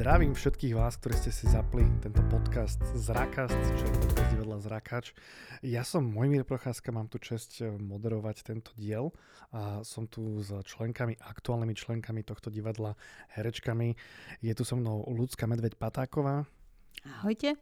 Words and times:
Zdravím 0.00 0.32
všetkých 0.32 0.80
vás, 0.80 0.96
ktorí 0.96 1.12
ste 1.12 1.28
si 1.28 1.44
zapli 1.44 1.84
tento 2.00 2.24
podcast 2.32 2.80
Zrakast, 2.96 3.52
čo 3.52 3.84
je 3.84 3.92
podcast 4.00 4.32
divadla 4.32 4.56
Zrakač. 4.56 5.12
Ja 5.60 5.84
som 5.84 6.08
Mojmír 6.08 6.48
Procházka, 6.48 6.88
mám 6.88 7.12
tu 7.12 7.20
čest 7.20 7.60
moderovať 7.60 8.40
tento 8.40 8.72
diel 8.80 9.12
a 9.52 9.84
som 9.84 10.08
tu 10.08 10.40
s 10.40 10.56
členkami, 10.56 11.20
aktuálnymi 11.20 11.76
členkami 11.76 12.24
tohto 12.24 12.48
divadla, 12.48 12.96
herečkami. 13.36 13.92
Je 14.40 14.52
tu 14.56 14.64
so 14.64 14.80
mnou 14.80 15.04
Ľudská 15.04 15.44
Medveď 15.44 15.76
Patáková. 15.76 16.48
Ahojte. 17.20 17.60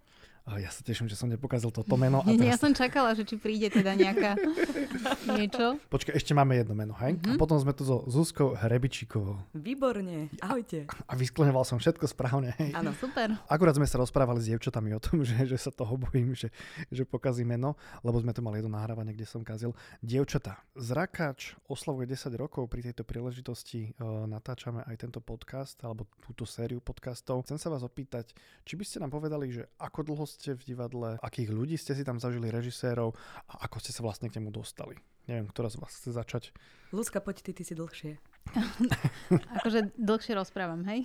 A 0.48 0.65
ja 0.65 0.73
sa 0.73 0.80
teším, 0.80 1.12
že 1.12 1.15
som 1.15 1.29
nepokázal 1.29 1.69
toto 1.69 1.92
meno. 2.00 2.25
A 2.25 2.28
teraz... 2.33 2.48
Ja 2.48 2.56
som 2.56 2.72
čakala, 2.72 3.12
že 3.12 3.28
či 3.28 3.36
príde 3.36 3.69
teda 3.69 3.92
nejaká 3.92 4.41
niečo. 5.36 5.77
Počkaj, 5.92 6.17
ešte 6.17 6.33
máme 6.33 6.56
jedno 6.56 6.72
meno, 6.72 6.97
hej? 7.05 7.20
Mm-hmm. 7.20 7.36
A 7.36 7.41
potom 7.41 7.61
sme 7.61 7.77
tu 7.77 7.84
so 7.84 8.09
Zuzkou 8.09 8.56
Hrebičíkovou. 8.56 9.53
Výborne, 9.53 10.33
ahojte. 10.41 10.89
A, 10.89 11.12
a 11.12 11.20
vyskloňoval 11.20 11.69
som 11.69 11.77
všetko 11.77 12.09
správne, 12.09 12.56
hej? 12.56 12.72
Áno, 12.72 12.97
super. 12.97 13.37
Akurát 13.45 13.77
sme 13.77 13.84
sa 13.84 14.00
rozprávali 14.00 14.41
s 14.41 14.48
dievčatami 14.48 14.97
o 14.97 15.00
tom, 15.03 15.20
že, 15.28 15.45
že 15.45 15.61
sa 15.61 15.69
toho 15.69 16.00
bojím, 16.00 16.33
že, 16.33 16.48
že 16.89 17.05
pokazí 17.05 17.44
meno, 17.44 17.77
lebo 18.00 18.17
sme 18.17 18.33
tu 18.33 18.41
mali 18.41 18.65
jedno 18.65 18.72
nahrávanie, 18.72 19.12
kde 19.12 19.28
som 19.28 19.44
kazil. 19.44 19.77
Dievčatá, 20.00 20.65
Zrakač 20.72 21.61
oslavuje 21.69 22.09
10 22.09 22.33
rokov, 22.41 22.65
pri 22.72 22.89
tejto 22.89 23.05
príležitosti 23.05 23.92
uh, 24.00 24.25
natáčame 24.25 24.81
aj 24.89 24.97
tento 24.97 25.20
podcast, 25.20 25.77
alebo 25.84 26.09
túto 26.25 26.48
sériu 26.48 26.81
podcastov. 26.81 27.44
Chcem 27.44 27.61
sa 27.61 27.69
vás 27.69 27.84
opýtať, 27.84 28.33
či 28.65 28.75
by 28.78 28.84
ste 28.87 29.00
nám 29.05 29.12
povedali, 29.12 29.53
že 29.53 29.69
ako 29.77 30.00
dlho 30.09 30.25
ste 30.39 30.55
v 30.55 30.62
divadle, 30.70 31.19
akých 31.19 31.50
ľudí 31.50 31.75
ste 31.75 31.98
si 31.98 32.06
tam 32.06 32.22
zažili, 32.22 32.55
režisérov 32.55 33.11
a 33.50 33.67
ako 33.67 33.83
ste 33.83 33.91
sa 33.91 34.06
vlastne 34.06 34.31
k 34.31 34.39
nemu 34.39 34.55
dostali. 34.55 34.94
Neviem, 35.27 35.50
ktorá 35.50 35.67
z 35.67 35.83
vás 35.83 35.92
chce 35.92 36.14
začať. 36.14 36.55
Luzka, 36.94 37.19
poď 37.19 37.42
ty, 37.42 37.50
ty 37.53 37.67
si 37.67 37.75
dlhšie. 37.75 38.17
akože 39.61 39.92
dlhšie 39.98 40.33
rozprávam, 40.33 40.86
hej? 40.89 41.05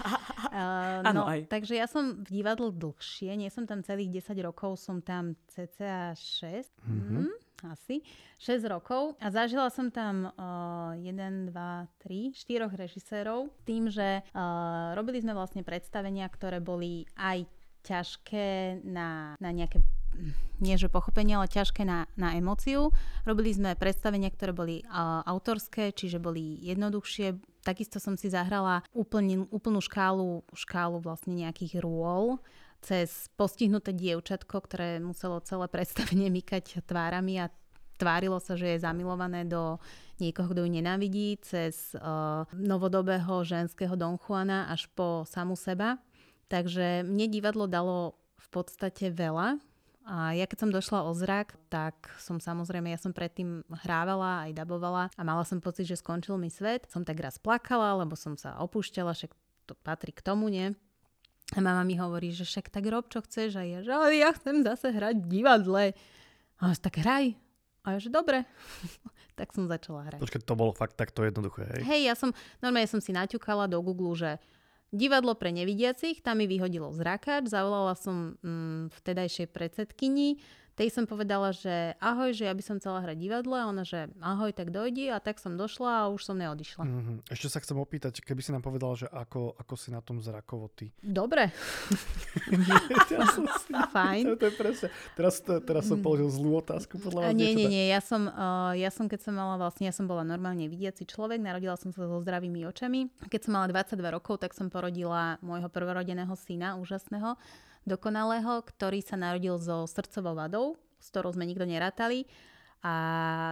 uh, 0.54 1.04
no, 1.10 1.26
aj. 1.26 1.50
Takže 1.50 1.76
ja 1.76 1.84
som 1.84 2.22
v 2.24 2.40
divadle 2.40 2.72
dlhšie, 2.72 3.34
nie 3.34 3.50
som 3.52 3.66
tam 3.68 3.84
celých 3.84 4.24
10 4.24 4.40
rokov, 4.46 4.80
som 4.80 5.02
tam 5.04 5.36
cca 5.52 6.16
6. 6.16 6.80
Mm-hmm. 6.86 7.28
Mm, 7.28 7.34
asi 7.66 8.06
6 8.38 8.70
rokov 8.70 9.18
a 9.18 9.28
zažila 9.34 9.68
som 9.68 9.90
tam 9.90 10.30
uh, 10.30 10.94
1, 10.94 11.50
2, 11.50 11.52
3, 11.52 12.32
4 12.32 12.70
režisérov 12.70 13.50
tým, 13.66 13.90
že 13.90 14.22
uh, 14.22 14.94
robili 14.94 15.18
sme 15.18 15.34
vlastne 15.34 15.66
predstavenia, 15.66 16.24
ktoré 16.30 16.62
boli 16.62 17.04
aj 17.18 17.57
ťažké 17.84 18.80
na, 18.84 19.38
na 19.38 19.50
nejaké 19.50 19.82
nie 20.58 20.74
že 20.74 20.90
pochopenie, 20.90 21.38
ale 21.38 21.46
ťažké 21.46 21.86
na, 21.86 22.10
na 22.18 22.34
emóciu. 22.34 22.90
Robili 23.22 23.54
sme 23.54 23.78
predstavenia, 23.78 24.26
ktoré 24.32 24.50
boli 24.50 24.76
uh, 24.82 25.22
autorské, 25.22 25.94
čiže 25.94 26.18
boli 26.18 26.58
jednoduchšie. 26.66 27.38
Takisto 27.62 28.02
som 28.02 28.18
si 28.18 28.26
zahrala 28.26 28.82
úplne, 28.90 29.46
úplnú 29.54 29.78
škálu, 29.78 30.42
škálu 30.50 30.98
vlastne 30.98 31.38
nejakých 31.38 31.78
rôl 31.78 32.42
cez 32.82 33.30
postihnuté 33.34 33.94
dievčatko, 33.94 34.62
ktoré 34.62 34.98
muselo 34.98 35.38
celé 35.42 35.66
predstavenie 35.70 36.30
mykať 36.42 36.82
tvárami 36.82 37.42
a 37.42 37.50
tvárilo 37.98 38.38
sa, 38.38 38.54
že 38.54 38.78
je 38.78 38.84
zamilované 38.86 39.46
do 39.46 39.82
niekoho, 40.22 40.50
kto 40.50 40.66
ju 40.66 40.70
nenávidí, 40.70 41.38
cez 41.42 41.94
uh, 41.98 42.46
novodobého 42.54 43.42
ženského 43.46 43.94
Don 43.94 44.18
Juana 44.18 44.70
až 44.70 44.90
po 44.94 45.22
samu 45.26 45.54
seba. 45.54 45.98
Takže 46.48 47.04
mne 47.04 47.28
divadlo 47.28 47.68
dalo 47.68 48.16
v 48.40 48.48
podstate 48.48 49.12
veľa. 49.12 49.60
A 50.08 50.32
ja 50.32 50.48
keď 50.48 50.64
som 50.64 50.70
došla 50.72 51.04
o 51.04 51.12
zrak, 51.12 51.52
tak 51.68 52.08
som 52.16 52.40
samozrejme, 52.40 52.88
ja 52.88 52.96
som 52.96 53.12
predtým 53.12 53.60
hrávala 53.84 54.48
aj 54.48 54.56
dabovala 54.56 55.12
a 55.12 55.20
mala 55.20 55.44
som 55.44 55.60
pocit, 55.60 55.84
že 55.84 56.00
skončil 56.00 56.40
mi 56.40 56.48
svet. 56.48 56.88
Som 56.88 57.04
tak 57.04 57.20
raz 57.20 57.36
plakala, 57.36 57.92
lebo 58.00 58.16
som 58.16 58.32
sa 58.32 58.56
opúšťala, 58.56 59.12
však 59.12 59.36
to 59.68 59.76
patrí 59.84 60.16
k 60.16 60.24
tomu, 60.24 60.48
nie? 60.48 60.72
A 61.52 61.60
mama 61.60 61.84
mi 61.84 62.00
hovorí, 62.00 62.32
že 62.32 62.48
však 62.48 62.72
tak 62.72 62.88
rob, 62.88 63.04
čo 63.12 63.20
chceš. 63.20 63.60
A 63.60 63.68
ja, 63.68 63.84
že 63.84 63.92
ale 63.92 64.16
ja 64.16 64.32
chcem 64.32 64.64
zase 64.64 64.96
hrať 64.96 65.20
v 65.20 65.28
divadle. 65.28 65.84
A 66.56 66.62
ja, 66.72 66.76
tak 66.80 67.04
hraj. 67.04 67.36
A 67.84 67.96
ja, 67.96 67.98
že 68.00 68.08
dobre. 68.08 68.48
tak 69.38 69.52
som 69.52 69.68
začala 69.68 70.08
hrať. 70.08 70.20
Počkaj, 70.24 70.40
to 70.44 70.56
bolo 70.56 70.72
fakt 70.72 70.96
takto 70.96 71.20
jednoduché, 71.20 71.68
hej? 71.68 71.82
Hej, 71.84 72.00
ja 72.08 72.14
som, 72.16 72.32
normálne 72.64 72.88
som 72.88 73.00
si 73.00 73.12
naťukala 73.12 73.68
do 73.68 73.76
Google, 73.84 74.16
že 74.16 74.40
Divadlo 74.88 75.36
pre 75.36 75.52
nevidiacich, 75.52 76.24
tam 76.24 76.40
mi 76.40 76.48
vyhodilo 76.48 76.88
zrakáč, 76.96 77.52
zavolala 77.52 77.92
som 77.92 78.40
mm, 78.40 78.88
vtedajšej 78.96 79.48
predsedkyni, 79.52 80.40
tej 80.78 80.94
som 80.94 81.10
povedala, 81.10 81.50
že 81.50 81.98
ahoj, 81.98 82.30
že 82.30 82.46
ja 82.46 82.54
by 82.54 82.62
som 82.62 82.78
chcela 82.78 83.02
hrať 83.02 83.18
divadle 83.18 83.58
a 83.58 83.66
ona, 83.66 83.82
že 83.82 84.06
ahoj, 84.22 84.54
tak 84.54 84.70
dojdi 84.70 85.10
a 85.10 85.18
tak 85.18 85.42
som 85.42 85.58
došla 85.58 86.06
a 86.06 86.10
už 86.14 86.22
som 86.22 86.38
neodišla. 86.38 86.86
Mm-hmm. 86.86 87.16
Ešte 87.34 87.50
sa 87.50 87.58
chcem 87.58 87.74
opýtať, 87.74 88.22
keby 88.22 88.38
si 88.38 88.54
nám 88.54 88.62
povedala, 88.62 88.94
že 88.94 89.10
ako, 89.10 89.58
ako 89.58 89.74
si 89.74 89.90
na 89.90 89.98
tom 89.98 90.22
zrakovo 90.22 90.70
ty. 90.70 90.94
Dobre. 91.02 91.50
Fajn. 93.98 94.22
To, 94.30 94.34
to 94.38 94.46
je 94.46 94.54
presne. 94.54 94.88
Teraz, 95.18 95.42
to, 95.42 95.58
teraz 95.58 95.90
som 95.90 95.98
položil 95.98 96.30
zlú 96.30 96.62
otázku 96.62 97.02
podľa 97.02 97.26
vás. 97.26 97.34
Nie, 97.34 97.58
nie, 97.58 97.66
nie. 97.66 97.90
Ja 97.90 97.98
som, 97.98 98.30
uh, 98.30 98.70
ja 98.78 98.94
som, 98.94 99.10
keď 99.10 99.26
som 99.26 99.34
mala 99.34 99.58
vlastne, 99.58 99.90
ja 99.90 99.94
som 99.94 100.06
bola 100.06 100.22
normálne 100.22 100.70
vidiaci 100.70 101.02
človek, 101.10 101.42
narodila 101.42 101.74
som 101.74 101.90
sa 101.90 102.06
so 102.06 102.22
zdravými 102.22 102.62
očami. 102.70 103.10
Keď 103.26 103.50
som 103.50 103.58
mala 103.58 103.66
22 103.66 103.98
rokov, 104.14 104.38
tak 104.38 104.54
som 104.54 104.70
porodila 104.70 105.42
môjho 105.42 105.66
prvorodeného 105.66 106.32
syna, 106.38 106.78
úžasného 106.78 107.34
dokonalého, 107.88 108.62
ktorý 108.62 109.00
sa 109.00 109.16
narodil 109.16 109.56
so 109.56 109.88
srdcovou 109.88 110.36
vadou, 110.36 110.76
s 111.00 111.08
ktorou 111.08 111.32
sme 111.32 111.48
nikto 111.48 111.64
nerátali. 111.64 112.28
A 112.78 112.94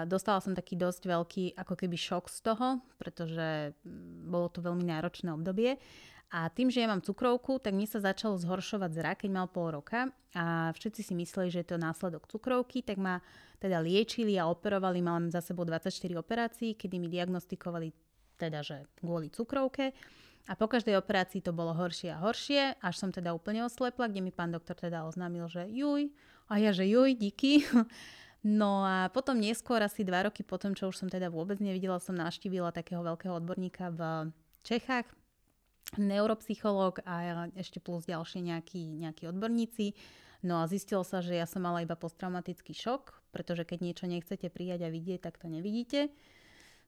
dostala 0.07 0.39
som 0.39 0.55
taký 0.55 0.79
dosť 0.79 1.03
veľký 1.11 1.45
ako 1.59 1.75
keby 1.75 1.99
šok 1.99 2.31
z 2.31 2.39
toho, 2.47 2.79
pretože 2.95 3.75
mm, 3.83 4.31
bolo 4.31 4.47
to 4.47 4.63
veľmi 4.63 4.87
náročné 4.87 5.35
obdobie. 5.35 5.83
A 6.31 6.51
tým, 6.51 6.71
že 6.71 6.83
ja 6.83 6.91
mám 6.91 7.03
cukrovku, 7.03 7.63
tak 7.63 7.75
mi 7.75 7.87
sa 7.87 8.03
začalo 8.03 8.35
zhoršovať 8.39 8.91
zrak, 8.91 9.17
keď 9.23 9.31
mal 9.31 9.47
pol 9.47 9.79
roka 9.79 10.11
a 10.35 10.75
všetci 10.75 11.01
si 11.07 11.15
mysleli, 11.15 11.55
že 11.55 11.63
je 11.63 11.69
to 11.75 11.79
následok 11.79 12.27
cukrovky, 12.27 12.83
tak 12.83 12.99
ma 12.99 13.23
teda 13.63 13.79
liečili 13.79 14.35
a 14.35 14.51
operovali. 14.51 15.03
Mám 15.07 15.31
za 15.31 15.39
sebou 15.39 15.63
24 15.63 15.91
operácií, 16.19 16.75
kedy 16.75 16.99
mi 16.99 17.07
diagnostikovali 17.07 17.95
teda, 18.37 18.61
že 18.67 18.91
kvôli 18.99 19.31
cukrovke. 19.31 19.95
A 20.47 20.55
po 20.55 20.71
každej 20.71 20.95
operácii 20.95 21.43
to 21.43 21.51
bolo 21.51 21.75
horšie 21.75 22.15
a 22.15 22.23
horšie, 22.23 22.79
až 22.79 22.95
som 22.95 23.11
teda 23.11 23.35
úplne 23.35 23.67
oslepla, 23.67 24.07
kde 24.07 24.23
mi 24.23 24.31
pán 24.31 24.55
doktor 24.55 24.79
teda 24.79 25.03
oznámil, 25.03 25.51
že 25.51 25.67
juj, 25.67 26.15
a 26.47 26.63
ja, 26.63 26.71
že 26.71 26.87
juj, 26.87 27.19
díky. 27.19 27.63
No 28.47 28.87
a 28.87 29.11
potom 29.11 29.43
neskôr, 29.43 29.83
asi 29.83 30.07
dva 30.07 30.23
roky 30.23 30.47
potom, 30.47 30.71
čo 30.71 30.87
už 30.87 31.03
som 31.03 31.11
teda 31.11 31.35
vôbec 31.35 31.59
nevidela, 31.59 31.99
som 31.99 32.15
navštívila 32.15 32.71
takého 32.71 33.03
veľkého 33.03 33.43
odborníka 33.43 33.91
v 33.91 34.31
Čechách, 34.63 35.11
neuropsychológ 35.99 37.03
a 37.03 37.51
ešte 37.59 37.83
plus 37.83 38.07
ďalšie 38.07 38.47
nejakí, 38.47 39.03
nejakí 39.03 39.27
odborníci. 39.27 39.99
No 40.47 40.63
a 40.63 40.71
zistilo 40.71 41.03
sa, 41.03 41.27
že 41.27 41.35
ja 41.35 41.43
som 41.43 41.67
mala 41.67 41.83
iba 41.83 41.99
posttraumatický 41.99 42.71
šok, 42.71 43.35
pretože 43.35 43.67
keď 43.67 43.79
niečo 43.83 44.07
nechcete 44.07 44.47
prijať 44.47 44.87
a 44.87 44.95
vidieť, 44.95 45.27
tak 45.27 45.43
to 45.43 45.51
nevidíte. 45.51 46.15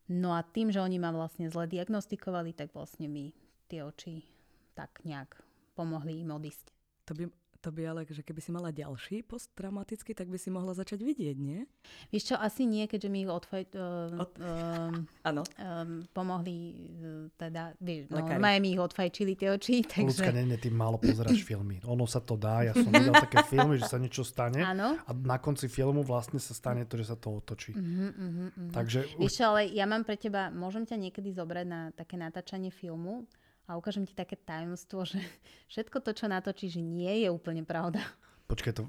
No 0.07 0.39
a 0.39 0.47
tým, 0.47 0.71
že 0.71 0.79
oni 0.79 1.03
ma 1.03 1.11
vlastne 1.11 1.51
zle 1.51 1.67
diagnostikovali, 1.67 2.55
tak 2.55 2.71
vlastne 2.71 3.11
mi 3.11 3.35
tie 3.69 3.85
oči 3.85 4.25
tak 4.73 5.05
nejak 5.05 5.37
pomohli 5.77 6.25
im 6.25 6.33
odísť. 6.33 6.73
To 7.07 7.13
by 7.13 7.29
to 7.59 7.75
by 7.75 7.91
ale, 7.91 8.07
že 8.07 8.23
keby 8.23 8.39
si 8.39 8.55
mala 8.55 8.71
ďalší 8.71 9.27
posttraumatický, 9.27 10.15
tak 10.15 10.31
by 10.31 10.39
si 10.39 10.47
mohla 10.47 10.79
začať 10.79 11.03
vidieť, 11.03 11.37
nie? 11.37 11.67
Vieš 12.15 12.33
čo, 12.33 12.35
asi 12.39 12.71
nie, 12.71 12.87
keďže 12.87 13.11
mi 13.11 13.27
ich 13.27 13.31
odfaj, 13.31 13.75
uh, 13.75 14.15
Od... 14.15 14.33
uh, 14.39 14.95
um, 15.35 16.07
pomohli, 16.15 16.59
uh, 17.03 17.27
teda, 17.35 17.75
vieš, 17.83 18.15
no, 18.15 18.23
mi 18.39 18.69
ich 18.71 18.79
odfajčili 18.79 19.35
tie 19.35 19.51
oči, 19.51 19.83
takže... 19.91 20.23
Ľudská, 20.23 20.31
nie, 20.31 20.55
ty 20.55 20.71
málo 20.71 21.03
pozeráš 21.03 21.43
filmy. 21.43 21.83
Ono 21.83 22.07
sa 22.07 22.23
to 22.23 22.39
dá, 22.39 22.63
ja 22.63 22.73
som 22.79 22.89
videl 22.95 23.15
také 23.15 23.43
filmy, 23.51 23.75
že 23.83 23.91
sa 23.91 23.99
niečo 23.99 24.23
stane 24.23 24.63
ano. 24.63 24.95
a 24.95 25.11
na 25.11 25.43
konci 25.43 25.67
filmu 25.67 26.07
vlastne 26.07 26.39
sa 26.39 26.55
stane 26.55 26.87
to, 26.87 26.95
že 26.95 27.11
sa 27.11 27.17
to 27.19 27.43
otočí. 27.43 27.75
Uh-huh, 27.75 28.15
uh-huh, 28.15 28.49
uh-huh. 28.55 28.71
Takže... 28.71 29.19
Vieš 29.19 29.35
čo, 29.35 29.45
ale 29.51 29.67
ja 29.75 29.83
mám 29.91 30.07
pre 30.07 30.15
teba, 30.15 30.55
môžem 30.55 30.87
ťa 30.87 30.95
niekedy 30.95 31.35
zobrať 31.35 31.67
na 31.67 31.91
také 31.91 32.15
natáčanie 32.15 32.71
filmu, 32.71 33.27
a 33.69 33.77
ukážem 33.77 34.09
ti 34.09 34.17
také 34.17 34.35
tajomstvo, 34.35 35.05
že 35.05 35.21
všetko 35.69 36.01
to, 36.01 36.17
čo 36.17 36.25
natočíš, 36.25 36.81
nie 36.81 37.23
je 37.23 37.29
úplne 37.29 37.63
pravda. 37.69 38.01
Počkaj, 38.49 38.73
to... 38.73 38.89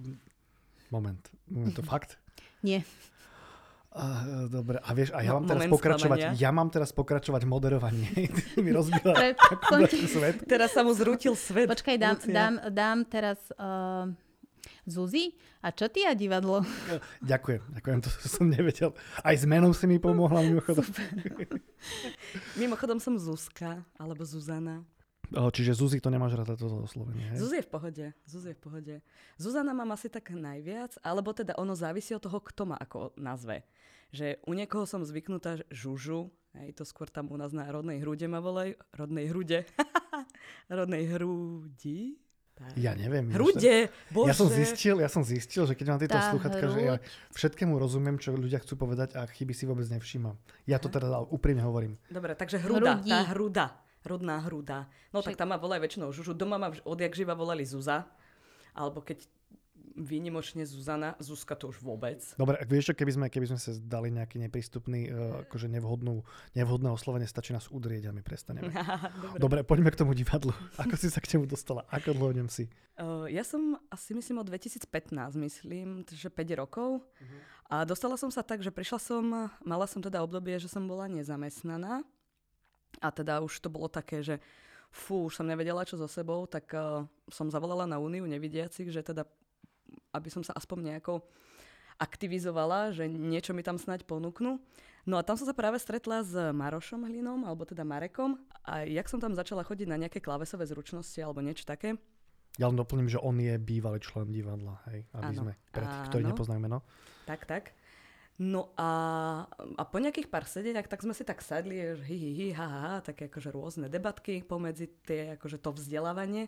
Moment. 0.89 1.21
Moment, 1.51 1.75
to 1.75 1.83
fakt? 1.83 2.15
Nie. 2.65 2.81
Uh, 3.89 4.45
dobre, 4.47 4.77
a 4.79 4.89
vieš, 4.93 5.09
a 5.17 5.25
ja 5.25 5.33
mám 5.33 5.49
teraz 5.49 5.65
pokračovať, 5.65 6.17
sklamania. 6.21 6.37
ja 6.37 6.49
mám 6.53 6.69
teraz 6.69 6.89
pokračovať 6.93 7.41
moderovanie. 7.49 8.29
Ty 8.53 8.61
mi 8.61 8.69
rozbila 8.69 9.33
svet. 10.05 10.45
Teraz 10.45 10.77
sa 10.77 10.85
mu 10.85 10.93
zrútil 10.93 11.33
svet. 11.33 11.65
Počkaj, 11.65 11.97
dám, 11.97 12.15
dám, 12.29 12.55
dám 12.69 12.97
teraz 13.09 13.41
uh, 13.57 14.05
Zuzi, 14.89 15.37
a 15.61 15.69
čo 15.69 15.87
ty 15.87 16.03
a 16.03 16.17
divadlo? 16.17 16.65
Ďakujem, 17.21 17.61
ďakujem, 17.77 17.97
to 18.01 18.09
som 18.25 18.49
nevedel. 18.49 18.91
Aj 19.21 19.35
s 19.37 19.45
menom 19.45 19.71
si 19.71 19.85
mi 19.85 20.01
pomohla 20.01 20.41
mimochodom. 20.41 20.85
mimochodom 22.61 22.97
som 22.97 23.15
Zuzka, 23.21 23.85
alebo 24.01 24.25
Zuzana. 24.25 24.81
Čiže 25.29 25.77
Zuzi 25.77 26.01
to 26.01 26.09
nemáš 26.09 26.41
rada 26.41 26.57
toto 26.57 26.81
oslovenie, 26.81 27.21
hej? 27.33 27.37
Zuzi 27.37 27.61
je 27.61 27.65
v 27.65 27.71
pohode, 27.71 28.05
Zuzi 28.25 28.47
je 28.49 28.55
v 28.57 28.61
pohode. 28.65 28.95
Zuzana 29.37 29.77
mám 29.77 29.93
asi 29.93 30.09
tak 30.09 30.33
najviac, 30.33 30.97
alebo 31.05 31.29
teda 31.37 31.53
ono 31.61 31.77
závisí 31.77 32.17
od 32.17 32.25
toho, 32.25 32.41
kto 32.41 32.73
ma 32.73 32.77
ako 32.81 33.13
nazve. 33.13 33.61
Že 34.09 34.41
u 34.49 34.57
niekoho 34.57 34.89
som 34.89 35.05
zvyknutá 35.05 35.61
Žužu, 35.69 36.33
hej, 36.57 36.73
to 36.73 36.81
skôr 36.81 37.05
tam 37.13 37.29
u 37.29 37.37
nás 37.37 37.53
na 37.53 37.69
rodnej 37.69 38.01
hrude 38.01 38.25
ma 38.25 38.41
volajú. 38.41 38.73
Rodnej 38.97 39.29
hrude. 39.29 39.69
rodnej 40.69 41.05
hrudi? 41.13 42.17
Ja 42.75 42.91
neviem. 42.91 43.31
Hrude, 43.31 43.87
bože. 44.11 44.27
Ja 44.27 44.35
som 44.35 44.51
zistil, 44.51 44.99
ja 44.99 45.07
som 45.07 45.23
zistil, 45.23 45.63
že 45.63 45.73
keď 45.79 45.85
mám 45.95 45.99
tieto 46.03 46.19
sluchatka, 46.19 46.65
že 46.75 46.79
ja 46.83 46.95
všetkému 47.31 47.79
rozumiem, 47.79 48.19
čo 48.19 48.35
ľudia 48.35 48.59
chcú 48.59 48.75
povedať 48.75 49.15
a 49.15 49.23
chyby 49.23 49.55
si 49.55 49.63
vôbec 49.63 49.87
nevšímam. 49.87 50.35
Ja 50.67 50.75
to 50.75 50.91
teda 50.91 51.23
úprimne 51.31 51.63
hovorím. 51.63 51.95
Dobre, 52.11 52.35
takže 52.35 52.59
hruda, 52.59 52.99
Hrudí. 52.99 53.11
tá 53.11 53.19
hruda 53.31 53.65
rodná 54.03 54.39
hruda. 54.47 54.87
No 55.11 55.19
Však... 55.19 55.35
tak 55.35 55.39
tam 55.43 55.51
ma 55.51 55.57
volajú 55.59 55.83
väčšinou 55.83 56.09
Žužu. 56.15 56.31
Doma 56.31 56.55
ma 56.55 56.71
odjak 56.87 57.13
živa 57.15 57.35
volali 57.35 57.67
Zuza. 57.67 58.07
Alebo 58.71 59.03
keď 59.03 59.27
výnimočne 59.95 60.65
Zuzana, 60.65 61.15
Zuzka 61.17 61.57
to 61.57 61.69
už 61.71 61.81
vôbec. 61.81 62.21
Dobre, 62.35 62.57
ak 62.57 62.69
vieš, 62.69 62.93
keby 62.93 63.11
sme, 63.15 63.25
keby 63.29 63.45
sme 63.53 63.59
sa 63.59 63.73
dali 63.77 64.13
nejaký 64.13 64.37
neprístupný, 64.41 65.09
uh, 65.09 65.47
akože 65.47 65.71
nevhodnú, 65.71 66.21
nevhodné 66.53 66.89
oslovenie, 66.93 67.25
stačí 67.25 67.53
nás 67.55 67.71
udrieť 67.71 68.09
a 68.09 68.15
my 68.15 68.21
prestaneme. 68.21 68.69
Dobre. 69.23 69.39
Dobre, 69.39 69.59
poďme 69.65 69.89
k 69.93 69.99
tomu 69.99 70.11
divadlu. 70.13 70.53
Ako 70.81 70.95
si 70.99 71.09
sa 71.09 71.23
k 71.23 71.37
nemu 71.37 71.49
dostala? 71.49 71.85
Ako 71.89 72.13
dlho 72.13 72.43
ňom 72.43 72.49
si? 72.51 72.69
Uh, 72.99 73.25
ja 73.31 73.47
som 73.47 73.79
asi 73.87 74.11
myslím 74.13 74.43
od 74.43 74.47
2015, 74.51 74.85
myslím, 75.39 76.03
že 76.09 76.27
5 76.27 76.61
rokov. 76.61 76.99
Uh-huh. 76.99 77.39
A 77.69 77.85
dostala 77.85 78.17
som 78.17 78.33
sa 78.33 78.41
tak, 78.41 78.65
že 78.65 78.73
prišla 78.73 78.99
som, 78.99 79.23
mala 79.61 79.85
som 79.85 80.01
teda 80.01 80.19
obdobie, 80.25 80.57
že 80.57 80.67
som 80.67 80.83
bola 80.83 81.05
nezamestnaná 81.05 82.01
a 82.97 83.07
teda 83.13 83.45
už 83.45 83.61
to 83.61 83.69
bolo 83.69 83.85
také, 83.85 84.25
že 84.25 84.41
fú, 84.89 85.29
už 85.29 85.37
som 85.37 85.45
nevedela, 85.45 85.85
čo 85.85 86.01
so 86.01 86.09
sebou, 86.09 86.49
tak 86.49 86.73
uh, 86.73 87.05
som 87.29 87.53
zavolala 87.53 87.85
na 87.85 88.01
Úniu 88.01 88.25
nevidiacich, 88.25 88.89
že 88.89 89.05
teda, 89.05 89.23
aby 90.13 90.29
som 90.31 90.41
sa 90.45 90.55
aspoň 90.55 90.95
nejako 90.95 91.23
aktivizovala, 91.99 92.95
že 92.95 93.11
niečo 93.11 93.51
mi 93.51 93.61
tam 93.61 93.75
snať 93.75 94.07
ponúknú. 94.07 94.57
No 95.03 95.15
a 95.19 95.25
tam 95.25 95.35
som 95.35 95.47
sa 95.47 95.55
práve 95.55 95.75
stretla 95.81 96.23
s 96.23 96.31
Marošom 96.31 97.03
Hlinom, 97.03 97.43
alebo 97.43 97.67
teda 97.67 97.83
Marekom. 97.83 98.39
A 98.63 98.87
jak 98.87 99.11
som 99.11 99.19
tam 99.19 99.35
začala 99.35 99.67
chodiť 99.67 99.87
na 99.89 99.99
nejaké 99.99 100.23
klávesové 100.23 100.63
zručnosti 100.69 101.19
alebo 101.19 101.43
niečo 101.43 101.67
také. 101.67 101.99
Ja 102.59 102.67
len 102.67 102.79
doplním, 102.79 103.07
že 103.07 103.21
on 103.23 103.39
je 103.39 103.55
bývalý 103.55 104.03
člen 104.03 104.35
divadla, 104.35 104.83
hej, 104.91 105.07
aby 105.15 105.31
ano, 105.31 105.41
sme, 105.47 105.53
pre 105.71 105.85
tých, 105.85 106.03
ktorí 106.11 106.23
nepoznajú 106.27 106.59
meno. 106.59 106.83
Tak, 107.23 107.47
tak. 107.47 107.71
No 108.39 108.71
a, 108.79 108.91
a 109.75 109.83
po 109.83 109.99
nejakých 109.99 110.31
pár 110.31 110.47
sedeniach, 110.47 110.87
tak 110.87 111.03
sme 111.03 111.11
si 111.11 111.27
tak 111.27 111.43
sadli, 111.43 111.79
že 111.95 112.03
hi, 112.07 112.15
hi, 112.15 112.31
hi, 112.35 112.47
ha, 112.55 112.67
ha, 112.67 112.79
ha, 112.79 112.95
také 113.03 113.27
akože 113.27 113.51
rôzne 113.51 113.87
debatky 113.91 114.43
pomedzi 114.43 114.91
tie, 115.03 115.35
akože 115.35 115.59
to 115.59 115.75
vzdelávanie. 115.75 116.47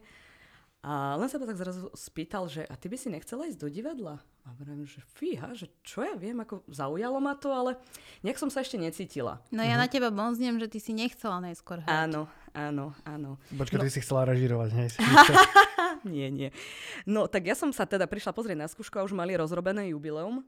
A 0.81 1.13
len 1.13 1.30
sa 1.30 1.38
ma 1.38 1.45
tak 1.45 1.62
zrazu 1.62 1.94
spýtal, 1.94 2.50
že 2.50 2.66
a 2.66 2.74
ty 2.74 2.89
by 2.89 2.98
si 2.98 3.13
nechcela 3.13 3.45
ísť 3.45 3.62
do 3.62 3.69
divadla? 3.69 4.18
A 4.42 4.45
hovorím, 4.57 4.89
že 4.89 4.98
fíha, 5.13 5.54
že 5.54 5.69
čo 5.86 6.01
ja 6.01 6.18
viem, 6.18 6.33
ako 6.42 6.66
zaujalo 6.66 7.22
ma 7.22 7.38
to, 7.38 7.54
ale 7.54 7.78
nejak 8.25 8.42
som 8.42 8.50
sa 8.50 8.66
ešte 8.66 8.81
necítila. 8.81 9.45
No 9.54 9.62
ja 9.62 9.78
uh-huh. 9.78 9.86
na 9.86 9.94
teba 9.94 10.10
bonznem, 10.10 10.57
že 10.57 10.66
ty 10.66 10.81
si 10.81 10.98
nechcela 10.98 11.38
najskôr 11.38 11.86
hrať. 11.86 12.10
Áno, 12.10 12.25
áno, 12.57 12.98
áno. 13.06 13.38
Počkaj, 13.54 13.78
no. 13.78 13.86
ty 13.86 13.94
si 13.94 14.01
chcela 14.01 14.25
režírovať, 14.25 14.69
nie? 14.74 14.88
nie, 16.18 16.28
nie. 16.33 16.50
No 17.06 17.30
tak 17.30 17.45
ja 17.45 17.54
som 17.54 17.69
sa 17.69 17.86
teda 17.86 18.10
prišla 18.10 18.34
pozrieť 18.34 18.57
na 18.57 18.66
skúšku 18.66 18.98
a 18.98 19.06
už 19.06 19.13
mali 19.13 19.38
rozrobené 19.38 19.94
jubileum 19.94 20.42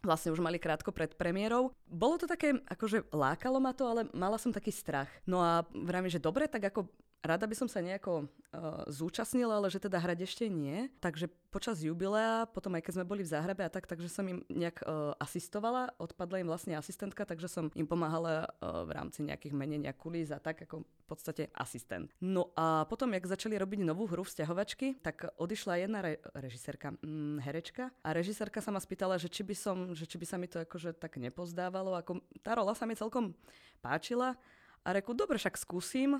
vlastne 0.00 0.32
už 0.32 0.40
mali 0.40 0.56
krátko 0.56 0.96
pred 0.96 1.12
premiérou. 1.12 1.76
Bolo 1.84 2.16
to 2.16 2.24
také, 2.24 2.56
akože 2.72 3.12
lákalo 3.12 3.60
ma 3.60 3.76
to, 3.76 3.84
ale 3.84 4.08
mala 4.16 4.40
som 4.40 4.48
taký 4.48 4.72
strach. 4.72 5.12
No 5.28 5.44
a 5.44 5.68
vravím, 5.76 6.08
že 6.08 6.16
dobre, 6.16 6.48
tak 6.48 6.72
ako 6.72 6.88
Rada 7.20 7.44
by 7.44 7.52
som 7.52 7.68
sa 7.68 7.84
nejako 7.84 8.24
uh, 8.24 8.88
zúčastnila, 8.88 9.60
ale 9.60 9.68
že 9.68 9.76
teda 9.76 10.00
hrať 10.00 10.24
ešte 10.24 10.48
nie. 10.48 10.88
Takže 11.04 11.28
počas 11.52 11.84
jubilea, 11.84 12.48
potom 12.48 12.72
aj 12.72 12.80
keď 12.80 12.92
sme 12.96 13.04
boli 13.04 13.20
v 13.20 13.32
záhrabe 13.36 13.60
a 13.60 13.68
tak, 13.68 13.84
takže 13.84 14.08
som 14.08 14.24
im 14.24 14.40
nejak 14.48 14.80
uh, 14.88 15.12
asistovala. 15.20 15.92
Odpadla 16.00 16.40
im 16.40 16.48
vlastne 16.48 16.80
asistentka, 16.80 17.28
takže 17.28 17.52
som 17.52 17.68
im 17.76 17.84
pomáhala 17.84 18.48
uh, 18.48 18.88
v 18.88 18.90
rámci 18.96 19.20
nejakých 19.20 19.52
menenia 19.52 19.92
kulís 19.92 20.32
a 20.32 20.40
tak 20.40 20.64
ako 20.64 20.80
v 20.80 21.04
podstate 21.04 21.52
asistent. 21.52 22.08
No 22.24 22.56
a 22.56 22.88
potom, 22.88 23.12
jak 23.12 23.28
začali 23.28 23.60
robiť 23.60 23.84
novú 23.84 24.08
hru 24.08 24.24
vzťahovačky, 24.24 25.04
tak 25.04 25.28
odišla 25.36 25.84
jedna 25.84 26.00
re- 26.00 26.24
režisérka, 26.32 26.96
mm, 27.04 27.44
herečka 27.44 27.92
a 28.00 28.08
režisérka 28.16 28.64
sa 28.64 28.72
ma 28.72 28.80
spýtala, 28.80 29.20
že 29.20 29.28
či 29.28 29.44
by 29.44 29.52
som, 29.52 29.76
že 29.92 30.08
či 30.08 30.16
by 30.16 30.24
sa 30.24 30.40
mi 30.40 30.48
to 30.48 30.64
akože 30.64 30.96
tak 30.96 31.20
nepozdávalo. 31.20 32.00
Ako, 32.00 32.24
tá 32.40 32.56
rola 32.56 32.72
sa 32.72 32.88
mi 32.88 32.96
celkom 32.96 33.36
páčila 33.84 34.40
a 34.80 34.88
reku, 34.96 35.12
dobre, 35.12 35.36
však 35.36 35.60
skúsim. 35.60 36.16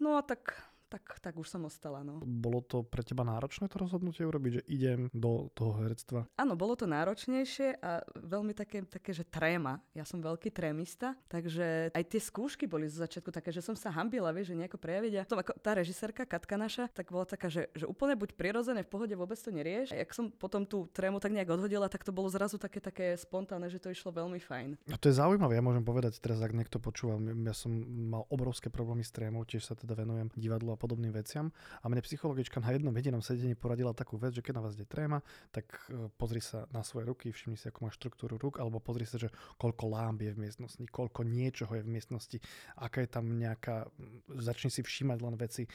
No 0.00 0.16
a 0.16 0.22
tak 0.22 0.67
tak, 0.88 1.20
tak 1.20 1.36
už 1.36 1.46
som 1.46 1.62
ostala. 1.68 2.00
No. 2.00 2.24
Bolo 2.24 2.64
to 2.64 2.80
pre 2.82 3.04
teba 3.04 3.22
náročné 3.22 3.68
to 3.68 3.76
rozhodnutie 3.76 4.24
urobiť, 4.24 4.52
že 4.60 4.62
idem 4.72 5.00
do 5.12 5.52
toho 5.52 5.76
herectva? 5.84 6.24
Áno, 6.40 6.56
bolo 6.56 6.74
to 6.74 6.88
náročnejšie 6.88 7.78
a 7.84 8.00
veľmi 8.16 8.56
také, 8.56 8.82
také, 8.88 9.12
že 9.12 9.28
tréma. 9.28 9.84
Ja 9.92 10.08
som 10.08 10.24
veľký 10.24 10.48
trémista, 10.48 11.14
takže 11.28 11.92
aj 11.92 12.04
tie 12.08 12.20
skúšky 12.20 12.64
boli 12.64 12.88
zo 12.88 13.04
začiatku 13.04 13.28
také, 13.28 13.52
že 13.52 13.60
som 13.60 13.76
sa 13.76 13.92
hambila, 13.92 14.32
vieš, 14.32 14.56
že 14.56 14.64
nejako 14.64 14.80
prejaviť. 14.80 15.12
A 15.20 15.28
tom, 15.28 15.38
ako 15.38 15.52
tá 15.60 15.76
režisérka 15.76 16.24
Katka 16.24 16.56
naša, 16.56 16.88
tak 16.90 17.12
bola 17.12 17.28
taká, 17.28 17.52
že, 17.52 17.68
že 17.76 17.84
úplne 17.84 18.16
buď 18.16 18.32
prirodzené, 18.34 18.80
v 18.82 18.90
pohode 18.90 19.12
vôbec 19.12 19.36
to 19.36 19.52
nerieš. 19.52 19.92
A 19.92 20.00
jak 20.00 20.10
som 20.16 20.32
potom 20.32 20.64
tú 20.64 20.88
trému 20.88 21.20
tak 21.20 21.36
nejak 21.36 21.52
odhodila, 21.52 21.92
tak 21.92 22.02
to 22.02 22.16
bolo 22.16 22.32
zrazu 22.32 22.56
také, 22.56 22.80
také 22.80 23.12
spontánne, 23.20 23.68
že 23.68 23.76
to 23.76 23.92
išlo 23.92 24.16
veľmi 24.16 24.40
fajn. 24.40 24.88
A 24.88 24.96
to 24.96 25.12
je 25.12 25.20
zaujímavé, 25.20 25.60
ja 25.60 25.64
môžem 25.64 25.84
povedať 25.84 26.16
teraz, 26.22 26.40
ak 26.40 26.56
niekto 26.56 26.80
počúva, 26.80 27.20
ja 27.20 27.52
som 27.52 27.70
mal 28.08 28.24
obrovské 28.32 28.72
problémy 28.72 29.04
s 29.04 29.12
trémou, 29.12 29.44
tiež 29.44 29.68
sa 29.68 29.74
teda 29.76 29.92
venujem 29.92 30.32
podobným 30.78 31.10
veciam. 31.10 31.50
A 31.82 31.90
mne 31.90 32.00
psychologička 32.06 32.62
na 32.62 32.70
jednom 32.70 32.94
jedinom 32.94 33.18
sedení 33.18 33.58
poradila 33.58 33.90
takú 33.90 34.14
vec, 34.14 34.38
že 34.38 34.42
keď 34.46 34.62
na 34.62 34.62
vás 34.62 34.78
ide 34.78 34.86
tréma, 34.86 35.20
tak 35.50 35.66
e, 35.90 36.06
pozri 36.14 36.38
sa 36.38 36.70
na 36.70 36.86
svoje 36.86 37.10
ruky, 37.10 37.34
všimni 37.34 37.58
si, 37.58 37.66
ako 37.66 37.84
má 37.84 37.90
štruktúru 37.90 38.38
ruk, 38.38 38.62
alebo 38.62 38.78
pozri 38.78 39.04
sa, 39.04 39.18
že 39.18 39.34
koľko 39.58 39.84
lámb 39.90 40.22
je 40.22 40.32
v 40.32 40.38
miestnosti, 40.38 40.82
koľko 40.86 41.26
niečoho 41.26 41.72
je 41.74 41.82
v 41.82 41.90
miestnosti, 41.90 42.38
aká 42.78 43.02
je 43.02 43.10
tam 43.10 43.24
nejaká, 43.34 43.90
začni 44.38 44.70
si 44.70 44.86
všímať 44.86 45.18
len 45.18 45.34
veci, 45.34 45.66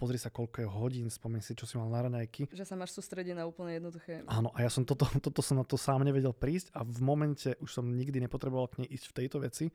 pozri 0.00 0.16
sa, 0.16 0.32
koľko 0.32 0.64
je 0.64 0.68
hodín, 0.68 1.06
spomeň 1.12 1.40
si, 1.44 1.52
čo 1.52 1.68
si 1.68 1.76
mal 1.76 1.92
na 1.92 2.08
raňajky. 2.08 2.48
Že 2.48 2.64
sa 2.64 2.74
máš 2.78 2.96
sústrediť 2.96 3.36
na 3.36 3.44
úplne 3.44 3.76
jednoduché. 3.76 4.24
Áno, 4.24 4.48
a 4.56 4.64
ja 4.64 4.70
som 4.72 4.86
toto, 4.86 5.04
toto 5.26 5.44
som 5.44 5.60
na 5.60 5.66
to 5.66 5.76
sám 5.76 6.06
nevedel 6.06 6.32
prísť 6.32 6.72
a 6.72 6.86
v 6.86 7.00
momente 7.04 7.52
už 7.60 7.82
som 7.82 7.84
nikdy 7.84 8.22
nepotreboval 8.24 8.70
k 8.72 8.86
nej 8.86 8.90
ísť 8.94 9.06
v 9.12 9.16
tejto 9.22 9.36
veci 9.42 9.66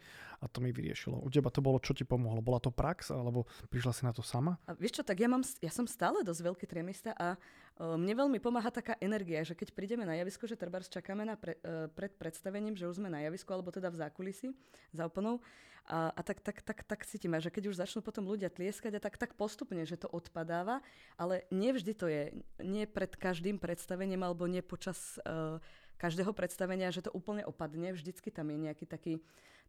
a 0.41 0.49
to 0.49 0.63
mi 0.63 0.73
vyriešilo. 0.73 1.19
U 1.21 1.27
teba 1.29 1.53
to 1.53 1.59
bolo, 1.61 1.77
čo 1.83 1.93
ti 1.93 2.07
pomohlo? 2.07 2.41
Bola 2.41 2.57
to 2.63 2.73
prax, 2.73 3.11
alebo 3.11 3.45
prišla 3.69 3.91
si 3.93 4.01
na 4.07 4.15
to 4.15 4.23
sama? 4.25 4.57
A 4.71 4.79
vieš 4.79 4.95
čo, 4.95 5.03
tak 5.03 5.19
ja, 5.19 5.27
mám, 5.27 5.43
ja 5.59 5.67
som 5.67 5.83
stále 5.83 6.23
dosť 6.23 6.47
veľký 6.47 6.63
trémista 6.63 7.11
a 7.19 7.35
uh, 7.35 7.99
mne 7.99 8.15
veľmi 8.23 8.39
pomáha 8.39 8.71
taká 8.71 8.95
energia, 9.03 9.43
že 9.43 9.51
keď 9.51 9.75
prídeme 9.75 10.07
na 10.07 10.15
javisko, 10.15 10.47
že 10.47 10.55
trebárs 10.55 10.87
čakáme 10.87 11.27
na 11.27 11.35
pre, 11.35 11.59
uh, 11.59 11.91
pred 11.91 12.15
predstavením, 12.15 12.79
že 12.79 12.87
už 12.87 13.03
sme 13.03 13.11
na 13.11 13.19
javisku, 13.27 13.51
alebo 13.51 13.67
teda 13.75 13.91
v 13.91 13.99
zákulisi, 13.99 14.55
za 14.95 15.11
oponou, 15.11 15.43
a, 15.91 16.13
a 16.13 16.21
tak, 16.23 16.39
tak, 16.39 16.61
tak, 16.61 16.87
tak 16.87 16.99
cítime, 17.03 17.41
že 17.41 17.49
keď 17.49 17.73
už 17.73 17.79
začnú 17.81 17.99
potom 18.05 18.23
ľudia 18.23 18.53
tlieskať 18.53 18.95
a 18.95 19.03
tak, 19.03 19.17
tak 19.17 19.33
postupne, 19.33 19.81
že 19.83 19.97
to 19.99 20.07
odpadáva, 20.07 20.79
ale 21.17 21.43
nevždy 21.49 21.91
to 21.97 22.05
je, 22.07 22.31
nie 22.63 22.85
pred 22.87 23.11
každým 23.17 23.57
predstavením 23.57 24.23
alebo 24.23 24.45
nie 24.45 24.63
počas 24.63 25.17
uh, 25.25 25.57
každého 25.97 26.33
predstavenia, 26.37 26.93
že 26.93 27.05
to 27.05 27.11
úplne 27.13 27.45
opadne, 27.45 27.93
vždycky 27.93 28.29
tam 28.29 28.49
je 28.49 28.57
nejaký 28.57 28.85
taký 28.89 29.21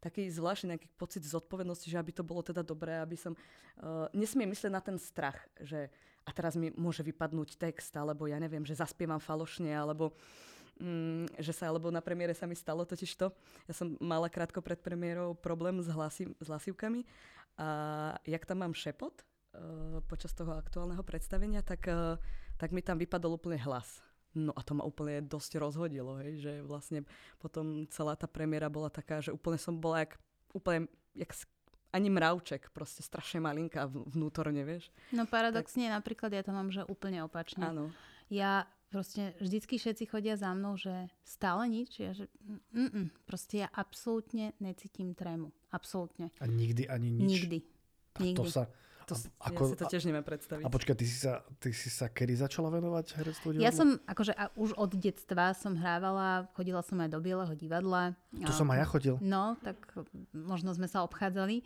taký 0.03 0.27
zvláštny 0.27 0.75
nejaký 0.75 0.87
pocit 0.99 1.23
zodpovednosti, 1.23 1.87
že 1.87 1.95
aby 1.95 2.11
to 2.11 2.27
bolo 2.27 2.43
teda 2.43 2.59
dobré, 2.59 2.99
aby 2.99 3.15
som... 3.15 3.31
Uh, 3.79 4.11
nesmiem 4.11 4.51
myslieť 4.51 4.71
na 4.75 4.83
ten 4.83 4.99
strach, 4.99 5.39
že 5.63 5.87
a 6.23 6.31
teraz 6.31 6.55
mi 6.59 6.71
môže 6.75 7.03
vypadnúť 7.03 7.55
text, 7.59 7.95
alebo 7.95 8.27
ja 8.27 8.39
neviem, 8.39 8.63
že 8.63 8.79
zaspievam 8.79 9.19
falošne, 9.19 9.71
alebo 9.71 10.15
um, 10.79 11.27
že 11.39 11.51
sa, 11.51 11.67
alebo 11.67 11.91
na 11.91 11.99
premiére 11.99 12.31
sa 12.31 12.47
mi 12.47 12.55
stalo 12.55 12.87
totiž 12.87 13.11
to. 13.19 13.27
Ja 13.67 13.73
som 13.75 13.95
mala 13.99 14.31
krátko 14.31 14.63
pred 14.63 14.79
premiérou 14.79 15.35
problém 15.35 15.79
s, 15.83 15.87
hlasi, 15.91 16.31
s 16.39 16.47
hlasivkami 16.47 17.03
a 17.59 17.67
jak 18.23 18.43
tam 18.47 18.63
mám 18.63 18.73
šepot 18.73 19.13
uh, 19.19 19.99
počas 20.07 20.31
toho 20.31 20.55
aktuálneho 20.55 21.03
predstavenia, 21.03 21.59
tak, 21.59 21.91
uh, 21.91 22.15
tak 22.55 22.71
mi 22.71 22.79
tam 22.79 22.95
vypadol 22.99 23.35
úplne 23.35 23.59
hlas. 23.59 23.99
No 24.33 24.49
a 24.57 24.61
to 24.65 24.73
ma 24.73 24.83
úplne 24.83 25.21
dosť 25.21 25.61
rozhodilo, 25.61 26.17
hej, 26.25 26.41
že 26.41 26.51
vlastne 26.65 27.05
potom 27.37 27.85
celá 27.93 28.17
tá 28.17 28.25
premiéra 28.25 28.65
bola 28.65 28.89
taká, 28.89 29.21
že 29.21 29.29
úplne 29.29 29.61
som 29.61 29.77
bola 29.77 30.01
jak, 30.05 30.17
úplne 30.57 30.89
jak 31.13 31.37
ani 31.93 32.09
mravček, 32.09 32.73
proste 32.73 33.05
strašne 33.05 33.45
malinká 33.45 33.85
vnútorne, 33.85 34.65
vieš. 34.65 34.89
No 35.13 35.29
paradoxne 35.29 35.85
tak... 35.85 36.01
napríklad 36.01 36.33
ja 36.33 36.41
to 36.41 36.49
mám, 36.49 36.73
že 36.73 36.81
úplne 36.89 37.21
opačne. 37.21 37.69
Áno. 37.69 37.93
Ja 38.33 38.65
proste 38.89 39.37
vždycky 39.37 39.77
všetci 39.77 40.09
chodia 40.09 40.33
za 40.33 40.53
mnou, 40.57 40.73
že 40.73 41.09
stále 41.21 41.69
nič. 41.69 42.01
Ja, 42.01 42.17
že 42.17 42.29
mm, 42.73 43.25
proste 43.29 43.65
ja 43.65 43.67
absolútne 43.69 44.57
necítim 44.57 45.13
trému. 45.13 45.53
Absolútne. 45.69 46.33
A 46.41 46.49
nikdy 46.49 46.85
ani 46.89 47.09
nič? 47.09 47.29
Nikdy. 47.29 47.57
A 48.13 48.19
nikdy. 48.21 48.37
to 48.37 48.45
sa... 48.49 48.69
To, 49.07 49.15
a, 49.15 49.51
ako, 49.51 49.61
ja 49.61 49.69
si 49.69 49.77
to 49.79 49.85
tiež 49.91 50.03
neviem 50.07 50.23
predstaviť. 50.23 50.63
A 50.63 50.69
počkaj, 50.71 50.95
ty 50.95 51.05
si 51.07 51.17
sa, 51.19 51.43
ty 51.59 51.75
si 51.75 51.91
sa 51.91 52.07
kedy 52.07 52.39
začala 52.39 52.71
venovať 52.71 53.05
herectvu? 53.19 53.59
Ja 53.59 53.75
som, 53.75 53.99
akože 54.07 54.33
a 54.35 54.49
už 54.55 54.75
od 54.79 54.95
detstva 54.95 55.51
som 55.55 55.75
hrávala, 55.75 56.47
chodila 56.55 56.79
som 56.79 56.99
aj 57.03 57.09
do 57.11 57.19
Bieleho 57.19 57.53
divadla. 57.55 58.15
To 58.39 58.51
a, 58.51 58.55
som 58.55 58.69
aj 58.71 58.79
ja 58.79 58.87
chodil. 58.87 59.15
No, 59.19 59.59
tak 59.59 59.77
možno 60.31 60.71
sme 60.71 60.87
sa 60.87 61.03
obchádzali. 61.03 61.65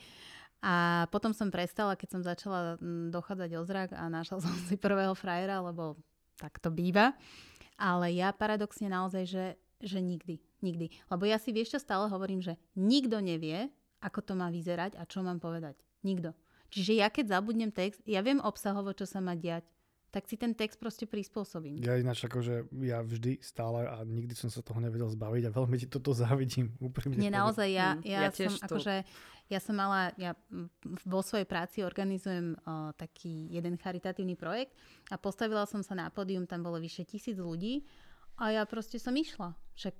A 0.66 1.06
potom 1.14 1.38
som 1.38 1.54
prestala, 1.54 1.94
keď 1.94 2.10
som 2.18 2.22
začala 2.26 2.82
mm, 2.82 3.14
dochádzať 3.14 3.50
o 3.56 3.62
zrak 3.62 3.90
a 3.94 4.10
našla 4.10 4.42
som 4.46 4.54
si 4.66 4.76
prvého 4.76 5.14
frajera, 5.14 5.62
lebo 5.62 5.98
tak 6.42 6.58
to 6.58 6.74
býva. 6.74 7.14
Ale 7.78 8.10
ja 8.10 8.34
paradoxne 8.34 8.90
naozaj, 8.90 9.24
že, 9.30 9.46
že 9.78 10.02
nikdy, 10.02 10.42
nikdy. 10.66 10.90
Lebo 11.14 11.30
ja 11.30 11.38
si 11.38 11.54
vieš 11.54 11.78
čo 11.78 11.80
stále 11.82 12.10
hovorím, 12.10 12.42
že 12.42 12.58
nikto 12.74 13.22
nevie, 13.22 13.70
ako 14.02 14.26
to 14.26 14.34
má 14.34 14.50
vyzerať 14.50 14.98
a 14.98 15.06
čo 15.06 15.22
mám 15.22 15.38
povedať. 15.38 15.78
Nikto. 16.02 16.34
Čiže 16.72 16.94
ja 17.00 17.08
keď 17.08 17.40
zabudnem 17.40 17.72
text, 17.72 18.04
ja 18.04 18.20
viem 18.20 18.44
obsahovo, 18.44 18.92
čo 18.92 19.08
sa 19.08 19.24
má 19.24 19.34
diať, 19.34 19.64
tak 20.08 20.24
si 20.26 20.40
ten 20.40 20.56
text 20.56 20.80
proste 20.80 21.04
prispôsobím. 21.04 21.84
Ja 21.84 22.00
ináč 22.00 22.24
že 22.24 22.64
ja 22.80 23.04
vždy 23.04 23.44
stále 23.44 23.86
a 23.86 24.02
nikdy 24.08 24.34
som 24.34 24.48
sa 24.48 24.64
toho 24.64 24.80
nevedel 24.80 25.12
zbaviť 25.12 25.52
a 25.52 25.54
veľmi 25.54 25.76
ti 25.78 25.88
toto 25.92 26.16
závidím. 26.16 26.74
Úprimne. 26.88 27.20
Nie, 27.20 27.30
naozaj, 27.30 27.68
ja, 27.68 28.00
mm, 28.00 28.02
ja, 28.08 28.20
ja 28.26 28.32
som 28.32 28.56
to... 28.56 28.66
akože, 28.66 28.96
ja 29.52 29.60
som 29.60 29.76
mala, 29.76 30.16
ja 30.16 30.34
vo 31.04 31.22
svojej 31.24 31.48
práci 31.48 31.84
organizujem 31.84 32.56
uh, 32.56 32.96
taký 32.96 33.52
jeden 33.52 33.76
charitatívny 33.76 34.40
projekt 34.40 34.76
a 35.12 35.20
postavila 35.20 35.68
som 35.68 35.84
sa 35.84 35.96
na 35.96 36.08
pódium, 36.08 36.48
tam 36.48 36.64
bolo 36.64 36.80
vyše 36.80 37.04
tisíc 37.04 37.36
ľudí 37.36 37.84
a 38.40 38.56
ja 38.56 38.64
proste 38.64 39.00
som 39.00 39.16
išla. 39.16 39.56
Však 39.76 39.96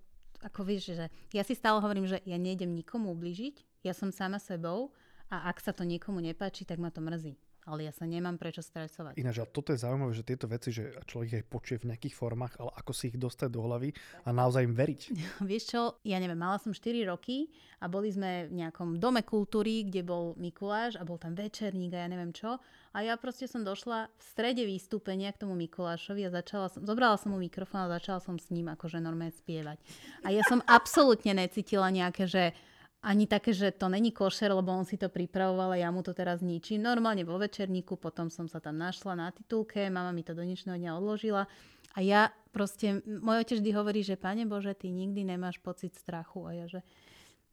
ako 0.50 0.62
vieš, 0.64 0.94
že 0.96 1.06
ja 1.34 1.44
si 1.44 1.58
stále 1.58 1.82
hovorím, 1.84 2.08
že 2.08 2.22
ja 2.24 2.38
nejdem 2.40 2.72
nikomu 2.72 3.12
ubližiť, 3.14 3.86
ja 3.86 3.92
som 3.92 4.14
sama 4.14 4.40
sebou 4.40 4.94
a 5.28 5.52
ak 5.52 5.60
sa 5.60 5.76
to 5.76 5.84
niekomu 5.84 6.24
nepáči, 6.24 6.64
tak 6.64 6.80
ma 6.80 6.88
to 6.88 7.04
mrzí. 7.04 7.36
Ale 7.68 7.84
ja 7.84 7.92
sa 7.92 8.08
nemám 8.08 8.40
prečo 8.40 8.64
stresovať. 8.64 9.20
Ináč, 9.20 9.44
ale 9.44 9.52
toto 9.52 9.76
je 9.76 9.84
zaujímavé, 9.84 10.16
že 10.16 10.24
tieto 10.24 10.48
veci, 10.48 10.72
že 10.72 10.96
človek 11.04 11.44
aj 11.44 11.44
počuje 11.52 11.78
v 11.84 11.92
nejakých 11.92 12.16
formách, 12.16 12.56
ale 12.64 12.72
ako 12.72 12.92
si 12.96 13.12
ich 13.12 13.20
dostať 13.20 13.52
do 13.52 13.60
hlavy 13.60 13.92
a 14.24 14.32
naozaj 14.32 14.64
im 14.64 14.72
veriť. 14.72 15.02
Vieš 15.52 15.64
čo, 15.76 15.82
ja 16.08 16.16
neviem, 16.24 16.40
mala 16.40 16.64
som 16.64 16.72
4 16.72 17.04
roky 17.12 17.52
a 17.84 17.92
boli 17.92 18.08
sme 18.08 18.48
v 18.48 18.64
nejakom 18.64 19.04
dome 19.04 19.20
kultúry, 19.20 19.84
kde 19.84 20.08
bol 20.08 20.32
Mikuláš 20.40 20.96
a 20.96 21.04
bol 21.04 21.20
tam 21.20 21.36
večerník 21.36 21.92
a 21.92 22.08
ja 22.08 22.10
neviem 22.10 22.32
čo. 22.32 22.56
A 22.96 23.04
ja 23.04 23.20
proste 23.20 23.52
som 23.52 23.68
došla 23.68 24.08
v 24.16 24.24
strede 24.24 24.64
vystúpenia 24.64 25.36
k 25.36 25.44
tomu 25.44 25.60
Mikulášovi 25.60 26.24
a 26.24 26.32
začala 26.32 26.72
som, 26.72 26.88
zobrala 26.88 27.20
som 27.20 27.36
mu 27.36 27.38
mikrofón 27.44 27.84
a 27.84 28.00
začala 28.00 28.24
som 28.24 28.40
s 28.40 28.48
ním 28.48 28.72
akože 28.72 29.04
normálne 29.04 29.36
spievať. 29.36 29.76
A 30.24 30.32
ja 30.32 30.40
som 30.48 30.64
absolútne 30.64 31.36
necítila 31.36 31.92
nejaké, 31.92 32.32
že 32.32 32.56
ani 33.04 33.30
také, 33.30 33.54
že 33.54 33.72
to 33.72 33.90
není 33.90 34.10
košer, 34.12 34.50
lebo 34.52 34.74
on 34.74 34.86
si 34.86 34.98
to 34.98 35.08
pripravoval 35.08 35.74
a 35.74 35.82
ja 35.82 35.90
mu 35.94 36.02
to 36.02 36.18
teraz 36.18 36.42
ničím. 36.42 36.82
Normálne 36.82 37.22
vo 37.22 37.38
večerníku, 37.38 37.96
potom 37.96 38.34
som 38.34 38.50
sa 38.50 38.58
tam 38.58 38.78
našla 38.82 39.14
na 39.14 39.28
titulke, 39.30 39.90
mama 39.94 40.10
mi 40.10 40.26
to 40.26 40.34
do 40.34 40.42
dnešného 40.42 40.78
dňa 40.78 40.92
odložila 40.98 41.46
a 41.94 42.00
ja 42.02 42.30
proste, 42.54 43.06
môj 43.06 43.46
otec 43.46 43.58
vždy 43.62 43.72
hovorí, 43.74 44.02
že 44.02 44.18
Pane 44.18 44.46
Bože, 44.50 44.74
ty 44.74 44.90
nikdy 44.90 45.26
nemáš 45.26 45.62
pocit 45.62 45.94
strachu 45.94 46.46
a 46.46 46.52
ja, 46.54 46.66
že 46.66 46.82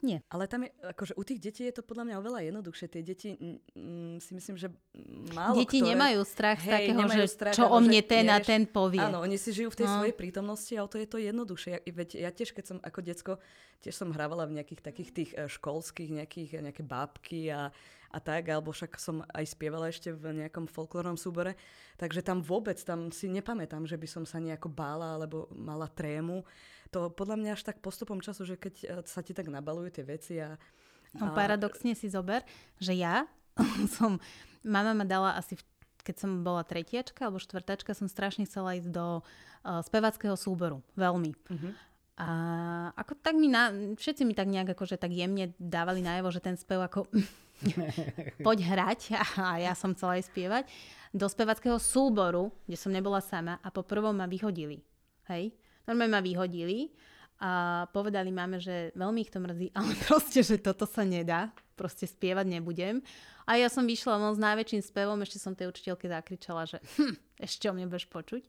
nie. 0.04 0.20
Ale 0.28 0.44
tam 0.44 0.68
je, 0.68 0.70
akože 0.84 1.16
u 1.16 1.22
tých 1.24 1.40
detí 1.40 1.64
je 1.64 1.74
to 1.74 1.82
podľa 1.82 2.04
mňa 2.12 2.16
oveľa 2.20 2.40
jednoduchšie. 2.44 2.86
Tie 2.92 3.02
deti 3.02 3.28
mm, 3.34 4.20
si 4.20 4.32
myslím, 4.36 4.56
že 4.60 4.68
málo 5.32 5.56
Deti 5.56 5.80
ktoré, 5.80 5.96
nemajú 5.96 6.20
strach 6.28 6.60
z 6.60 6.68
takého, 6.68 7.00
že 7.08 7.24
strach, 7.32 7.56
čo 7.56 7.72
o 7.72 7.78
mne 7.80 8.04
ten 8.04 8.28
a 8.28 8.38
ten 8.44 8.68
povie. 8.68 9.00
Áno, 9.00 9.24
oni 9.24 9.40
si 9.40 9.50
žijú 9.56 9.72
v 9.72 9.80
tej 9.80 9.88
no. 9.88 9.94
svojej 9.98 10.14
prítomnosti 10.14 10.72
a 10.76 10.84
o 10.84 10.88
to 10.92 11.00
je 11.00 11.08
to 11.08 11.16
jednoduchšie. 11.16 11.70
Ja, 11.72 11.80
veď 11.80 12.08
ja 12.20 12.30
tiež, 12.30 12.52
keď 12.52 12.64
som 12.68 12.78
ako 12.84 13.00
decko, 13.00 13.32
tiež 13.80 13.96
som 13.96 14.12
hrávala 14.12 14.44
v 14.44 14.60
nejakých 14.60 14.80
takých 14.84 15.10
tých 15.10 15.30
e, 15.32 15.48
školských, 15.48 16.10
nejakých, 16.22 16.60
nejaké 16.60 16.84
bábky 16.84 17.48
a, 17.48 17.72
a 18.14 18.18
tak, 18.20 18.46
alebo 18.52 18.70
však 18.70 19.00
som 19.00 19.24
aj 19.32 19.44
spievala 19.48 19.90
ešte 19.90 20.12
v 20.12 20.44
nejakom 20.44 20.68
folklórnom 20.70 21.18
súbore, 21.18 21.58
takže 21.96 22.22
tam 22.22 22.44
vôbec, 22.44 22.78
tam 22.84 23.10
si 23.10 23.26
nepamätám, 23.26 23.88
že 23.88 23.98
by 23.98 24.06
som 24.06 24.24
sa 24.28 24.38
nejako 24.38 24.70
bála 24.70 25.18
alebo 25.18 25.50
mala 25.50 25.90
trému 25.90 26.46
to 26.94 27.10
podľa 27.10 27.36
mňa 27.42 27.50
až 27.58 27.66
tak 27.66 27.82
postupom 27.82 28.22
času, 28.22 28.46
že 28.46 28.54
keď 28.54 28.74
e, 28.86 28.86
sa 29.10 29.26
ti 29.26 29.34
tak 29.34 29.50
nabalujú 29.50 29.98
tie 29.98 30.04
veci 30.06 30.38
a... 30.38 30.54
No 31.14 31.34
paradoxne 31.34 31.94
si 31.98 32.06
zober, 32.06 32.46
že 32.78 32.94
ja 32.94 33.26
som... 33.98 34.22
Mama 34.64 34.96
ma 34.96 35.04
dala 35.04 35.36
asi 35.36 35.58
keď 36.04 36.16
som 36.20 36.44
bola 36.44 36.60
tretiačka 36.60 37.26
alebo 37.26 37.40
štvrtačka, 37.40 37.96
som 37.96 38.12
strašne 38.12 38.44
chcela 38.44 38.76
ísť 38.76 38.92
do 38.92 39.24
uh, 39.24 39.80
spevackého 39.80 40.36
súboru. 40.36 40.84
Veľmi. 41.00 41.32
Uh-huh. 41.32 41.72
A 42.20 42.28
ako 42.94 43.16
tak 43.18 43.34
mi 43.34 43.48
na, 43.48 43.72
všetci 43.96 44.22
mi 44.28 44.36
tak 44.36 44.52
nejak 44.52 44.76
akože 44.76 45.00
tak 45.00 45.10
jemne 45.10 45.56
dávali 45.56 46.04
najavo, 46.04 46.28
že 46.28 46.44
ten 46.44 46.60
spev 46.60 46.84
ako 46.84 47.08
poď 48.46 48.58
hrať 48.68 49.00
a 49.40 49.64
ja 49.64 49.72
som 49.72 49.96
chcela 49.96 50.20
aj 50.20 50.28
spievať 50.28 50.64
do 51.10 51.26
spevackého 51.26 51.80
súboru, 51.80 52.52
kde 52.68 52.76
som 52.78 52.92
nebola 52.92 53.24
sama 53.24 53.58
a 53.64 53.72
po 53.72 53.82
prvom 53.82 54.14
ma 54.14 54.28
vyhodili. 54.28 54.84
Hej? 55.26 55.56
Normálne 55.84 56.12
ma 56.12 56.22
vyhodili 56.24 56.92
a 57.42 57.84
povedali 57.90 58.30
máme, 58.30 58.62
že 58.62 58.94
veľmi 58.94 59.20
ich 59.20 59.32
to 59.32 59.42
mrzí, 59.42 59.74
ale 59.78 59.92
proste, 60.06 60.40
že 60.40 60.56
toto 60.60 60.86
sa 60.86 61.02
nedá, 61.02 61.50
proste 61.74 62.06
spievať 62.06 62.46
nebudem. 62.46 63.02
A 63.44 63.60
ja 63.60 63.68
som 63.68 63.84
vyšla 63.84 64.16
von 64.16 64.32
s 64.32 64.40
najväčším 64.40 64.80
spevom, 64.80 65.20
ešte 65.20 65.36
som 65.36 65.52
tej 65.52 65.68
učiteľke 65.68 66.08
zakričala, 66.08 66.64
že 66.64 66.80
hm, 66.96 67.12
ešte 67.36 67.68
o 67.68 67.76
mne 67.76 67.92
budeš 67.92 68.08
počuť. 68.08 68.42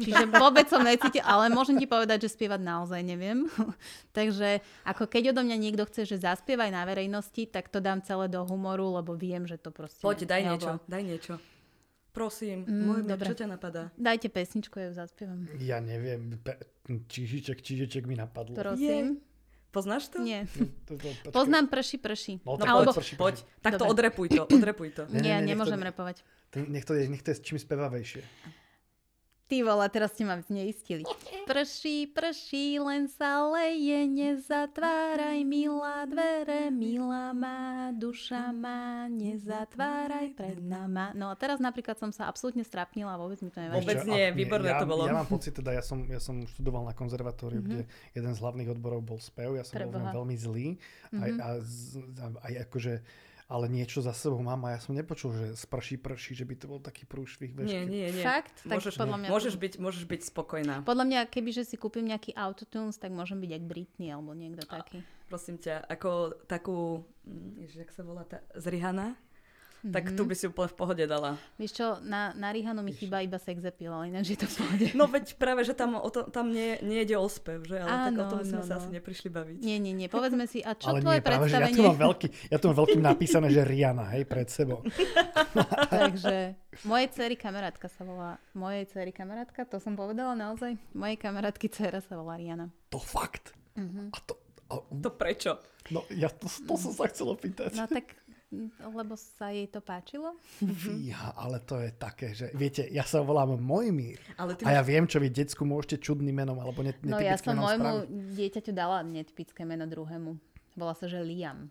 Čiže 0.00 0.26
vôbec 0.32 0.66
som 0.66 0.82
necítil, 0.82 1.22
ale 1.22 1.52
môžem 1.52 1.78
ti 1.78 1.86
povedať, 1.86 2.26
že 2.26 2.34
spievať 2.34 2.58
naozaj 2.58 3.00
neviem. 3.04 3.46
Takže 4.16 4.64
ako 4.82 5.06
keď 5.06 5.30
odo 5.30 5.46
mňa 5.46 5.56
niekto 5.60 5.86
chce, 5.86 6.08
že 6.08 6.24
zaspievaj 6.26 6.72
na 6.74 6.82
verejnosti, 6.82 7.46
tak 7.46 7.70
to 7.70 7.78
dám 7.78 8.02
celé 8.02 8.26
do 8.26 8.42
humoru, 8.42 8.98
lebo 8.98 9.14
viem, 9.14 9.46
že 9.46 9.54
to 9.60 9.70
proste... 9.70 10.02
Poď, 10.02 10.26
daj 10.26 10.42
niečo, 10.42 10.72
daj 10.90 11.02
niečo. 11.06 11.34
Prosím, 12.10 12.66
mm, 12.66 12.82
môj 12.82 13.00
dobre. 13.06 13.30
čo 13.30 13.38
ťa 13.38 13.48
napadá? 13.54 13.94
Dajte 13.94 14.26
pesničku, 14.26 14.74
ja 14.82 14.90
ju 14.90 14.94
zaspievam. 14.98 15.46
Ja 15.62 15.78
neviem, 15.78 16.34
pe- 16.42 16.58
čižiček, 16.86 17.62
čižiček 17.62 18.02
mi 18.10 18.18
napadlo. 18.18 18.58
Prosím. 18.58 19.22
Je. 19.22 19.28
Poznáš 19.70 20.10
to? 20.10 20.18
Nie. 20.18 20.50
No, 20.58 20.66
to, 20.98 20.98
to, 20.98 21.30
Poznám 21.30 21.70
prší, 21.70 22.02
prší. 22.02 22.42
No, 22.42 22.58
no 22.58 22.66
Alebo... 22.66 22.90
prší, 22.90 23.14
prší. 23.14 23.22
Poď, 23.22 23.36
tak 23.62 23.78
to 23.78 23.86
odrepuj 23.86 24.26
to, 24.34 24.42
odrepuj 24.58 24.88
to. 24.90 25.02
Nie, 25.14 25.22
nie, 25.22 25.34
nie 25.46 25.54
nemôžem 25.54 25.78
to, 25.78 25.86
repovať. 25.86 26.16
Nech 26.58 26.82
to, 26.82 26.98
je, 26.98 27.06
nech 27.06 27.22
to 27.22 27.30
je 27.30 27.38
čím 27.38 27.62
spevavejšie. 27.62 28.26
Ty 29.50 29.66
vola, 29.66 29.90
teraz 29.90 30.14
ste 30.14 30.22
ma 30.22 30.38
zneistili. 30.38 31.02
Prší, 31.50 32.06
prší, 32.14 32.78
len 32.78 33.10
sa 33.10 33.42
leje, 33.50 34.06
nezatváraj, 34.06 35.42
milá 35.42 36.06
dvere, 36.06 36.70
milá 36.70 37.34
má, 37.34 37.90
duša 37.90 38.54
má, 38.54 39.10
nezatváraj 39.10 40.38
pred 40.38 40.62
nama. 40.62 41.10
No 41.18 41.26
a 41.26 41.34
teraz 41.34 41.58
napríklad 41.58 41.98
som 41.98 42.14
sa 42.14 42.30
absolútne 42.30 42.62
strapnila, 42.62 43.18
vôbec 43.18 43.42
mi 43.42 43.50
to 43.50 43.58
nevadí. 43.58 43.82
Vôbec 43.82 44.06
nie, 44.06 44.30
výborné 44.30 44.70
ja, 44.70 44.78
to 44.78 44.86
bolo. 44.86 45.10
Ja 45.10 45.18
mám 45.18 45.26
pocit, 45.26 45.50
teda 45.50 45.74
ja 45.74 45.82
som, 45.82 46.06
ja 46.06 46.22
som 46.22 46.46
študoval 46.46 46.86
na 46.86 46.94
konzervatóriu, 46.94 47.58
mm-hmm. 47.58 47.90
kde 47.90 47.90
jeden 48.14 48.30
z 48.30 48.38
hlavných 48.38 48.70
odborov 48.70 49.02
bol 49.02 49.18
spev, 49.18 49.58
ja 49.58 49.66
som 49.66 49.82
bol 49.90 49.98
veľmi 49.98 50.36
zlý. 50.38 50.78
Mm-hmm. 51.10 51.18
Aj, 51.26 51.30
a, 51.34 51.48
a, 51.58 52.26
aj 52.46 52.52
akože 52.70 53.02
ale 53.50 53.66
niečo 53.66 53.98
za 53.98 54.14
sebou 54.14 54.38
mám 54.38 54.62
a 54.70 54.78
ja 54.78 54.80
som 54.80 54.94
nepočul, 54.94 55.34
že 55.34 55.46
sprší, 55.58 55.98
prší, 55.98 56.38
že 56.38 56.46
by 56.46 56.54
to 56.54 56.70
bol 56.70 56.78
taký 56.78 57.02
prúšvih 57.02 57.50
vešky. 57.50 57.66
Nie, 57.66 57.82
nie, 57.82 58.06
nie. 58.14 58.22
Fakt? 58.22 58.62
Tak 58.62 58.78
môžeš, 58.78 58.94
podľa 58.94 59.18
mňa... 59.18 59.28
Môžeš 59.34 59.54
byť, 59.58 59.72
môžeš 59.82 60.04
byť 60.06 60.20
spokojná. 60.30 60.74
Podľa 60.86 61.04
mňa, 61.10 61.20
keby 61.26 61.50
že 61.50 61.66
si 61.66 61.74
kúpim 61.74 62.06
nejaký 62.06 62.30
autotunes, 62.38 62.94
tak 62.94 63.10
môžem 63.10 63.42
byť 63.42 63.50
jak 63.50 63.64
Britney 63.66 64.14
alebo 64.14 64.30
niekto 64.38 64.62
taký. 64.70 65.02
Prosím 65.26 65.58
ťa, 65.58 65.82
ako 65.90 66.38
takú, 66.46 67.02
hm, 67.26 67.66
ježiš, 67.66 67.78
jak 67.82 67.90
sa 67.90 68.02
volá 68.06 68.22
tá, 68.22 68.38
zryhaná? 68.54 69.18
Mm-hmm. 69.80 69.94
tak 69.94 70.04
tu 70.12 70.22
mhm. 70.24 70.28
by 70.28 70.34
si 70.36 70.44
úplne 70.46 70.68
v 70.68 70.76
pohode 70.76 71.04
dala. 71.08 71.30
Vieš 71.56 71.72
čo, 71.72 71.86
na, 72.04 72.36
na 72.36 72.52
Rihanu 72.52 72.84
mi 72.84 72.92
chýba 72.92 73.24
iba 73.24 73.40
sex 73.40 73.64
appeal, 73.64 73.96
ale 73.96 74.12
ináč 74.12 74.36
je 74.36 74.38
to 74.40 74.48
v 74.48 74.54
pohode. 74.60 74.86
No 74.92 75.08
veď 75.08 75.34
práve, 75.40 75.64
že 75.64 75.72
tam, 75.72 75.96
o 75.96 76.10
to, 76.12 76.28
tam 76.28 76.52
nie, 76.52 76.76
nie 76.84 77.02
ide 77.04 77.16
o 77.16 77.28
spev, 77.28 77.64
že? 77.64 77.80
Ale 77.80 77.88
Áno, 77.88 78.04
tak 78.06 78.14
o 78.20 78.24
tom 78.36 78.40
sme 78.44 78.60
no, 78.60 78.66
sa 78.68 78.76
asi 78.76 78.88
neprišli 78.92 79.28
baviť. 79.32 79.56
Nie, 79.64 79.76
nie, 79.80 79.96
nie, 79.96 80.08
povedzme 80.12 80.44
si, 80.44 80.60
a 80.60 80.76
čo 80.76 80.92
ale 80.92 81.00
tvoje 81.00 81.20
nie, 81.20 81.26
práve, 81.26 81.44
predstavenie? 81.48 81.72
Ja 81.72 81.76
tu, 81.76 81.82
mám 81.88 82.00
veľký, 82.00 82.26
ja 82.52 82.56
tu 82.60 82.64
mám 82.68 82.78
veľkým 82.84 83.02
napísané, 83.02 83.46
že 83.48 83.62
Rihanna, 83.64 84.04
hej, 84.14 84.22
pred 84.28 84.48
sebou. 84.52 84.84
Takže 85.94 86.54
mojej 86.86 87.08
cery 87.10 87.34
kamarátka 87.34 87.86
sa 87.90 88.02
volá, 88.06 88.38
mojej 88.54 88.86
cery 88.90 89.10
kamarátka, 89.10 89.66
to 89.66 89.82
som 89.82 89.98
povedala 89.98 90.38
naozaj, 90.38 90.78
mojej 90.94 91.18
kamarátky 91.18 91.66
dcera 91.72 91.98
sa 91.98 92.14
volá 92.18 92.38
Rihanna. 92.38 92.70
To 92.94 92.98
fakt? 92.98 93.54
Uh-huh. 93.74 94.10
A 94.14 94.18
to, 94.22 94.34
a, 94.70 94.74
to 94.82 95.10
prečo? 95.14 95.58
No 95.90 96.06
ja 96.12 96.30
to, 96.30 96.46
to 96.46 96.74
som 96.78 96.92
sa 96.94 97.10
chcel 97.10 97.34
opýtať. 97.34 97.74
No 97.74 97.90
tak 97.90 98.14
lebo 98.82 99.14
sa 99.14 99.54
jej 99.54 99.70
to 99.70 99.78
páčilo? 99.78 100.34
Ja, 100.98 101.30
ale 101.38 101.62
to 101.62 101.78
je 101.78 101.90
také, 101.94 102.34
že 102.34 102.50
viete, 102.50 102.82
ja 102.90 103.06
sa 103.06 103.22
volám 103.22 103.54
Mojmír 103.62 104.18
ale 104.34 104.58
ty 104.58 104.66
a 104.66 104.78
ja 104.78 104.82
viem, 104.82 105.06
čo 105.06 105.22
vy 105.22 105.30
decku 105.30 105.62
môžete 105.62 106.02
čudným 106.02 106.34
menom 106.34 106.58
alebo 106.58 106.82
net, 106.82 106.98
No 107.06 107.22
ja 107.22 107.38
som 107.38 107.54
môjmu 107.54 108.06
spraviť. 108.06 108.34
dieťaťu 108.34 108.72
dala 108.74 109.06
netypické 109.06 109.62
meno 109.62 109.86
druhému. 109.86 110.34
Volá 110.74 110.94
sa, 110.98 111.06
že 111.06 111.22
Liam. 111.22 111.70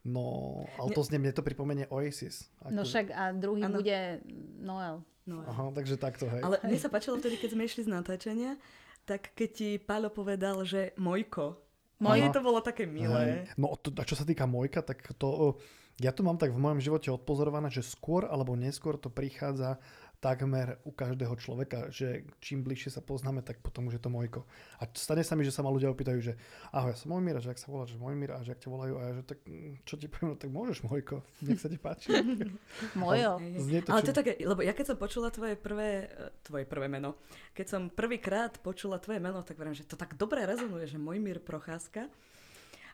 No, 0.00 0.64
ale 0.80 0.96
to 0.96 1.04
znie, 1.04 1.20
mne 1.20 1.36
to 1.36 1.44
pripomenie 1.44 1.84
Oasis. 1.92 2.48
Ako... 2.64 2.72
No 2.72 2.88
však 2.88 3.12
a 3.12 3.36
druhý 3.36 3.68
ano. 3.68 3.76
bude 3.80 4.24
Noel. 4.60 5.04
Noel. 5.28 5.44
Aha, 5.44 5.72
takže 5.76 6.00
takto, 6.00 6.24
hej. 6.24 6.40
Ale 6.40 6.56
mne 6.64 6.78
sa 6.80 6.88
páčilo 6.88 7.20
vtedy, 7.20 7.36
keď 7.36 7.50
sme 7.52 7.68
išli 7.68 7.84
z 7.84 7.90
natáčania, 7.92 8.56
tak 9.04 9.32
keď 9.36 9.48
ti 9.52 9.68
Páľo 9.76 10.08
povedal, 10.08 10.64
že 10.64 10.96
Mojko, 10.96 11.60
Moje 12.00 12.32
to 12.32 12.40
bolo 12.40 12.64
také 12.64 12.88
milé. 12.88 13.44
Hej. 13.44 13.60
No 13.60 13.76
a 13.76 14.02
čo 14.08 14.16
sa 14.16 14.24
týka 14.24 14.48
Mojka, 14.48 14.80
tak 14.80 15.04
to, 15.20 15.60
ja 16.00 16.16
to 16.16 16.24
mám 16.24 16.40
tak 16.40 16.56
v 16.56 16.62
mojom 16.64 16.80
živote 16.80 17.12
odpozorované, 17.12 17.68
že 17.68 17.84
skôr 17.84 18.24
alebo 18.24 18.56
neskôr 18.56 18.96
to 18.96 19.12
prichádza 19.12 19.76
takmer 20.20 20.76
u 20.84 20.92
každého 20.92 21.32
človeka, 21.40 21.88
že 21.88 22.28
čím 22.44 22.60
bližšie 22.60 22.92
sa 22.92 23.00
poznáme, 23.00 23.40
tak 23.40 23.64
potom 23.64 23.88
už 23.88 23.96
je 23.96 24.04
to 24.04 24.12
Mojko. 24.12 24.44
A 24.76 24.84
stane 24.92 25.24
sa 25.24 25.32
mi, 25.32 25.48
že 25.48 25.52
sa 25.52 25.64
ma 25.64 25.72
ľudia 25.72 25.88
opýtajú, 25.88 26.20
že 26.20 26.36
ahoj, 26.76 26.92
ja 26.92 26.96
som 27.00 27.08
Mojmír, 27.16 27.40
a 27.40 27.44
že 27.44 27.48
ak 27.48 27.60
sa 27.60 27.72
voláš 27.72 27.96
Mojmír, 27.96 28.36
a 28.36 28.44
že 28.44 28.52
ak 28.52 28.60
ťa 28.60 28.68
volajú, 28.68 28.94
a 29.00 29.02
ja, 29.08 29.12
že 29.16 29.22
tak 29.24 29.40
mm, 29.48 29.80
čo 29.88 29.96
ti 29.96 30.12
poviem, 30.12 30.28
no 30.28 30.36
tak 30.36 30.52
môžeš 30.52 30.84
Mojko, 30.84 31.24
nech 31.40 31.56
sa 31.56 31.72
ti 31.72 31.80
páči. 31.80 32.12
Mojo. 33.00 33.40
To, 33.40 33.90
Ale 33.96 34.04
to 34.04 34.12
je 34.12 34.18
také, 34.20 34.32
lebo 34.44 34.60
ja 34.60 34.76
keď 34.76 34.92
som 34.92 34.96
počula 35.00 35.32
tvoje 35.32 35.56
prvé, 35.56 36.12
e, 36.12 36.28
tvoje 36.44 36.68
prvé 36.68 36.86
meno, 36.92 37.16
keď 37.56 37.66
som 37.66 37.82
prvýkrát 37.88 38.60
počula 38.60 39.00
tvoje 39.00 39.24
meno, 39.24 39.40
tak 39.40 39.56
verím, 39.56 39.72
že 39.72 39.88
to 39.88 39.96
tak 39.96 40.20
dobre 40.20 40.44
rezonuje, 40.44 40.84
že 40.84 41.00
Mojmír 41.00 41.40
Procházka. 41.40 42.12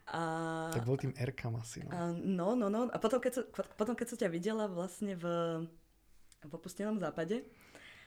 A, 0.07 0.71
tak 0.71 0.87
bol 0.87 0.95
tým 0.95 1.11
Erkam 1.19 1.59
asi. 1.59 1.83
No. 1.83 1.91
A, 1.91 1.99
no, 2.15 2.49
no, 2.55 2.71
no. 2.71 2.87
A 2.95 2.99
potom 3.03 3.19
keď, 3.19 3.43
som, 3.43 3.45
potom, 3.75 3.99
keď 3.99 4.07
som 4.15 4.19
ťa 4.23 4.31
videla 4.31 4.71
vlastne 4.71 5.19
v 5.19 5.27
v 6.47 6.53
opustenom 6.55 6.97
západe, 6.97 7.43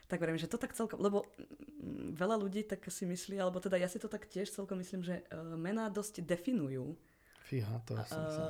tak 0.10 0.18
verím, 0.24 0.41
že 0.41 0.50
to 0.50 0.58
tak 0.58 0.74
celkom, 0.74 0.98
lebo 0.98 1.22
mm, 1.38 2.18
veľa 2.18 2.36
ľudí 2.39 2.65
tak 2.65 2.82
si 2.89 3.06
myslí, 3.06 3.38
alebo 3.38 3.62
teda 3.62 3.77
ja 3.77 3.86
si 3.86 4.01
to 4.01 4.10
tak 4.10 4.25
tiež 4.25 4.50
celkom 4.50 4.82
myslím, 4.82 5.06
že 5.06 5.22
uh, 5.29 5.53
mená 5.53 5.91
dosť 5.91 6.25
definujú. 6.25 6.98
Fíha, 7.46 7.82
to 7.86 7.94
ja 7.98 8.06
som 8.10 8.25
sa... 8.25 8.44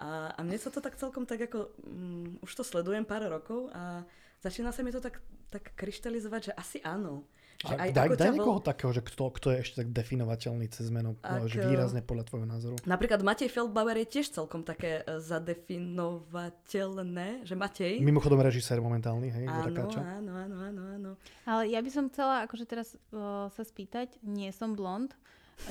A, 0.00 0.32
a 0.32 0.40
mne 0.46 0.56
sa 0.56 0.72
to 0.72 0.80
tak 0.80 0.96
celkom 0.96 1.26
tak 1.26 1.50
ako, 1.50 1.76
um, 1.84 2.38
už 2.40 2.52
to 2.56 2.64
sledujem 2.64 3.04
pár 3.04 3.26
rokov 3.26 3.68
a 3.74 4.06
začína 4.40 4.72
sa 4.72 4.80
mi 4.86 4.94
to 4.94 5.02
tak, 5.02 5.18
tak 5.50 5.74
kryštalizovať, 5.76 6.50
že 6.50 6.56
asi 6.56 6.78
áno. 6.80 7.26
Že 7.60 7.76
aj 7.76 7.92
daj, 7.92 8.16
daj 8.16 8.32
niekoho 8.32 8.56
bol... 8.56 8.64
takého, 8.64 8.88
že 8.88 9.04
kto, 9.04 9.36
kto 9.36 9.52
je 9.52 9.60
ešte 9.60 9.84
tak 9.84 9.92
definovateľný 9.92 10.64
cez 10.72 10.88
meno, 10.88 11.20
Ak, 11.20 11.44
že 11.44 11.60
výrazne 11.60 12.00
podľa 12.00 12.32
tvojho 12.32 12.48
názoru. 12.48 12.80
Napríklad 12.88 13.20
Matej 13.20 13.52
Feldbauer 13.52 14.00
je 14.00 14.08
tiež 14.08 14.32
celkom 14.32 14.64
také 14.64 15.04
e, 15.04 15.20
zadefinovateľné, 15.20 17.44
že 17.44 17.60
Matej... 17.60 18.00
Mimochodom 18.00 18.40
režisér 18.40 18.80
momentálny, 18.80 19.28
hej, 19.28 19.44
áno, 19.44 19.92
áno, 19.92 20.40
áno, 20.40 20.56
áno, 20.56 20.82
áno. 20.96 21.20
Ale 21.44 21.68
ja 21.68 21.84
by 21.84 21.90
som 21.92 22.08
chcela 22.08 22.48
akože 22.48 22.64
teraz 22.64 22.96
uh, 23.12 23.52
sa 23.52 23.60
spýtať, 23.60 24.16
nie 24.24 24.48
som 24.56 24.72
blond, 24.72 25.12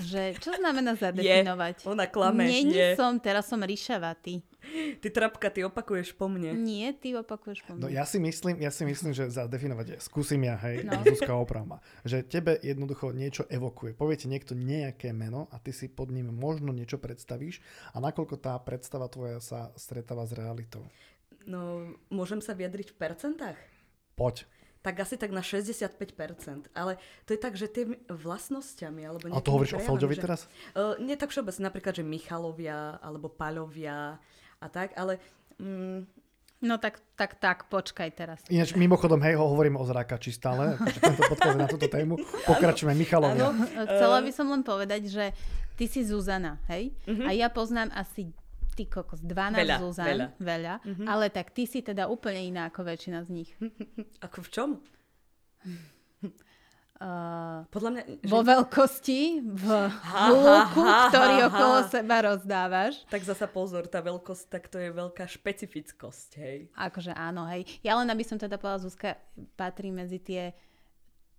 že 0.05 0.37
čo 0.37 0.53
znamená 0.53 0.93
zadefinovať? 0.93 1.81
Je, 1.81 1.89
ona 1.89 2.05
klame. 2.05 2.45
Není 2.45 2.77
je. 2.77 2.93
som, 2.93 3.17
teraz 3.17 3.49
som 3.49 3.65
ríšavatý. 3.65 4.45
Ty 4.99 5.07
trapka, 5.09 5.47
ty 5.49 5.63
opakuješ 5.63 6.13
po 6.13 6.27
mne. 6.27 6.51
Nie, 6.53 6.91
ty 6.91 7.15
opakuješ 7.15 7.63
po 7.63 7.73
no, 7.73 7.75
mne. 7.79 7.83
No 7.87 7.87
ja 7.89 8.03
si 8.03 8.19
myslím, 8.19 8.59
ja 8.59 8.69
si 8.69 8.83
myslím, 8.83 9.15
že 9.15 9.31
zadefinovať 9.31 9.95
je, 9.95 9.97
skúsim 10.03 10.43
ja, 10.43 10.59
hej, 10.67 10.83
no. 10.83 10.99
Zuzka 11.07 11.33
opravma, 11.35 11.79
že 12.03 12.21
tebe 12.21 12.59
jednoducho 12.59 13.15
niečo 13.15 13.47
evokuje. 13.47 13.95
Poviete 13.95 14.27
niekto 14.27 14.53
nejaké 14.53 15.15
meno 15.15 15.47
a 15.49 15.57
ty 15.57 15.71
si 15.71 15.87
pod 15.87 16.11
ním 16.11 16.29
možno 16.35 16.75
niečo 16.75 16.99
predstavíš 16.99 17.63
a 17.95 18.03
nakoľko 18.03 18.35
tá 18.37 18.59
predstava 18.59 19.07
tvoja 19.07 19.39
sa 19.39 19.71
stretáva 19.79 20.27
s 20.27 20.35
realitou. 20.35 20.83
No, 21.47 21.95
môžem 22.11 22.43
sa 22.43 22.51
vyjadriť 22.53 22.93
v 22.93 22.99
percentách? 22.99 23.57
Poď 24.19 24.45
tak 24.79 24.95
asi 25.03 25.19
tak 25.19 25.35
na 25.35 25.43
65%. 25.43 26.71
Ale 26.71 26.95
to 27.27 27.35
je 27.35 27.39
tak, 27.39 27.59
že 27.59 27.67
tie 27.67 27.83
vlastnosťami... 28.07 29.03
Alebo 29.03 29.27
a 29.27 29.43
to 29.43 29.51
hovoríš 29.51 29.75
o 29.75 29.83
Felďovi 29.83 30.15
že, 30.15 30.23
teraz? 30.23 30.39
Uh, 30.71 30.95
nie 31.03 31.19
tak 31.19 31.35
všeobecne, 31.35 31.67
napríklad, 31.67 31.99
že 31.99 32.07
Michalovia 32.07 32.95
alebo 33.03 33.27
Paľovia 33.27 34.23
a 34.61 34.67
tak, 34.69 34.95
ale... 34.95 35.17
Mm, 35.59 36.07
No 36.59 36.75
tak, 36.75 36.99
tak, 37.15 37.39
tak, 37.39 37.71
počkaj 37.71 38.11
teraz. 38.19 38.43
Ináč 38.51 38.75
mimochodom, 38.75 39.15
hej, 39.23 39.39
ho 39.39 39.47
hovoríme 39.47 39.79
o 39.79 39.85
zrákači 39.87 40.35
stále, 40.35 40.75
takže 40.83 40.99
tento 40.99 41.23
podcast 41.31 41.55
na 41.55 41.71
túto 41.71 41.87
tému. 41.87 42.19
Pokračujeme, 42.43 42.91
Michalovia. 42.99 43.47
Ano, 43.47 43.63
chcela 43.87 44.19
by 44.19 44.31
som 44.35 44.51
len 44.51 44.59
povedať, 44.59 45.07
že 45.07 45.31
ty 45.79 45.87
si 45.87 46.03
Zuzana, 46.03 46.59
hej? 46.67 46.91
Uh-huh. 47.07 47.23
A 47.23 47.31
ja 47.31 47.47
poznám 47.47 47.95
asi 47.95 48.35
ty 48.75 48.87
kokos, 48.91 49.23
12 49.23 49.55
veľa, 49.55 49.75
Zuzan, 49.79 50.07
veľa, 50.07 50.27
veľa 50.39 50.73
mm-hmm. 50.83 51.07
ale 51.07 51.25
tak 51.27 51.51
ty 51.51 51.67
si 51.67 51.83
teda 51.83 52.07
úplne 52.07 52.39
iná 52.39 52.71
ako 52.71 52.87
väčšina 52.87 53.27
z 53.27 53.29
nich. 53.31 53.51
Ako 54.25 54.39
v 54.39 54.49
čom? 54.55 54.69
Uh, 56.99 57.63
Podľa 57.71 57.89
mňa... 57.95 58.03
Že... 58.19 58.27
Vo 58.27 58.41
veľkosti, 58.43 59.21
v 59.39 59.65
hluku, 59.87 60.83
ktorý 60.83 61.35
ha, 61.39 61.47
okolo 61.47 61.77
ha. 61.79 61.87
seba 61.87 62.17
rozdávaš. 62.27 63.07
Tak 63.07 63.23
zasa 63.23 63.47
pozor, 63.47 63.87
tá 63.87 64.03
veľkosť, 64.03 64.43
tak 64.51 64.67
to 64.67 64.83
je 64.83 64.91
veľká 64.91 65.23
špecifickosť, 65.23 66.29
hej. 66.43 66.67
Akože 66.75 67.15
áno, 67.15 67.47
hej. 67.47 67.63
Ja 67.87 67.95
len 67.95 68.11
aby 68.11 68.27
som 68.27 68.35
teda 68.35 68.59
povedala, 68.59 68.83
Zuzka 68.83 69.15
patrí 69.55 69.95
medzi 69.95 70.19
tie, 70.19 70.51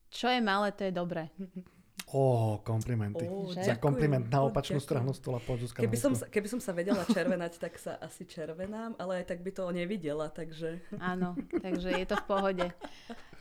čo 0.09 0.33
je 0.33 0.41
malé, 0.41 0.73
to 0.73 0.89
je 0.89 0.93
dobré. 0.97 1.29
Ó, 2.11 2.59
komplimenty. 2.67 3.31
Oh, 3.31 3.55
Za 3.55 3.79
kompliment 3.79 4.27
na 4.27 4.43
opačnú 4.43 4.83
oh, 4.83 4.85
stranu 4.85 5.15
stola 5.15 5.39
poď 5.39 5.71
keby 5.71 5.95
som, 5.95 6.19
sa, 6.19 6.27
keby 6.27 6.49
som 6.51 6.59
sa 6.59 6.75
vedela 6.75 7.07
červenať, 7.07 7.63
tak 7.63 7.79
sa 7.79 7.95
asi 8.03 8.27
červenám, 8.27 8.99
ale 8.99 9.23
aj 9.23 9.31
tak 9.31 9.47
by 9.47 9.55
to 9.55 9.71
nevidela, 9.71 10.27
takže... 10.27 10.83
Áno, 10.99 11.39
takže 11.63 11.95
je 11.95 12.07
to 12.11 12.19
v 12.19 12.27
pohode. 12.27 12.67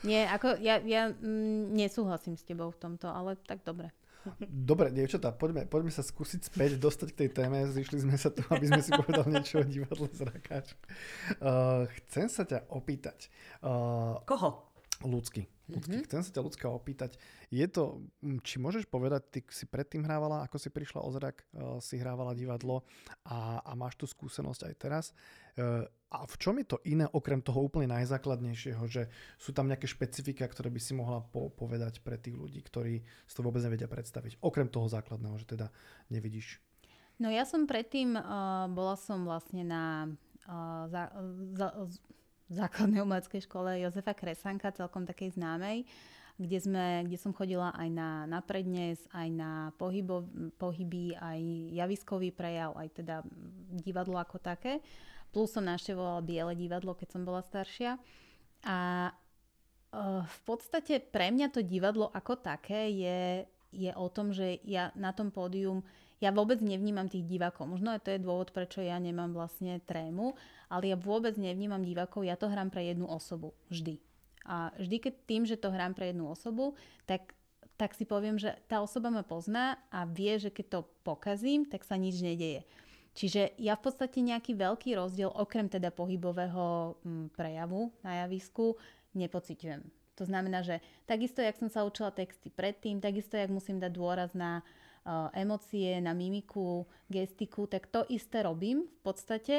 Nie, 0.06 0.30
ako 0.30 0.62
ja, 0.62 0.78
ja 0.86 1.10
mm, 1.10 1.74
nesúhlasím 1.74 2.38
s 2.38 2.46
tebou 2.46 2.70
v 2.70 2.78
tomto, 2.78 3.10
ale 3.10 3.42
tak 3.42 3.66
dobre. 3.66 3.90
Dobre, 4.46 4.92
dievčatá, 4.92 5.32
poďme, 5.32 5.66
poďme 5.66 5.90
sa 5.90 6.04
skúsiť 6.04 6.52
späť 6.52 6.76
dostať 6.78 7.08
k 7.16 7.20
tej 7.26 7.30
téme. 7.42 7.66
Zišli 7.66 8.04
sme 8.04 8.16
sa 8.20 8.30
tu, 8.30 8.44
aby 8.52 8.68
sme 8.68 8.84
si 8.84 8.92
povedali 8.92 9.32
niečo 9.34 9.64
o 9.64 9.66
divadle 9.66 10.12
Zrakáč. 10.12 10.76
Uh, 11.40 11.88
chcem 12.04 12.28
sa 12.28 12.44
ťa 12.44 12.68
opýtať. 12.70 13.32
Uh, 13.64 14.20
Koho? 14.28 14.70
Ľudský. 15.02 15.48
Ľudský. 15.70 15.98
Mm-hmm. 16.02 16.10
Chcem 16.10 16.22
sa 16.26 16.32
ťa 16.34 16.46
ľudská 16.46 16.68
opýtať. 16.70 17.16
Je 17.54 17.66
to, 17.70 18.04
či 18.42 18.58
môžeš 18.58 18.90
povedať, 18.90 19.22
ty 19.30 19.40
si 19.54 19.70
predtým 19.70 20.04
hrávala, 20.04 20.46
ako 20.46 20.58
si 20.58 20.70
prišla 20.74 21.06
o 21.06 21.10
zrak, 21.14 21.46
uh, 21.54 21.78
si 21.78 22.02
hrávala 22.02 22.34
divadlo 22.34 22.84
a, 23.26 23.62
a 23.62 23.72
máš 23.78 23.98
tu 23.98 24.06
skúsenosť 24.10 24.62
aj 24.70 24.74
teraz. 24.76 25.06
Uh, 25.56 25.86
a 26.10 26.26
v 26.26 26.36
čom 26.42 26.58
je 26.58 26.66
to 26.66 26.78
iné, 26.90 27.06
okrem 27.06 27.38
toho 27.38 27.62
úplne 27.62 27.94
najzákladnejšieho, 27.94 28.82
že 28.90 29.14
sú 29.38 29.54
tam 29.54 29.70
nejaké 29.70 29.86
špecifika, 29.86 30.50
ktoré 30.50 30.74
by 30.74 30.82
si 30.82 30.98
mohla 30.98 31.22
po- 31.22 31.54
povedať 31.54 32.02
pre 32.02 32.18
tých 32.18 32.34
ľudí, 32.34 32.66
ktorí 32.66 33.06
si 33.30 33.34
to 33.38 33.46
vôbec 33.46 33.62
nevedia 33.62 33.86
predstaviť. 33.86 34.42
Okrem 34.42 34.66
toho 34.74 34.90
základného, 34.90 35.38
že 35.38 35.46
teda 35.46 35.70
nevidíš. 36.10 36.58
No 37.22 37.30
ja 37.30 37.46
som 37.46 37.70
predtým, 37.70 38.18
uh, 38.18 38.66
bola 38.74 38.98
som 38.98 39.28
vlastne 39.28 39.62
na 39.62 40.10
uh, 40.50 40.90
za, 40.90 41.14
za, 41.54 41.68
základnej 42.50 43.06
umeleckej 43.06 43.46
škole 43.46 43.78
Jozefa 43.80 44.18
Kresanka, 44.18 44.74
celkom 44.74 45.06
takej 45.06 45.38
známej, 45.38 45.86
kde, 46.40 46.58
sme, 46.58 46.86
kde 47.06 47.18
som 47.20 47.36
chodila 47.36 47.70
aj 47.76 47.90
na, 47.92 48.24
na 48.26 48.40
prednes, 48.42 48.98
aj 49.14 49.28
na 49.30 49.52
pohybo, 49.76 50.26
pohyby, 50.58 51.14
aj 51.14 51.40
javiskový 51.76 52.32
prejav, 52.32 52.74
aj 52.80 52.90
teda 52.96 53.16
divadlo 53.84 54.18
ako 54.18 54.40
také. 54.40 54.80
Plus 55.30 55.52
som 55.54 55.68
naštevovala 55.68 56.26
Biele 56.26 56.58
divadlo, 56.58 56.98
keď 56.98 57.08
som 57.14 57.22
bola 57.28 57.44
staršia. 57.44 58.00
A 58.66 59.12
uh, 59.94 60.24
v 60.26 60.40
podstate 60.48 61.04
pre 61.04 61.30
mňa 61.30 61.54
to 61.54 61.62
divadlo 61.62 62.10
ako 62.10 62.40
také 62.40 62.88
je, 62.88 63.20
je 63.70 63.92
o 63.94 64.08
tom, 64.10 64.34
že 64.34 64.58
ja 64.66 64.90
na 64.98 65.14
tom 65.14 65.30
pódium 65.30 65.86
ja 66.20 66.36
vôbec 66.36 66.60
nevnímam 66.60 67.08
tých 67.08 67.24
divákov. 67.24 67.68
Možno 67.68 67.96
aj 67.96 68.04
to 68.04 68.12
je 68.12 68.24
dôvod, 68.24 68.52
prečo 68.52 68.84
ja 68.84 69.00
nemám 69.00 69.32
vlastne 69.32 69.80
trému, 69.88 70.36
ale 70.68 70.92
ja 70.92 70.98
vôbec 71.00 71.40
nevnímam 71.40 71.80
divákov, 71.84 72.28
ja 72.28 72.36
to 72.36 72.52
hrám 72.52 72.68
pre 72.68 72.92
jednu 72.92 73.08
osobu. 73.08 73.56
Vždy. 73.72 73.98
A 74.44 74.76
vždy, 74.76 74.98
keď 75.00 75.14
tým, 75.24 75.44
že 75.48 75.56
to 75.56 75.72
hrám 75.72 75.96
pre 75.96 76.12
jednu 76.12 76.28
osobu, 76.28 76.76
tak, 77.08 77.32
tak 77.80 77.96
si 77.96 78.04
poviem, 78.04 78.36
že 78.36 78.56
tá 78.68 78.84
osoba 78.84 79.08
ma 79.08 79.24
pozná 79.24 79.80
a 79.88 80.04
vie, 80.04 80.36
že 80.40 80.52
keď 80.52 80.66
to 80.68 80.80
pokazím, 81.08 81.64
tak 81.64 81.88
sa 81.88 81.96
nič 81.96 82.20
nedeje. 82.20 82.68
Čiže 83.18 83.58
ja 83.60 83.76
v 83.76 83.84
podstate 83.84 84.24
nejaký 84.24 84.56
veľký 84.56 84.96
rozdiel, 84.96 85.32
okrem 85.34 85.68
teda 85.68 85.92
pohybového 85.92 86.96
mm, 87.04 87.36
prejavu 87.36 87.92
na 88.06 88.24
javisku, 88.24 88.78
nepociťujem. 89.18 89.82
To 90.20 90.24
znamená, 90.28 90.64
že 90.64 90.84
takisto, 91.08 91.40
jak 91.40 91.56
som 91.56 91.72
sa 91.72 91.88
učila 91.88 92.12
texty 92.12 92.52
predtým, 92.52 93.00
takisto, 93.00 93.40
jak 93.40 93.48
musím 93.48 93.80
dať 93.80 93.92
dôraz 93.96 94.36
na 94.36 94.64
emócie, 95.34 96.02
na 96.02 96.14
mimiku, 96.14 96.88
gestiku, 97.10 97.68
tak 97.68 97.88
to 97.88 98.06
isté 98.10 98.44
robím 98.44 98.86
v 98.86 99.02
podstate. 99.02 99.56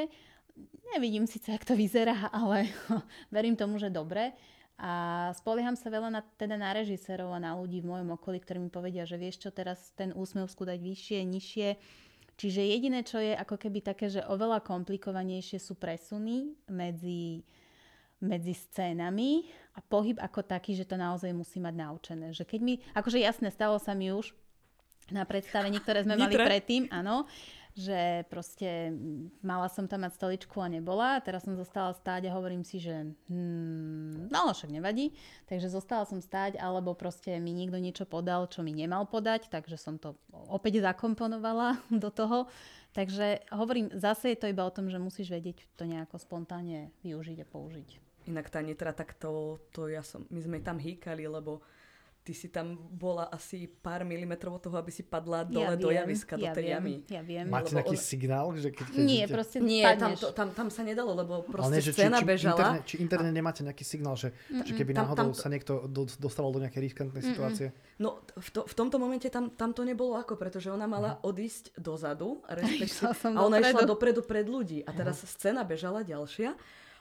Nevidím 0.94 1.26
síce, 1.26 1.52
jak 1.52 1.64
to 1.64 1.76
vyzerá, 1.76 2.30
ale 2.40 2.68
verím 3.34 3.56
tomu, 3.56 3.78
že 3.78 3.90
dobre. 3.90 4.32
A 4.80 5.28
spolieham 5.36 5.76
sa 5.76 5.92
veľa 5.92 6.08
na, 6.08 6.24
teda 6.40 6.56
na 6.56 6.72
režisérov 6.72 7.36
a 7.36 7.42
na 7.42 7.52
ľudí 7.52 7.84
v 7.84 7.90
mojom 7.92 8.16
okolí, 8.16 8.40
ktorí 8.40 8.64
mi 8.64 8.72
povedia, 8.72 9.04
že 9.04 9.20
vieš 9.20 9.44
čo, 9.44 9.52
teraz 9.52 9.92
ten 9.92 10.16
úsmev 10.16 10.48
skúdať 10.48 10.80
vyššie, 10.80 11.20
nižšie. 11.20 11.68
Čiže 12.40 12.64
jediné, 12.64 13.04
čo 13.04 13.20
je 13.20 13.36
ako 13.36 13.60
keby 13.60 13.84
také, 13.84 14.08
že 14.08 14.24
oveľa 14.24 14.64
komplikovanejšie 14.64 15.60
sú 15.60 15.76
presuny 15.76 16.56
medzi, 16.72 17.44
medzi 18.24 18.56
scénami 18.56 19.44
a 19.76 19.84
pohyb 19.84 20.16
ako 20.16 20.48
taký, 20.48 20.72
že 20.72 20.88
to 20.88 20.96
naozaj 20.96 21.28
musí 21.36 21.60
mať 21.60 21.74
naučené. 21.76 22.32
Že 22.32 22.48
keď 22.48 22.60
mi, 22.64 22.74
akože 22.96 23.20
jasné, 23.20 23.52
stalo 23.52 23.76
sa 23.76 23.92
mi 23.92 24.08
už, 24.16 24.32
na 25.10 25.26
predstavení, 25.26 25.78
ktoré 25.82 26.06
sme 26.06 26.16
mali 26.16 26.34
predtým, 26.34 26.90
áno, 26.90 27.26
že 27.78 28.26
proste 28.26 28.90
mala 29.40 29.70
som 29.70 29.86
tam 29.86 30.02
mať 30.02 30.18
stoličku 30.18 30.58
a 30.58 30.68
nebola. 30.68 31.22
Teraz 31.22 31.46
som 31.46 31.54
zostala 31.54 31.94
stáť 31.94 32.26
a 32.26 32.34
hovorím 32.34 32.66
si, 32.66 32.82
že 32.82 33.14
hmm, 33.30 34.28
no 34.30 34.50
však 34.50 34.74
nevadí. 34.74 35.14
Takže 35.46 35.70
zostala 35.70 36.02
som 36.04 36.18
stáť, 36.18 36.58
alebo 36.58 36.98
proste 36.98 37.38
mi 37.38 37.54
niekto 37.54 37.78
niečo 37.78 38.04
podal, 38.04 38.50
čo 38.50 38.66
mi 38.66 38.74
nemal 38.74 39.06
podať, 39.06 39.46
takže 39.48 39.78
som 39.78 39.96
to 39.96 40.18
opäť 40.50 40.82
zakomponovala 40.82 41.78
do 42.02 42.10
toho. 42.10 42.50
Takže 42.90 43.46
hovorím, 43.54 43.94
zase 43.94 44.34
je 44.34 44.38
to 44.38 44.50
iba 44.50 44.66
o 44.66 44.74
tom, 44.74 44.90
že 44.90 44.98
musíš 44.98 45.30
vedieť 45.30 45.62
to 45.78 45.86
nejako 45.86 46.18
spontánne 46.18 46.90
využiť 47.06 47.38
a 47.38 47.46
použiť. 47.46 47.88
Inak 48.26 48.50
tá 48.50 48.60
nitra, 48.60 48.90
tak 48.90 49.14
to, 49.16 49.62
to 49.70 49.86
ja 49.86 50.02
som, 50.02 50.26
my 50.28 50.42
sme 50.42 50.58
tam 50.58 50.76
hýkali, 50.76 51.24
lebo 51.30 51.62
ty 52.20 52.36
si 52.36 52.52
tam 52.52 52.76
bola 52.76 53.32
asi 53.32 53.64
pár 53.64 54.04
milimetrov 54.04 54.60
od 54.60 54.62
toho, 54.68 54.76
aby 54.76 54.92
si 54.92 55.00
padla 55.00 55.40
dole 55.48 55.72
ja 55.72 55.80
do 55.80 55.88
javiska, 55.88 56.36
do 56.36 56.44
ja 56.44 56.52
tej 56.52 56.68
viem, 56.68 56.76
jamy. 56.76 56.94
Ja 57.08 57.22
viem. 57.24 57.46
Máte 57.48 57.72
nejaký 57.72 57.96
on... 57.96 58.00
signál? 58.00 58.46
Že 58.52 58.68
keď, 58.76 58.86
keď 58.92 59.00
Nie, 59.00 59.24
idete... 59.24 59.32
proste 59.32 59.56
Nie, 59.58 59.84
tam, 59.96 60.12
to, 60.12 60.28
tam, 60.36 60.48
tam 60.52 60.68
sa 60.68 60.84
nedalo, 60.84 61.16
lebo 61.16 61.40
proste 61.48 61.72
nie, 61.72 61.80
že 61.80 61.92
scéna 61.96 62.20
či, 62.20 62.24
či, 62.24 62.28
bežala. 62.28 62.56
Interne, 62.60 62.80
či 62.84 62.94
interne 63.00 63.30
nemáte 63.32 63.60
nejaký 63.64 63.84
signál, 63.88 64.20
že, 64.20 64.36
mm-mm, 64.52 64.68
že 64.68 64.72
keby 64.76 64.92
tam, 64.92 65.08
náhodou 65.08 65.16
tam 65.16 65.28
to... 65.32 65.40
sa 65.40 65.48
niekto 65.48 65.72
do, 65.88 66.02
dostával 66.20 66.52
do 66.52 66.60
nejakej 66.60 66.80
riskantnej 66.92 67.22
mm-mm. 67.24 67.30
situácie? 67.32 67.66
No, 67.96 68.20
v, 68.36 68.48
to, 68.52 68.60
v 68.68 68.74
tomto 68.76 68.96
momente 69.00 69.26
tam, 69.32 69.48
tam 69.56 69.72
to 69.72 69.80
nebolo 69.80 70.20
ako, 70.20 70.36
pretože 70.36 70.68
ona 70.68 70.84
mala 70.84 71.16
uh-huh. 71.16 71.32
odísť 71.32 71.72
dozadu 71.80 72.44
a, 72.48 72.52
a 72.52 73.40
ona 73.40 73.56
dopredu. 73.56 73.64
išla 73.64 73.82
dopredu 73.88 74.20
pred 74.28 74.44
ľudí. 74.44 74.84
A 74.84 74.92
teraz 74.92 75.24
uh-huh. 75.24 75.32
scéna 75.32 75.64
bežala 75.64 76.04
ďalšia. 76.04 76.52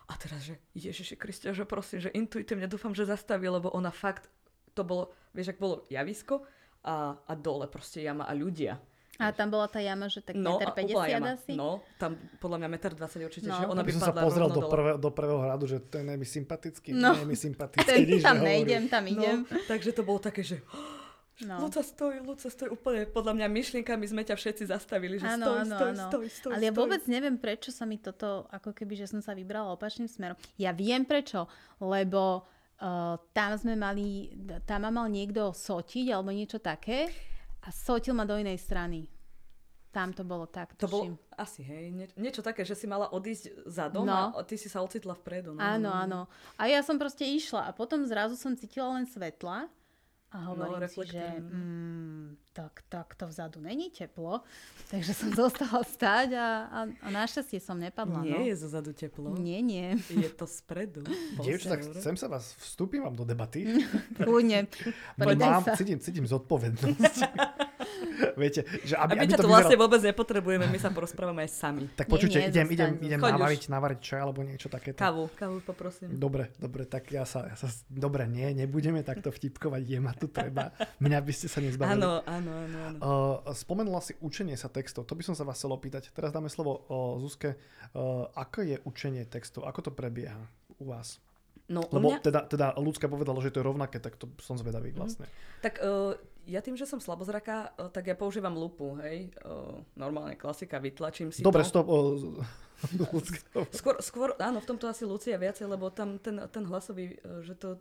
A 0.09 0.17
teraz, 0.17 0.41
že 0.41 0.57
Ježiši 0.73 1.15
Kristia, 1.21 1.53
že 1.53 1.69
prosím, 1.69 2.01
že 2.01 2.09
intuitívne 2.09 2.65
dúfam, 2.65 2.97
že 2.97 3.05
zastaví, 3.05 3.45
lebo 3.45 3.69
ona 3.69 3.93
fakt 3.93 4.25
to 4.73 4.81
bolo, 4.85 5.13
vieš, 5.35 5.55
ak 5.55 5.59
bolo 5.59 5.85
javisko 5.87 6.45
a, 6.85 7.15
a 7.15 7.33
dole 7.35 7.67
proste 7.67 8.03
jama 8.03 8.25
a 8.25 8.33
ľudia. 8.33 8.79
A 9.19 9.35
tam 9.35 9.51
bola 9.51 9.67
tá 9.67 9.83
jama, 9.83 10.07
že 10.07 10.23
tak 10.23 10.39
no, 10.39 10.63
1,50 10.63 10.95
m 10.95 11.23
asi? 11.27 11.51
No, 11.51 11.83
tam 11.99 12.15
podľa 12.39 12.63
mňa 12.63 12.67
1,20 12.95 13.03
m 13.03 13.21
určite, 13.27 13.47
no. 13.51 13.59
že 13.59 13.65
ona 13.67 13.83
by 13.83 13.91
padla 13.91 13.99
som 13.99 14.07
sa 14.07 14.13
pozrel 14.15 14.47
do, 14.47 14.61
prvé, 14.63 14.91
do 14.95 15.09
prvého 15.11 15.39
hradu, 15.43 15.65
že 15.67 15.83
to 15.83 15.99
je 15.99 16.15
mi 16.15 16.23
sympatický, 16.23 16.95
no. 16.95 17.11
nie 17.11 17.27
je 17.27 17.27
mi 17.27 17.37
sympatický. 17.51 17.83
Ten, 17.83 18.23
tam 18.23 18.39
nejdem, 18.39 18.87
tam 18.87 19.03
no, 19.03 19.11
idem. 19.11 19.37
No, 19.43 19.59
takže 19.67 19.91
to 19.91 20.07
bolo 20.07 20.23
také, 20.23 20.39
že 20.47 20.63
No. 21.39 21.55
Luca 21.63 21.79
stoj, 21.79 22.19
Luca 22.19 22.51
stoj, 22.51 22.75
úplne 22.75 23.07
podľa 23.07 23.31
mňa 23.31 23.47
myšlienkami 23.47 24.03
sme 24.11 24.27
ťa 24.27 24.35
všetci 24.35 24.75
zastavili, 24.75 25.23
že 25.23 25.23
ano, 25.23 25.47
stoj, 25.47 25.59
ano, 25.63 25.71
stoj, 25.71 25.91
ano. 25.95 26.03
stoj, 26.11 26.25
stoj, 26.27 26.51
Ale 26.51 26.67
ja 26.67 26.73
vôbec 26.75 26.99
neviem, 27.07 27.39
prečo 27.39 27.71
sa 27.71 27.87
mi 27.87 27.95
toto, 27.95 28.43
ako 28.51 28.75
keby, 28.75 28.99
že 28.99 29.07
som 29.07 29.23
sa 29.23 29.31
vybrala 29.31 29.71
opačným 29.71 30.11
smerom. 30.11 30.35
Ja 30.59 30.75
viem 30.75 31.07
prečo, 31.07 31.47
lebo 31.79 32.43
Uh, 32.79 33.19
tam 33.35 33.59
sme 33.59 33.75
mali, 33.75 34.31
tam 34.63 34.87
ma 34.87 35.03
mal 35.03 35.07
niekto 35.11 35.51
sotiť 35.51 36.15
alebo 36.15 36.31
niečo 36.31 36.63
také 36.63 37.11
a 37.59 37.75
sotil 37.75 38.15
ma 38.15 38.23
do 38.23 38.39
inej 38.39 38.55
strany. 38.63 39.03
Tam 39.89 40.13
to 40.15 40.23
bolo 40.23 40.45
tak, 40.47 40.77
To 40.77 40.87
bolo 40.87 41.17
asi, 41.33 41.65
hej, 41.65 41.89
nie, 41.89 42.07
niečo 42.13 42.45
také, 42.45 42.61
že 42.61 42.77
si 42.77 42.85
mala 42.85 43.09
odísť 43.09 43.67
za 43.67 43.89
dom 43.89 44.05
no. 44.05 44.37
a 44.37 44.45
ty 44.45 44.53
si 44.53 44.69
sa 44.69 44.85
ocitla 44.85 45.17
vpredu. 45.17 45.57
No. 45.57 45.59
Áno, 45.59 45.89
áno. 45.89 46.19
A 46.61 46.69
ja 46.69 46.79
som 46.85 46.95
proste 46.95 47.25
išla 47.25 47.67
a 47.67 47.73
potom 47.73 48.05
zrazu 48.05 48.37
som 48.37 48.53
cítila 48.53 48.95
len 48.95 49.09
svetla 49.09 49.65
a 50.29 50.37
no, 50.41 50.53
hovorím 50.53 50.85
no, 50.85 50.87
si, 50.87 51.01
že 51.09 51.23
mm, 51.41 52.37
tak, 52.53 52.85
tak 52.89 53.15
to 53.17 53.25
vzadu 53.27 53.61
není 53.61 53.89
teplo. 53.89 54.45
Takže 54.93 55.13
som 55.17 55.29
zostala 55.33 55.81
stáť 55.81 56.29
a, 56.37 56.47
a, 56.69 56.79
a 56.85 57.07
našťastie 57.09 57.57
som 57.57 57.81
nepadla. 57.81 58.21
Nie 58.21 58.37
no. 58.37 58.45
je 58.45 58.55
zozadu 58.57 58.93
teplo. 58.93 59.33
Nie, 59.33 59.65
nie. 59.65 59.97
Je 60.13 60.29
to 60.29 60.45
spredu. 60.45 61.01
Dievča, 61.41 61.73
tak 61.73 61.81
chcem 61.97 62.13
sa 62.13 62.29
vás, 62.29 62.53
vstúpim 62.61 63.01
vám 63.01 63.17
do 63.17 63.25
debaty. 63.25 63.65
Kľudne. 64.17 64.69
Mám, 65.17 65.65
cítim, 65.73 65.97
cítim 65.97 66.25
zodpovednosť. 66.29 67.68
Viete, 68.35 68.65
že 68.83 68.95
aby, 68.95 69.15
a 69.15 69.15
my 69.15 69.25
aby 69.25 69.33
to, 69.35 69.43
to 69.43 69.49
vlastne 69.49 69.77
vôbec 69.79 70.01
nepotrebujeme, 70.03 70.65
my 70.67 70.79
sa 70.79 70.89
porozprávame 70.91 71.45
aj 71.47 71.51
sami. 71.51 71.83
Tak 71.93 72.07
počujte, 72.07 72.39
idem, 72.39 72.67
idem, 72.71 72.91
idem 72.99 73.19
navariť, 73.19 73.71
navariť 73.71 73.99
čaj 73.99 74.19
alebo 74.19 74.43
niečo 74.43 74.67
takéto. 74.67 74.99
Kávu, 74.99 75.31
kávu 75.35 75.59
poprosím. 75.63 76.15
Dobre, 76.15 76.51
dobre, 76.59 76.87
tak 76.87 77.07
ja 77.11 77.23
sa, 77.23 77.47
ja 77.47 77.55
sa 77.55 77.67
dobre, 77.87 78.27
nie, 78.27 78.51
nebudeme 78.55 79.03
takto 79.03 79.31
vtipkovať, 79.31 79.81
je 79.83 79.99
ma 79.99 80.13
tu 80.15 80.27
treba. 80.27 80.71
Mňa 81.05 81.19
by 81.19 81.33
ste 81.35 81.47
sa 81.47 81.59
nezbavili. 81.59 81.99
Áno, 81.99 82.23
áno, 82.23 82.51
áno. 82.51 82.77
áno. 82.91 82.97
Uh, 82.99 83.55
spomenula 83.55 83.99
si 84.03 84.15
učenie 84.19 84.55
sa 84.55 84.71
textov, 84.71 85.07
to 85.07 85.15
by 85.15 85.23
som 85.23 85.35
sa 85.35 85.47
vás 85.47 85.59
chcel 85.59 85.71
opýtať. 85.71 86.11
Teraz 86.11 86.31
dáme 86.31 86.47
slovo 86.51 86.85
uh, 86.87 87.19
Zuzke. 87.19 87.59
Uh, 87.91 88.29
ako 88.35 88.63
je 88.63 88.75
učenie 88.85 89.25
textov, 89.25 89.65
ako 89.65 89.89
to 89.89 89.91
prebieha 89.91 90.39
u 90.79 90.91
vás? 90.91 91.19
No, 91.69 91.85
Lebo 91.93 92.17
mňa... 92.17 92.25
teda, 92.25 92.41
teda 92.49 92.67
ľudská 92.81 93.05
povedala, 93.05 93.37
že 93.45 93.53
to 93.53 93.61
je 93.61 93.69
rovnaké, 93.69 94.01
tak 94.01 94.17
to 94.17 94.25
som 94.41 94.57
zvedavý 94.57 94.89
mhm. 94.89 94.97
vlastne. 94.97 95.25
Mm. 95.29 95.61
Tak 95.61 95.73
uh, 95.85 96.17
ja 96.49 96.59
tým, 96.65 96.73
že 96.73 96.89
som 96.89 96.97
slabozraká, 96.97 97.77
uh, 97.77 97.93
tak 97.93 98.09
ja 98.09 98.15
používam 98.17 98.57
lupu, 98.57 98.97
hej. 99.05 99.29
Uh, 99.45 99.85
normálne 99.93 100.33
klasika, 100.33 100.81
vytlačím 100.81 101.29
si 101.29 101.45
Dobre, 101.45 101.61
to. 101.61 101.69
stop. 101.69 101.87
Skôr, 103.75 103.99
skôr, 103.99 104.29
áno, 104.39 104.63
v 104.63 104.67
tomto 104.71 104.87
asi 104.87 105.03
Lucia 105.03 105.35
viacej, 105.35 105.67
lebo 105.67 105.91
tam 105.91 106.15
ten, 106.15 106.39
ten 106.47 106.63
hlasový, 106.63 107.19
uh, 107.21 107.43
že 107.43 107.53
to 107.53 107.77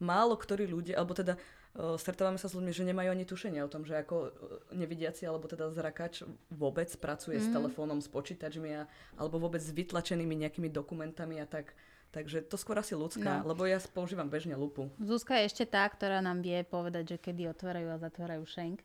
málo 0.00 0.38
ktorí 0.38 0.64
ľudia, 0.64 0.96
alebo 0.96 1.10
teda 1.14 1.36
stretávame 1.78 2.40
sa 2.40 2.50
s 2.50 2.56
ľuďmi, 2.58 2.72
že 2.74 2.86
nemajú 2.86 3.10
ani 3.12 3.24
tušenie 3.28 3.60
o 3.62 3.70
tom, 3.70 3.86
že 3.86 4.00
ako 4.00 4.34
nevidiaci 4.74 5.28
alebo 5.28 5.46
teda 5.46 5.70
zrakač 5.70 6.26
vôbec 6.50 6.90
pracuje 6.98 7.38
mm. 7.38 7.42
s 7.44 7.46
mhm. 7.50 7.54
telefónom, 7.54 7.98
s 8.02 8.08
počítačmi 8.10 8.70
a, 8.74 8.82
alebo 9.14 9.38
vôbec 9.38 9.62
s 9.62 9.70
vytlačenými 9.70 10.34
nejakými 10.48 10.72
dokumentami 10.72 11.38
a 11.38 11.46
tak. 11.46 11.76
Takže 12.08 12.40
to 12.48 12.56
skôr 12.56 12.80
asi 12.80 12.96
ľudská, 12.96 13.44
no. 13.44 13.52
lebo 13.52 13.68
ja 13.68 13.76
používam 13.92 14.32
bežne 14.32 14.56
lupu. 14.56 14.88
Zuzka 14.96 15.36
je 15.38 15.52
ešte 15.52 15.64
tá, 15.68 15.84
ktorá 15.84 16.24
nám 16.24 16.40
vie 16.40 16.64
povedať, 16.64 17.14
že 17.14 17.16
kedy 17.20 17.52
otvárajú 17.52 17.88
a 17.92 18.00
zatvárajú 18.00 18.48
šenk. 18.48 18.80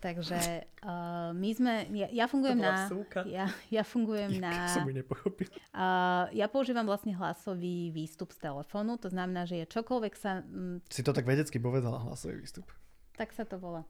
Takže 0.00 0.64
uh, 0.86 1.34
my 1.42 1.50
sme, 1.52 1.72
ja, 1.92 2.08
ja 2.08 2.26
fungujem 2.30 2.62
na... 2.62 2.88
Ja, 3.28 3.50
ja 3.68 3.82
fungujem 3.84 4.38
ja, 4.38 4.42
na... 4.48 4.52
som 4.70 4.88
nepochopil. 4.88 5.50
Uh, 5.74 6.30
ja 6.32 6.48
používam 6.48 6.88
vlastne 6.88 7.12
hlasový 7.12 7.92
výstup 7.92 8.32
z 8.32 8.48
telefónu, 8.48 8.96
to 8.96 9.12
znamená, 9.12 9.44
že 9.44 9.60
je 9.60 9.66
čokoľvek 9.68 10.14
sa... 10.16 10.46
Mm, 10.46 10.80
si 10.88 11.02
to 11.04 11.12
tak 11.12 11.28
vedecky 11.28 11.60
povedala, 11.60 12.00
hlasový 12.06 12.40
výstup. 12.40 12.64
Tak 13.18 13.36
sa 13.36 13.44
to 13.44 13.60
volá. 13.60 13.84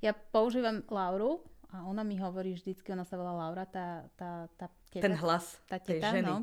Ja 0.00 0.16
používam 0.16 0.82
Lauru 0.88 1.44
a 1.70 1.86
ona 1.86 2.02
mi 2.02 2.18
hovorí 2.18 2.56
vždycky, 2.56 2.90
ona 2.90 3.06
sa 3.06 3.14
volá 3.14 3.36
Laura, 3.36 3.68
tá, 3.68 4.08
tá, 4.18 4.50
tá 4.58 4.66
teta, 4.90 5.04
Ten 5.06 5.14
hlas 5.14 5.60
tá 5.70 5.78
teta, 5.78 5.86
tej 5.86 6.00
ženy. 6.02 6.26
No, 6.26 6.42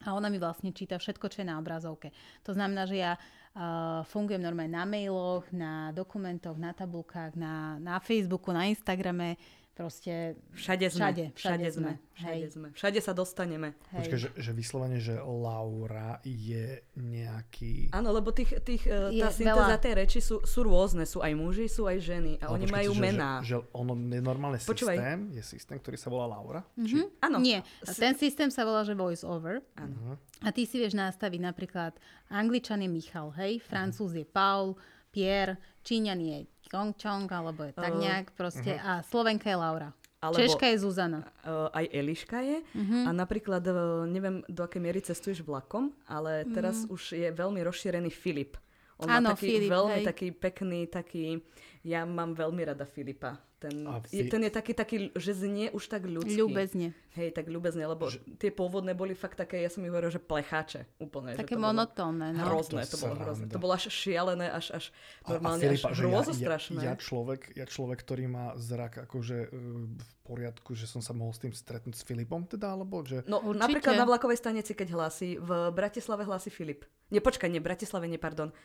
a 0.00 0.16
ona 0.16 0.32
mi 0.32 0.40
vlastne 0.40 0.72
číta 0.72 0.96
všetko, 0.96 1.28
čo 1.28 1.44
je 1.44 1.50
na 1.50 1.60
obrazovke. 1.60 2.08
To 2.48 2.56
znamená, 2.56 2.88
že 2.88 2.96
ja 2.96 3.12
uh, 3.20 4.00
fungujem 4.08 4.40
normálne 4.40 4.72
na 4.72 4.88
mailoch, 4.88 5.44
na 5.52 5.92
dokumentoch, 5.92 6.56
na 6.56 6.72
tabulkách, 6.72 7.36
na, 7.36 7.76
na 7.76 8.00
Facebooku, 8.00 8.48
na 8.48 8.64
Instagrame, 8.64 9.36
Proste 9.80 10.36
všade 10.52 10.92
sme. 10.92 11.00
Všade, 11.00 11.24
všade, 11.32 11.64
všade 11.64 11.68
sme. 11.72 11.92
Všade 12.12 12.46
sme. 12.52 12.68
Všade 12.76 13.00
sa 13.00 13.16
dostaneme. 13.16 13.72
Počkaj, 13.88 14.20
že, 14.20 14.28
že 14.36 14.52
vyslovene, 14.52 15.00
že 15.00 15.16
Laura 15.24 16.20
je 16.20 16.84
nejaký... 17.00 17.88
Áno, 17.96 18.12
lebo 18.12 18.28
tých, 18.28 18.60
tých, 18.60 18.84
e, 18.84 19.16
je 19.16 19.24
tá 19.24 19.32
syntéza 19.32 19.80
tej 19.80 19.94
reči 19.96 20.20
sú, 20.20 20.44
sú 20.44 20.68
rôzne. 20.68 21.08
Sú 21.08 21.24
aj 21.24 21.32
muži, 21.32 21.64
sú 21.64 21.88
aj 21.88 21.96
ženy. 21.96 22.36
A 22.44 22.52
Ale 22.52 22.60
oni 22.60 22.66
počkajte, 22.68 22.76
majú 22.76 22.92
že, 22.92 23.00
mená. 23.00 23.30
Že, 23.40 23.48
že 23.48 23.56
ono 23.72 23.92
je 23.96 24.20
normálne 24.20 24.58
Počúvaj. 24.60 24.96
systém, 25.00 25.18
je 25.32 25.42
systém, 25.48 25.76
ktorý 25.80 25.96
sa 25.96 26.08
volá 26.12 26.26
Laura? 26.28 26.60
Mm-hmm. 26.76 26.84
Či... 26.84 26.96
Áno. 27.24 27.36
Nie, 27.40 27.64
ten 27.96 28.14
systém 28.20 28.52
sa 28.52 28.68
volá, 28.68 28.84
že 28.84 28.92
voice 28.92 29.24
over. 29.24 29.64
Áno. 29.80 29.96
Uh-huh. 29.96 30.14
A 30.44 30.52
ty 30.52 30.68
si 30.68 30.76
vieš 30.76 30.92
nastaviť 30.92 31.40
napríklad 31.40 31.96
Angličan 32.28 32.84
je 32.84 32.88
Michal, 32.92 33.32
hej, 33.40 33.64
Francúz 33.64 34.12
uh-huh. 34.12 34.20
je 34.20 34.26
Paul, 34.28 34.76
Pierre, 35.08 35.56
Číňan 35.80 36.20
je 36.20 36.36
Chong 36.70 36.94
Chong, 36.94 37.26
alebo 37.26 37.66
je 37.66 37.74
tak 37.74 37.98
nejak 37.98 38.30
proste. 38.38 38.78
Uh-huh. 38.78 39.02
A 39.02 39.02
Slovenka 39.02 39.50
je 39.50 39.58
Laura. 39.58 39.90
Alebo, 40.20 40.36
Češka 40.36 40.68
je 40.70 40.76
Zuzana. 40.84 41.24
Uh, 41.42 41.72
aj 41.72 41.84
Eliška 41.90 42.38
je. 42.44 42.60
Uh-huh. 42.60 43.08
A 43.08 43.10
napríklad, 43.10 43.64
uh, 43.66 44.04
neviem, 44.06 44.44
do 44.46 44.62
akej 44.62 44.80
miery 44.80 45.00
cestuješ 45.00 45.40
vlakom, 45.40 45.96
ale 46.04 46.44
teraz 46.52 46.84
uh-huh. 46.84 46.94
už 46.94 47.16
je 47.16 47.28
veľmi 47.32 47.64
rozšírený 47.64 48.12
Filip. 48.12 48.60
On 49.00 49.08
Áno, 49.08 49.32
má 49.32 49.34
taký 49.34 49.58
Filip, 49.58 49.72
veľmi 49.72 49.98
hej. 50.04 50.06
taký 50.06 50.28
pekný, 50.36 50.80
taký... 50.92 51.40
Ja 51.80 52.04
mám 52.04 52.36
veľmi 52.36 52.60
rada 52.68 52.84
Filipa. 52.84 53.40
Ten, 53.60 53.84
je, 54.08 54.24
ten 54.24 54.40
je 54.40 54.48
taký, 54.48 54.72
taký, 54.72 54.96
že 55.12 55.36
znie 55.36 55.68
už 55.68 55.84
tak 55.92 56.08
ľudský. 56.08 56.32
Ľubezne. 56.32 56.96
Hej, 57.12 57.36
tak 57.36 57.52
ľubezne, 57.52 57.84
lebo 57.84 58.08
že... 58.08 58.24
tie 58.40 58.48
pôvodné 58.48 58.96
boli 58.96 59.12
fakt 59.12 59.36
také, 59.36 59.60
ja 59.60 59.68
som 59.68 59.84
ich 59.84 59.92
hovoril, 59.92 60.08
že 60.08 60.16
plecháče 60.16 60.88
úplne. 60.96 61.36
Také 61.36 61.60
že 61.60 61.60
monotónne. 61.60 62.32
No. 62.40 62.48
Hrozné, 62.48 62.88
to, 62.88 62.96
to 62.96 63.04
bolo 63.04 63.14
hrozné. 63.20 63.44
To 63.52 63.60
bolo 63.60 63.76
až 63.76 63.92
šialené, 63.92 64.48
až, 64.48 64.72
až 64.72 64.84
normálne, 65.28 65.60
a, 65.60 65.68
a 65.68 65.72
Filipa, 65.76 65.88
až 65.92 65.98
hrôzostrašné. 66.00 66.80
Ja, 66.80 66.88
ja, 66.88 66.94
človek, 66.96 67.52
ja 67.52 67.66
človek, 67.68 68.00
ktorý 68.00 68.32
má 68.32 68.56
zrak 68.56 69.04
akože 69.04 69.38
e, 69.44 69.48
v 69.92 70.10
poriadku, 70.24 70.72
že 70.72 70.88
som 70.88 71.04
sa 71.04 71.12
mohol 71.12 71.36
s 71.36 71.44
tým 71.44 71.52
stretnúť 71.52 72.00
s 72.00 72.02
Filipom 72.08 72.48
teda, 72.48 72.72
alebo 72.72 73.04
že... 73.04 73.28
No 73.28 73.44
Určite. 73.44 73.60
napríklad 73.60 73.94
na 74.00 74.08
vlakovej 74.08 74.40
stanici, 74.40 74.72
keď 74.72 74.88
hlási, 74.96 75.36
v 75.36 75.68
Bratislave 75.76 76.24
hlási 76.24 76.48
Filip. 76.48 76.88
Počkaj, 77.12 77.52
nie, 77.52 77.60
Bratislave, 77.60 78.08
nie, 78.08 78.16
pardon. 78.16 78.56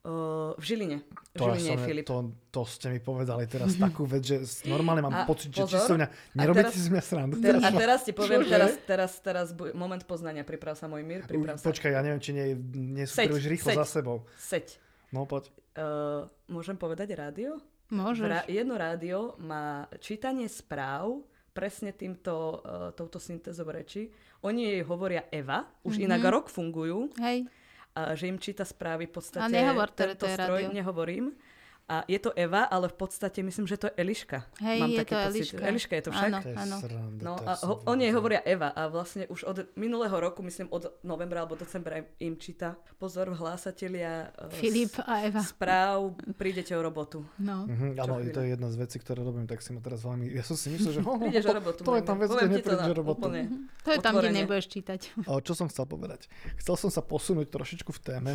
Uh, 0.00 0.56
v 0.56 0.64
Žiline. 0.64 1.04
V 1.04 1.36
to, 1.36 1.44
Žiline 1.52 1.76
som, 1.76 1.84
Filip. 1.84 2.04
To, 2.08 2.32
to 2.48 2.64
ste 2.64 2.88
mi 2.88 3.04
povedali 3.04 3.44
teraz 3.44 3.76
takú 3.76 4.08
vec, 4.08 4.24
že 4.24 4.40
normálne 4.64 5.04
mám 5.04 5.12
a 5.12 5.28
pocit, 5.28 5.52
že 5.52 5.68
čisto 5.68 5.92
mňa, 5.92 6.08
nerobíte 6.40 6.72
si 6.72 6.88
z 6.88 6.88
mňa 6.88 7.02
srandu. 7.04 7.36
Ter, 7.36 7.60
a 7.60 7.68
teraz 7.68 8.08
ti 8.08 8.16
poviem, 8.16 8.40
teraz, 8.48 8.80
teraz, 8.88 9.20
teraz 9.20 9.46
moment 9.76 10.00
poznania, 10.08 10.40
priprav 10.40 10.72
sa 10.72 10.88
môj 10.88 11.04
mír, 11.04 11.28
priprav 11.28 11.60
sa. 11.60 11.68
Počkaj, 11.68 11.92
ja 11.92 12.00
neviem, 12.00 12.16
či 12.16 12.32
nie, 12.32 12.56
nie 12.96 13.04
sú 13.04 13.28
príliš 13.28 13.44
rýchlo 13.52 13.68
seď, 13.68 13.76
za 13.76 13.86
sebou. 14.00 14.24
Seď. 14.40 14.80
No 15.12 15.28
poď. 15.28 15.52
Uh, 15.76 16.32
môžem 16.48 16.80
povedať 16.80 17.12
rádio? 17.12 17.60
Môžeš. 17.92 18.24
Ra- 18.24 18.48
jedno 18.48 18.80
rádio 18.80 19.36
má 19.36 19.84
čítanie 20.00 20.48
správ 20.48 21.28
presne 21.52 21.92
týmto, 21.92 22.64
uh, 22.64 22.88
touto 22.96 23.20
syntézou 23.20 23.68
reči. 23.68 24.08
Oni 24.40 24.64
jej 24.64 24.80
hovoria 24.80 25.28
Eva, 25.28 25.68
už 25.84 26.00
mm-hmm. 26.00 26.08
inak 26.08 26.22
rok 26.24 26.48
fungujú. 26.48 27.12
Hej. 27.20 27.44
A 27.94 28.14
že 28.14 28.26
im 28.30 28.38
číta 28.38 28.64
správy 28.64 29.06
v 29.06 29.12
podstate 29.18 29.44
a 29.44 29.48
nehovor, 29.50 29.90
tento 29.90 30.26
to 30.26 30.32
stroj, 30.32 30.70
nehovorím. 30.72 31.34
A 31.90 32.06
je 32.06 32.22
to 32.22 32.30
Eva, 32.38 32.70
ale 32.70 32.86
v 32.86 32.94
podstate 32.94 33.42
myslím, 33.42 33.66
že 33.66 33.74
to 33.74 33.90
je 33.90 33.98
Eliška. 33.98 34.46
Hej, 34.62 34.78
Mám 34.78 34.90
je 34.94 34.98
taký 35.02 35.10
to 35.10 35.18
pocit. 35.18 35.34
Eliška. 35.34 35.62
Eliška 35.66 35.94
je 35.98 36.04
to 36.06 36.10
však? 36.14 36.30
Áno, 36.30 36.38
áno. 36.54 36.76
No 37.18 37.32
a 37.42 37.52
ho, 37.66 37.74
oni 37.90 38.06
jej 38.06 38.14
hovoria 38.14 38.40
Eva 38.46 38.70
a 38.70 38.86
vlastne 38.86 39.26
už 39.26 39.42
od 39.42 39.56
minulého 39.74 40.14
roku, 40.14 40.38
myslím 40.46 40.70
od 40.70 40.86
novembra 41.02 41.42
alebo 41.42 41.58
decembra 41.58 42.06
im 42.22 42.38
číta 42.38 42.78
pozor 43.02 43.34
hlásatelia 43.34 44.30
uh, 44.38 44.54
Filip 44.54 45.02
a 45.02 45.26
Eva. 45.26 45.42
správ, 45.42 46.14
prídete 46.38 46.78
o 46.78 46.80
robotu. 46.80 47.26
No. 47.42 47.66
Mhm, 47.66 47.98
áno, 47.98 48.22
to 48.30 48.38
je 48.38 48.54
jedna 48.54 48.70
z 48.70 48.76
vecí, 48.78 49.02
ktoré 49.02 49.26
robím, 49.26 49.50
tak 49.50 49.58
si 49.58 49.74
ma 49.74 49.82
teraz 49.82 50.06
veľmi... 50.06 50.30
Ja 50.30 50.46
som 50.46 50.54
si 50.54 50.70
myslel, 50.70 50.94
že 50.94 51.00
ho, 51.10 51.18
prídeš 51.18 51.50
o 51.50 51.54
robotu. 51.58 51.80
To 51.82 51.98
je 51.98 52.04
tam 52.06 52.16
vec, 52.22 52.30
kde 52.30 52.48
neprídeš 52.54 52.86
o 52.86 52.94
robotu. 52.94 53.26
Úplne, 53.26 53.42
to 53.82 53.90
je 53.90 53.98
tam, 53.98 54.14
kde 54.14 54.30
nebudeš 54.30 54.70
čítať. 54.70 55.00
čo 55.26 55.52
som 55.58 55.66
chcel 55.66 55.90
povedať? 55.90 56.30
Chcel 56.62 56.78
som 56.78 56.90
sa 56.94 57.02
posunúť 57.02 57.50
trošičku 57.50 57.90
v 57.90 58.00
téme, 58.00 58.32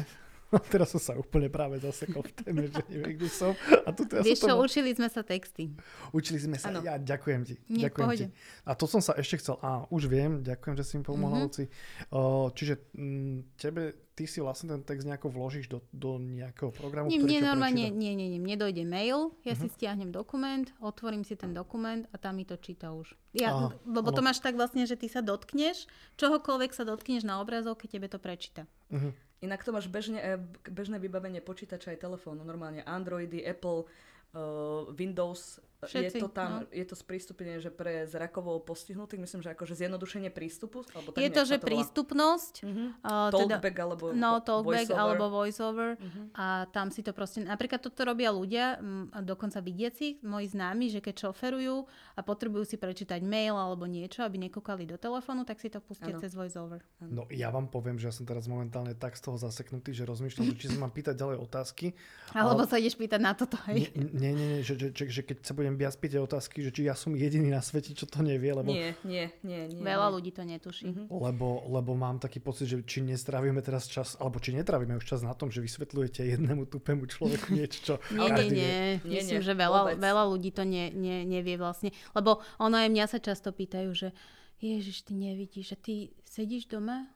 a 0.53 0.59
teraz 0.61 0.93
som 0.93 1.01
sa 1.01 1.13
úplne 1.17 1.49
práve 1.49 1.81
zasekol 1.81 2.21
v 2.21 2.33
téme, 2.37 2.63
že 2.69 2.81
neviem, 2.91 3.17
kde 3.17 3.29
som. 3.29 3.57
A 3.85 3.89
tu 3.89 4.05
ja 4.05 4.21
Vieš 4.21 4.45
čo, 4.45 4.53
mal... 4.53 4.61
učili 4.61 4.91
sme 4.93 5.09
sa 5.09 5.25
texty. 5.25 5.73
Učili 6.13 6.37
sme 6.37 6.61
sa, 6.61 6.69
ano. 6.69 6.85
ja 6.85 7.01
ďakujem 7.01 7.41
ti. 7.45 7.55
Nie, 7.71 7.89
ďakujem 7.89 8.09
ti. 8.13 8.25
A 8.65 8.71
to 8.77 8.85
som 8.85 9.01
sa 9.01 9.17
ešte 9.17 9.41
chcel, 9.41 9.57
a 9.65 9.89
už 9.89 10.05
viem, 10.05 10.45
ďakujem, 10.45 10.75
že 10.77 10.83
si 10.85 10.93
mi 11.01 11.03
pomohla, 11.03 11.49
mm-hmm. 11.49 11.67
Uh, 12.11 12.47
čiže 12.53 12.81
m, 12.93 13.41
tebe, 13.57 14.05
ty 14.15 14.23
si 14.23 14.39
vlastne 14.39 14.71
ten 14.71 14.81
text 14.81 15.03
nejako 15.03 15.27
vložíš 15.27 15.67
do, 15.67 15.83
do 15.91 16.15
nejakého 16.15 16.71
programu, 16.71 17.11
nie, 17.11 17.19
ktorý 17.19 17.29
nie, 17.29 17.41
normálne, 17.43 17.85
nie, 17.91 18.15
nie, 18.15 18.27
nie, 18.31 18.39
mne 18.39 18.55
dojde 18.55 18.87
mail, 18.87 19.35
ja 19.43 19.53
uh-huh. 19.53 19.67
si 19.67 19.75
stiahnem 19.75 20.15
dokument, 20.15 20.63
otvorím 20.79 21.27
si 21.27 21.35
ten 21.35 21.51
dokument 21.51 22.07
a 22.15 22.15
tam 22.15 22.39
mi 22.39 22.47
to 22.47 22.55
číta 22.55 22.95
už. 22.95 23.11
Ja, 23.35 23.51
Aha, 23.51 23.67
lebo 23.83 24.15
to 24.15 24.23
máš 24.23 24.39
tak 24.39 24.55
vlastne, 24.55 24.87
že 24.87 24.95
ty 24.95 25.11
sa 25.11 25.19
dotkneš, 25.19 25.91
čohokoľvek 26.15 26.71
sa 26.71 26.87
dotkneš 26.87 27.27
na 27.27 27.43
obrazovke, 27.43 27.91
tebe 27.91 28.07
to 28.07 28.15
prečíta. 28.15 28.63
Uh-huh. 28.87 29.11
Inak 29.45 29.61
to 29.61 29.69
máš 29.69 29.85
bežne, 29.85 30.17
e, 30.17 30.41
bežné 30.73 30.97
vybavenie 30.97 31.39
počítača 31.39 31.93
aj 31.93 32.01
telefónu. 32.01 32.41
Normálne 32.41 32.81
Androidy, 32.81 33.45
Apple, 33.45 33.85
uh, 34.33 34.89
Windows, 34.97 35.61
Všetci, 35.87 36.17
je 36.17 36.23
to 36.23 36.29
tam, 36.29 36.49
no. 36.65 36.69
je 36.69 36.85
to 36.85 36.95
sprístupnenie, 36.97 37.57
že 37.61 37.71
pre 37.71 38.09
zrakovo 38.09 38.57
postihnutých, 38.61 39.21
myslím, 39.21 39.41
že 39.45 39.53
akože 39.53 39.73
zjednodušenie 39.77 40.29
prístupu? 40.33 40.83
Alebo 40.93 41.13
tak 41.13 41.21
je 41.21 41.29
to, 41.31 41.43
že 41.45 41.57
to 41.61 41.65
prístupnosť. 41.65 42.53
Uh-huh. 42.65 42.89
Uh, 43.01 43.29
talkback 43.31 43.75
teda, 43.75 43.85
alebo 43.85 44.05
No, 44.11 44.41
talkback 44.41 44.89
voice 44.89 44.93
alebo 44.93 45.23
voiceover. 45.29 45.89
Uh-huh. 45.95 46.25
A 46.35 46.65
tam 46.73 46.89
si 46.89 47.05
to 47.05 47.13
proste, 47.13 47.45
napríklad 47.45 47.79
toto 47.79 48.01
robia 48.03 48.33
ľudia, 48.33 48.81
m, 48.81 49.09
dokonca 49.23 49.61
vidiaci, 49.61 50.25
moji 50.25 50.51
známi, 50.51 50.89
že 50.89 50.99
keď 50.99 51.29
šoferujú 51.29 51.85
a 52.15 52.19
potrebujú 52.25 52.65
si 52.65 52.75
prečítať 52.81 53.21
mail 53.21 53.53
alebo 53.53 53.85
niečo, 53.85 54.25
aby 54.25 54.41
nekúkali 54.49 54.89
do 54.89 54.97
telefónu, 54.97 55.45
tak 55.45 55.61
si 55.61 55.69
to 55.69 55.79
pustia 55.79 56.15
ano. 56.15 56.21
cez 56.21 56.33
voiceover. 56.33 56.81
No 56.99 57.29
ja 57.29 57.53
vám 57.53 57.69
poviem, 57.69 58.01
že 58.01 58.09
ja 58.09 58.13
som 58.15 58.25
teraz 58.25 58.49
momentálne 58.49 58.97
tak 58.97 59.19
z 59.19 59.21
toho 59.27 59.37
zaseknutý, 59.37 59.91
že 59.91 60.07
rozmýšľam, 60.07 60.57
či 60.57 60.71
sa 60.71 60.79
mám 60.79 60.91
pýtať 60.95 61.19
ďalej 61.19 61.37
otázky. 61.43 61.93
Alebo 62.37 62.65
ale... 62.65 62.69
sa 62.71 62.75
ideš 62.79 62.95
pýtať 62.97 63.19
na 63.21 63.33
toto, 63.35 63.59
hej? 63.69 63.91
Nie, 63.95 64.31
nie, 64.31 64.31
nie, 64.33 64.59
že, 64.63 64.79
že, 64.79 64.87
že, 64.95 65.03
že 65.11 65.21
keď 65.21 65.45
sa 65.45 65.53
budem 65.53 65.74
budem 65.75 65.91
viac 65.91 65.95
pýtať 65.99 66.19
otázky, 66.23 66.63
že 66.63 66.71
či 66.71 66.87
ja 66.87 66.95
som 66.95 67.11
jediný 67.11 67.51
na 67.51 67.59
svete, 67.59 67.91
čo 67.91 68.07
to 68.07 68.23
nevie, 68.23 68.55
lebo... 68.55 68.71
Nie, 68.71 68.95
nie, 69.03 69.27
nie. 69.43 69.67
nie 69.67 69.83
Veľa 69.83 70.07
ľudí 70.15 70.31
to 70.31 70.47
netuší. 70.47 70.87
Mm-hmm. 70.87 71.11
Lebo, 71.11 71.67
lebo 71.67 71.91
mám 71.99 72.23
taký 72.23 72.39
pocit, 72.39 72.71
že 72.71 72.79
či 72.87 73.03
nestravíme 73.03 73.59
teraz 73.59 73.91
čas, 73.91 74.15
alebo 74.15 74.39
či 74.39 74.55
netravíme 74.55 74.95
už 74.95 75.03
čas 75.03 75.19
na 75.19 75.35
tom, 75.35 75.51
že 75.51 75.59
vysvetľujete 75.59 76.23
jednému 76.23 76.71
tupému 76.71 77.03
človeku 77.11 77.51
niečo, 77.59 77.79
čo... 77.83 77.93
nie, 78.15 78.31
nie, 78.31 78.47
nie. 78.47 78.75
nie. 79.03 79.19
Myslím, 79.19 79.43
nie, 79.43 79.47
že 79.51 79.53
veľa, 79.53 79.99
veľa 79.99 80.23
ľudí 80.31 80.55
to 80.55 80.63
nie, 80.63 80.95
nie, 80.95 81.27
nevie 81.27 81.59
vlastne. 81.59 81.91
Lebo 82.15 82.39
ono 82.55 82.79
aj 82.79 82.87
mňa 82.87 83.05
sa 83.11 83.19
často 83.19 83.51
pýtajú, 83.51 83.91
že 83.91 84.15
Ježiš, 84.63 85.11
ty 85.11 85.19
nevidíš, 85.19 85.75
že 85.75 85.77
ty 85.77 85.93
sedíš 86.23 86.71
doma 86.71 87.11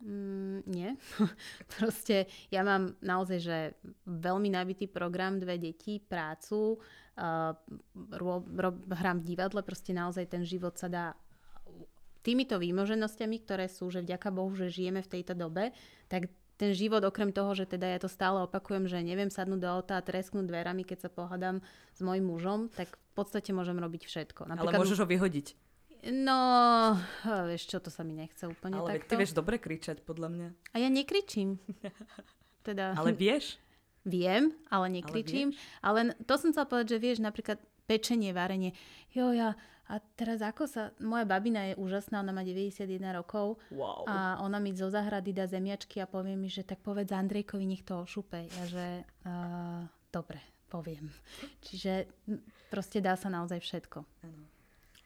Mm, 0.00 0.64
nie. 0.64 0.79
Proste 1.78 2.30
ja 2.48 2.64
mám 2.64 2.96
naozaj, 3.02 3.38
že 3.38 3.58
veľmi 4.06 4.50
nabitý 4.50 4.90
program, 4.90 5.38
dve 5.38 5.60
deti, 5.60 6.00
prácu, 6.00 6.78
uh, 6.78 7.52
ro, 8.16 8.34
ro, 8.42 8.70
hrám 8.90 9.20
v 9.22 9.28
divadle, 9.34 9.60
proste 9.62 9.92
naozaj 9.92 10.26
ten 10.30 10.42
život 10.42 10.74
sa 10.76 10.88
dá 10.88 11.06
týmito 12.20 12.60
výmoženostiami, 12.60 13.36
ktoré 13.44 13.66
sú, 13.68 13.88
že 13.88 14.04
vďaka 14.04 14.28
Bohu, 14.28 14.52
že 14.52 14.68
žijeme 14.68 15.00
v 15.00 15.12
tejto 15.18 15.32
dobe, 15.32 15.72
tak 16.12 16.28
ten 16.60 16.76
život, 16.76 17.00
okrem 17.00 17.32
toho, 17.32 17.56
že 17.56 17.64
teda 17.64 17.88
ja 17.88 17.96
to 17.96 18.12
stále 18.12 18.44
opakujem, 18.44 18.84
že 18.84 19.00
neviem 19.00 19.32
sadnúť 19.32 19.60
do 19.64 19.68
auta 19.72 19.96
a 19.96 20.04
tresknúť 20.04 20.44
dverami, 20.44 20.84
keď 20.84 21.08
sa 21.08 21.10
pohádam 21.10 21.64
s 21.96 22.04
mojim 22.04 22.28
mužom, 22.28 22.68
tak 22.68 22.92
v 22.92 23.12
podstate 23.16 23.56
môžem 23.56 23.80
robiť 23.80 24.04
všetko. 24.04 24.44
Napríklad, 24.44 24.76
Ale 24.76 24.82
môžeš 24.84 25.00
ho 25.00 25.08
vyhodiť. 25.08 25.56
No, 26.08 26.96
vieš 27.44 27.68
čo, 27.68 27.76
to 27.76 27.92
sa 27.92 28.00
mi 28.00 28.16
nechce 28.16 28.48
úplne 28.48 28.80
Ale 28.80 28.96
takto. 28.96 29.12
ty 29.12 29.14
vieš 29.20 29.36
dobre 29.36 29.60
kričať, 29.60 30.00
podľa 30.00 30.28
mňa. 30.32 30.48
A 30.72 30.76
ja 30.80 30.88
nekričím. 30.88 31.60
teda... 32.66 32.96
Ale 32.96 33.12
vieš? 33.12 33.60
Viem, 34.08 34.56
ale 34.72 34.88
nekričím. 34.88 35.52
Ale, 35.84 36.08
ale 36.08 36.24
to 36.24 36.34
som 36.40 36.56
chcela 36.56 36.64
povedať, 36.64 36.96
že 36.96 37.02
vieš, 37.04 37.18
napríklad 37.20 37.60
pečenie, 37.84 38.32
varenie. 38.32 38.72
Jo, 39.12 39.36
ja, 39.36 39.52
a 39.90 39.98
teraz 40.14 40.38
ako 40.38 40.70
sa... 40.70 40.94
Moja 41.02 41.26
babina 41.26 41.66
je 41.66 41.74
úžasná, 41.74 42.22
ona 42.22 42.30
má 42.30 42.46
91 42.46 42.86
rokov. 43.10 43.58
Wow. 43.74 44.06
A 44.06 44.38
ona 44.40 44.62
mi 44.62 44.70
zo 44.70 44.86
zahrady 44.86 45.34
dá 45.34 45.50
zemiačky 45.50 45.98
a 45.98 46.06
povie 46.06 46.38
mi, 46.38 46.46
že 46.46 46.62
tak 46.62 46.78
povedz 46.78 47.10
Andrejkovi, 47.10 47.66
nech 47.66 47.82
to 47.82 48.06
ošupe. 48.06 48.46
Ja, 48.46 48.64
že 48.70 48.86
uh, 49.26 49.82
dobre, 50.14 50.38
poviem. 50.70 51.10
Čiže 51.66 52.06
proste 52.70 53.02
dá 53.02 53.18
sa 53.18 53.26
naozaj 53.26 53.58
všetko. 53.60 53.98
Ano. 54.22 54.59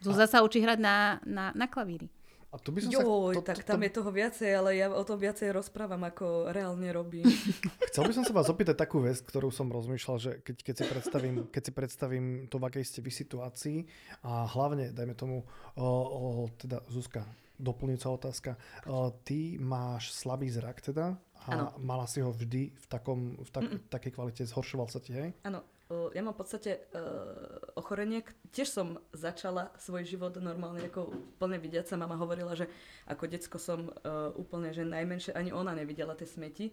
Zúza 0.05 0.29
sa 0.29 0.45
učí 0.45 0.61
hrať 0.61 0.79
na, 0.79 1.19
na, 1.25 1.45
na 1.57 1.65
klavíri. 1.65 2.13
A 2.55 2.59
tu 2.63 2.71
by 2.71 2.87
som 2.87 2.95
Joj, 2.95 3.35
sa, 3.35 3.35
to, 3.35 3.43
tak 3.43 3.59
to, 3.59 3.75
tam 3.75 3.83
to... 3.83 3.85
je 3.85 3.91
toho 3.99 4.11
viacej, 4.15 4.51
ale 4.55 4.79
ja 4.79 4.87
o 4.87 5.03
tom 5.03 5.19
viacej 5.19 5.51
rozprávam, 5.51 5.99
ako 6.07 6.55
reálne 6.55 6.87
robím. 6.95 7.27
Chcel 7.91 8.07
by 8.07 8.15
som 8.15 8.23
sa 8.23 8.31
vás 8.31 8.47
opýtať 8.47 8.79
takú 8.79 9.03
vec, 9.03 9.19
ktorú 9.27 9.51
som 9.51 9.67
rozmýšľal, 9.75 10.17
že 10.23 10.31
keď, 10.47 10.57
keď, 10.63 10.75
si, 10.79 10.85
predstavím, 10.87 11.35
keď 11.51 11.63
si 11.67 11.73
predstavím 11.75 12.25
to, 12.47 12.63
v 12.63 12.65
akej 12.71 12.87
ste 12.87 13.03
vy 13.03 13.11
situácii 13.11 13.79
a 14.23 14.47
hlavne, 14.47 14.95
dajme 14.95 15.19
tomu, 15.19 15.43
o, 15.75 15.83
o, 15.83 16.47
teda 16.55 16.79
Zuzka, 16.87 17.27
doplňujúca 17.59 18.09
otázka. 18.23 18.51
O, 18.87 19.11
ty 19.27 19.59
máš 19.59 20.15
slabý 20.15 20.47
zrak 20.47 20.79
teda 20.79 21.19
a 21.45 21.51
ano. 21.51 21.67
mala 21.83 22.07
si 22.07 22.23
ho 22.23 22.31
vždy 22.31 22.71
v, 22.71 22.87
takom, 22.87 23.35
v 23.35 23.51
tak, 23.51 23.65
takej 23.91 24.13
kvalite, 24.15 24.43
zhoršoval 24.47 24.87
sa 24.87 25.03
ti, 25.03 25.11
hej? 25.11 25.35
Áno, 25.43 25.67
ja 26.15 26.21
mám 26.23 26.35
v 26.35 26.41
podstate 26.41 26.71
uh, 26.93 27.75
ochorenie. 27.79 28.23
Tiež 28.55 28.69
som 28.71 29.01
začala 29.13 29.75
svoj 29.77 30.07
život 30.07 30.37
normálne 30.39 30.87
ako 30.87 31.15
plne 31.41 31.59
vidiaca. 31.59 31.99
Mama 31.99 32.17
hovorila, 32.17 32.55
že 32.55 32.71
ako 33.09 33.25
decko 33.27 33.59
som 33.59 33.89
uh, 33.89 34.31
úplne, 34.37 34.71
že 34.71 34.87
najmenšie, 34.87 35.33
ani 35.35 35.51
ona 35.51 35.73
nevidela 35.73 36.15
tie 36.15 36.29
smeti 36.29 36.73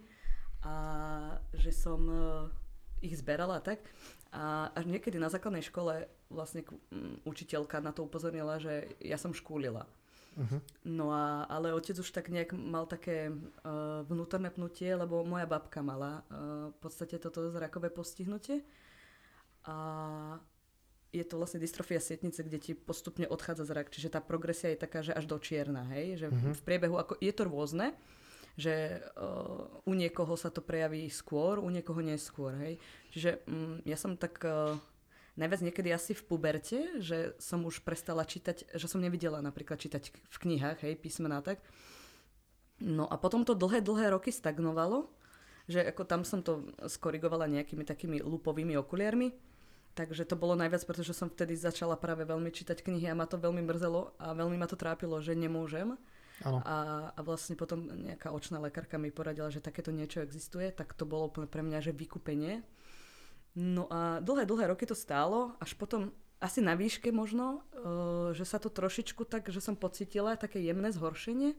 a 0.62 0.74
že 1.56 1.74
som 1.74 2.02
uh, 2.06 2.48
ich 3.02 3.18
zberala 3.18 3.60
tak. 3.60 3.82
A 4.32 4.72
až 4.72 4.88
niekedy 4.88 5.20
na 5.20 5.28
základnej 5.28 5.66
škole 5.66 6.08
vlastne 6.32 6.64
um, 6.94 7.20
učiteľka 7.28 7.84
na 7.84 7.92
to 7.92 8.08
upozornila, 8.08 8.62
že 8.62 8.88
ja 9.04 9.20
som 9.20 9.36
škúlila. 9.36 9.84
Uh-huh. 10.40 10.64
No 10.88 11.12
a, 11.12 11.44
ale 11.52 11.76
otec 11.76 12.00
už 12.00 12.08
tak 12.16 12.32
nejak 12.32 12.56
mal 12.56 12.88
také 12.88 13.28
uh, 13.28 14.00
vnútorné 14.08 14.48
pnutie, 14.48 14.96
lebo 14.96 15.28
moja 15.28 15.44
babka 15.44 15.84
mala 15.84 16.24
uh, 16.32 16.72
v 16.72 16.78
podstate 16.80 17.20
toto 17.20 17.52
zrakové 17.52 17.92
postihnutie 17.92 18.64
a 19.66 19.76
je 21.12 21.24
to 21.28 21.36
vlastne 21.36 21.60
dystrofia 21.60 22.00
sietnice, 22.00 22.40
kde 22.40 22.60
ti 22.60 22.72
postupne 22.72 23.28
odchádza 23.28 23.68
zrak, 23.68 23.92
čiže 23.92 24.16
tá 24.16 24.24
progresia 24.24 24.72
je 24.72 24.80
taká, 24.80 25.04
že 25.04 25.12
až 25.12 25.28
do 25.28 25.36
čierna, 25.38 25.84
hej, 25.92 26.24
že 26.24 26.28
mm-hmm. 26.32 26.56
v 26.56 26.62
priebehu, 26.64 26.96
ako, 26.96 27.20
je 27.20 27.34
to 27.36 27.44
rôzne, 27.44 27.92
že 28.56 29.04
uh, 29.20 29.84
u 29.84 29.94
niekoho 29.96 30.40
sa 30.40 30.48
to 30.48 30.64
prejaví 30.64 31.12
skôr, 31.12 31.60
u 31.60 31.68
niekoho 31.68 32.00
neskôr, 32.00 32.56
hej. 32.64 32.74
Čiže 33.12 33.44
um, 33.44 33.84
ja 33.84 34.00
som 34.00 34.16
tak 34.16 34.40
uh, 34.48 34.80
najviac 35.36 35.62
niekedy 35.68 35.92
asi 35.92 36.16
v 36.16 36.24
puberte, 36.24 36.80
že 37.04 37.36
som 37.44 37.64
už 37.68 37.84
prestala 37.84 38.24
čítať, 38.24 38.72
že 38.72 38.88
som 38.88 39.04
nevidela 39.04 39.44
napríklad 39.44 39.84
čítať 39.84 40.16
v 40.16 40.38
knihách, 40.48 40.88
hej, 40.88 40.96
písmená 40.96 41.44
tak. 41.44 41.60
No 42.80 43.04
a 43.06 43.20
potom 43.20 43.44
to 43.44 43.52
dlhé, 43.52 43.84
dlhé 43.84 44.16
roky 44.16 44.32
stagnovalo, 44.32 45.12
že 45.68 45.84
ako 45.86 46.04
tam 46.08 46.24
som 46.24 46.40
to 46.40 46.72
skorigovala 46.88 47.52
nejakými 47.52 47.84
takými 47.84 48.24
lupovými 48.24 48.80
okuliarmi, 48.80 49.51
Takže 49.92 50.24
to 50.24 50.40
bolo 50.40 50.56
najviac, 50.56 50.88
pretože 50.88 51.12
som 51.12 51.28
vtedy 51.28 51.60
začala 51.60 52.00
práve 52.00 52.24
veľmi 52.24 52.48
čítať 52.48 52.80
knihy 52.80 53.12
a 53.12 53.18
ma 53.18 53.28
to 53.28 53.36
veľmi 53.36 53.60
mrzelo 53.60 54.16
a 54.16 54.32
veľmi 54.32 54.56
ma 54.56 54.68
to 54.68 54.80
trápilo, 54.80 55.20
že 55.20 55.36
nemôžem. 55.36 56.00
A, 56.42 57.12
a 57.14 57.20
vlastne 57.22 57.54
potom 57.54 57.86
nejaká 57.86 58.34
očná 58.34 58.58
lekárka 58.58 58.98
mi 58.98 59.14
poradila, 59.14 59.54
že 59.54 59.62
takéto 59.62 59.94
niečo 59.94 60.26
existuje, 60.26 60.74
tak 60.74 60.98
to 60.98 61.06
bolo 61.06 61.30
pre 61.30 61.62
mňa, 61.62 61.86
že 61.86 61.94
vykúpenie. 61.94 62.66
No 63.54 63.86
a 63.92 64.24
dlhé, 64.24 64.48
dlhé 64.48 64.74
roky 64.74 64.90
to 64.90 64.98
stálo, 64.98 65.54
až 65.62 65.78
potom 65.78 66.10
asi 66.42 66.64
na 66.64 66.74
výške 66.74 67.14
možno, 67.14 67.62
uh, 67.62 68.34
že 68.34 68.48
sa 68.48 68.58
to 68.58 68.74
trošičku 68.74 69.28
tak, 69.30 69.54
že 69.54 69.62
som 69.62 69.78
pocitila 69.78 70.34
také 70.34 70.58
jemné 70.58 70.90
zhoršenie. 70.90 71.54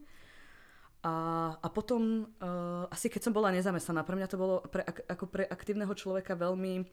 A, 1.03 1.15
a 1.59 1.67
potom, 1.71 2.27
uh, 2.43 2.87
asi 2.91 3.07
keď 3.07 3.31
som 3.31 3.35
bola 3.35 3.55
nezamestnaná, 3.55 4.03
pre 4.03 4.19
mňa 4.19 4.27
to 4.27 4.39
bolo 4.39 4.55
pre, 4.67 4.83
ako 4.83 5.31
pre 5.31 5.47
aktívneho 5.47 5.91
človeka 5.95 6.35
veľmi 6.35 6.83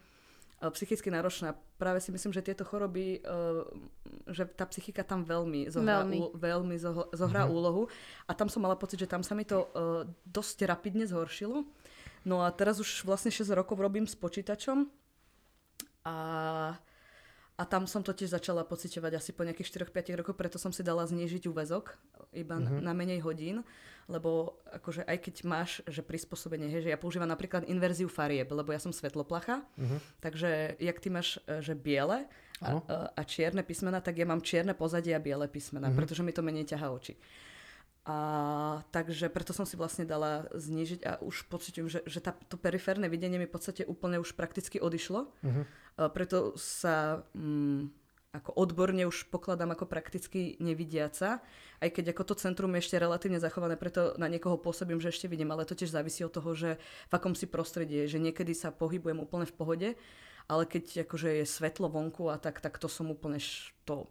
psychicky 0.60 1.08
náročná. 1.08 1.56
Práve 1.80 2.04
si 2.04 2.12
myslím, 2.12 2.36
že 2.36 2.44
tieto 2.44 2.68
choroby, 2.68 3.24
že 4.28 4.44
tá 4.52 4.68
psychika 4.68 5.00
tam 5.00 5.24
veľmi 5.24 5.72
zohrá, 5.72 6.04
veľmi. 6.04 6.18
Ú, 6.20 6.24
veľmi 6.36 6.76
zohrá 7.16 7.48
mm-hmm. 7.48 7.56
úlohu. 7.56 7.88
A 8.28 8.36
tam 8.36 8.52
som 8.52 8.60
mala 8.60 8.76
pocit, 8.76 9.00
že 9.00 9.08
tam 9.08 9.24
sa 9.24 9.32
mi 9.32 9.48
to 9.48 9.72
dosť 10.28 10.68
rapidne 10.68 11.08
zhoršilo. 11.08 11.64
No 12.28 12.44
a 12.44 12.52
teraz 12.52 12.76
už 12.76 13.08
vlastne 13.08 13.32
6 13.32 13.48
rokov 13.56 13.80
robím 13.80 14.04
s 14.04 14.12
počítačom 14.12 14.84
a 16.04 16.16
a 17.60 17.68
tam 17.68 17.84
som 17.84 18.00
to 18.00 18.16
tiež 18.16 18.32
začala 18.32 18.64
pociťovať 18.64 19.20
asi 19.20 19.36
po 19.36 19.44
nejakých 19.44 19.84
4-5 19.84 20.24
rokoch, 20.24 20.32
preto 20.32 20.56
som 20.56 20.72
si 20.72 20.80
dala 20.80 21.04
znížiť 21.04 21.44
úvezok 21.44 21.92
iba 22.32 22.56
mm-hmm. 22.56 22.80
na 22.80 22.96
menej 22.96 23.20
hodín, 23.20 23.60
lebo 24.10 24.58
akože 24.74 25.06
aj 25.06 25.18
keď 25.22 25.34
máš, 25.46 25.70
že 25.86 26.02
prispôsobenie, 26.02 26.66
hej, 26.66 26.90
že 26.90 26.92
ja 26.92 26.98
používam 26.98 27.30
napríklad 27.30 27.70
inverziu 27.70 28.10
farieb, 28.10 28.50
lebo 28.50 28.74
ja 28.74 28.82
som 28.82 28.90
svetloplacha, 28.90 29.62
mm-hmm. 29.78 29.98
takže 30.18 30.74
jak 30.82 30.98
ty 30.98 31.08
máš, 31.08 31.38
e, 31.46 31.62
že 31.62 31.78
biele 31.78 32.26
a, 32.60 32.82
a 33.16 33.22
čierne 33.24 33.62
písmena, 33.64 34.02
tak 34.02 34.18
ja 34.20 34.26
mám 34.28 34.44
čierne 34.44 34.74
pozadie 34.74 35.14
a 35.14 35.22
biele 35.22 35.46
písmena, 35.46 35.88
mm-hmm. 35.88 35.96
pretože 35.96 36.26
mi 36.26 36.34
to 36.34 36.42
menej 36.42 36.68
ťaha 36.74 36.90
oči. 36.90 37.14
A 38.08 38.16
takže 38.96 39.28
preto 39.28 39.52
som 39.52 39.68
si 39.68 39.76
vlastne 39.76 40.08
dala 40.08 40.48
znížiť 40.56 41.00
a 41.04 41.12
už 41.20 41.46
pociťujem, 41.52 41.86
že, 41.86 42.00
že 42.08 42.18
tá, 42.24 42.32
to 42.48 42.56
periférne 42.56 43.06
videnie 43.12 43.36
mi 43.36 43.44
v 43.44 43.52
podstate 43.52 43.84
úplne 43.84 44.16
už 44.16 44.32
prakticky 44.34 44.80
odišlo. 44.80 45.28
Uh-huh. 45.28 45.64
A 46.00 46.08
preto 46.08 46.56
sa 46.56 47.22
mm, 47.36 47.92
ako 48.30 48.54
odborne 48.54 49.02
už 49.10 49.26
pokladám 49.26 49.74
ako 49.74 49.90
prakticky 49.90 50.54
nevidiaca, 50.62 51.42
aj 51.82 51.90
keď 51.90 52.14
ako 52.14 52.22
to 52.30 52.34
centrum 52.38 52.70
je 52.78 52.86
ešte 52.86 52.96
relatívne 53.02 53.42
zachované, 53.42 53.74
preto 53.74 54.14
na 54.22 54.30
niekoho 54.30 54.54
pôsobím, 54.54 55.02
že 55.02 55.10
ešte 55.10 55.26
vidím, 55.26 55.50
ale 55.50 55.66
to 55.66 55.74
tiež 55.74 55.90
závisí 55.90 56.22
od 56.22 56.30
toho, 56.30 56.54
že 56.54 56.78
v 57.10 57.12
akom 57.12 57.34
si 57.34 57.50
prostredí 57.50 58.06
je, 58.06 58.18
že 58.18 58.22
niekedy 58.22 58.54
sa 58.54 58.70
pohybujem 58.70 59.18
úplne 59.18 59.50
v 59.50 59.56
pohode, 59.58 59.88
ale 60.46 60.62
keď 60.62 61.10
akože 61.10 61.42
je 61.42 61.44
svetlo 61.46 61.90
vonku 61.90 62.30
a 62.30 62.38
tak, 62.38 62.62
tak 62.62 62.78
to 62.78 62.86
som 62.86 63.10
úplne 63.10 63.42
to 63.82 64.06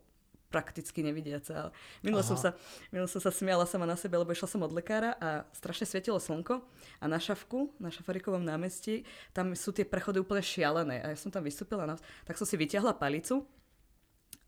prakticky 0.50 1.06
nevidiaca. 1.06 1.70
Minulo 2.02 2.26
som, 2.26 2.34
sa, 2.34 2.58
minulo 2.90 3.06
som 3.06 3.22
sa 3.22 3.30
smiala 3.30 3.70
sama 3.70 3.86
na 3.86 3.94
sebe, 3.94 4.18
lebo 4.18 4.34
išla 4.34 4.50
som 4.50 4.66
od 4.66 4.74
lekára 4.74 5.14
a 5.22 5.46
strašne 5.54 5.86
svietilo 5.86 6.18
slnko 6.18 6.66
a 7.00 7.06
na 7.06 7.22
šavku, 7.22 7.78
na 7.78 7.94
šafarikovom 7.94 8.42
námestí, 8.42 9.06
tam 9.30 9.54
sú 9.54 9.70
tie 9.70 9.86
prechody 9.86 10.18
úplne 10.18 10.42
šialené. 10.42 11.06
A 11.06 11.14
ja 11.14 11.18
som 11.22 11.30
tam 11.30 11.46
vystúpila, 11.46 11.86
tak 12.26 12.36
som 12.36 12.50
si 12.50 12.58
vyťahla 12.58 12.98
palicu 12.98 13.46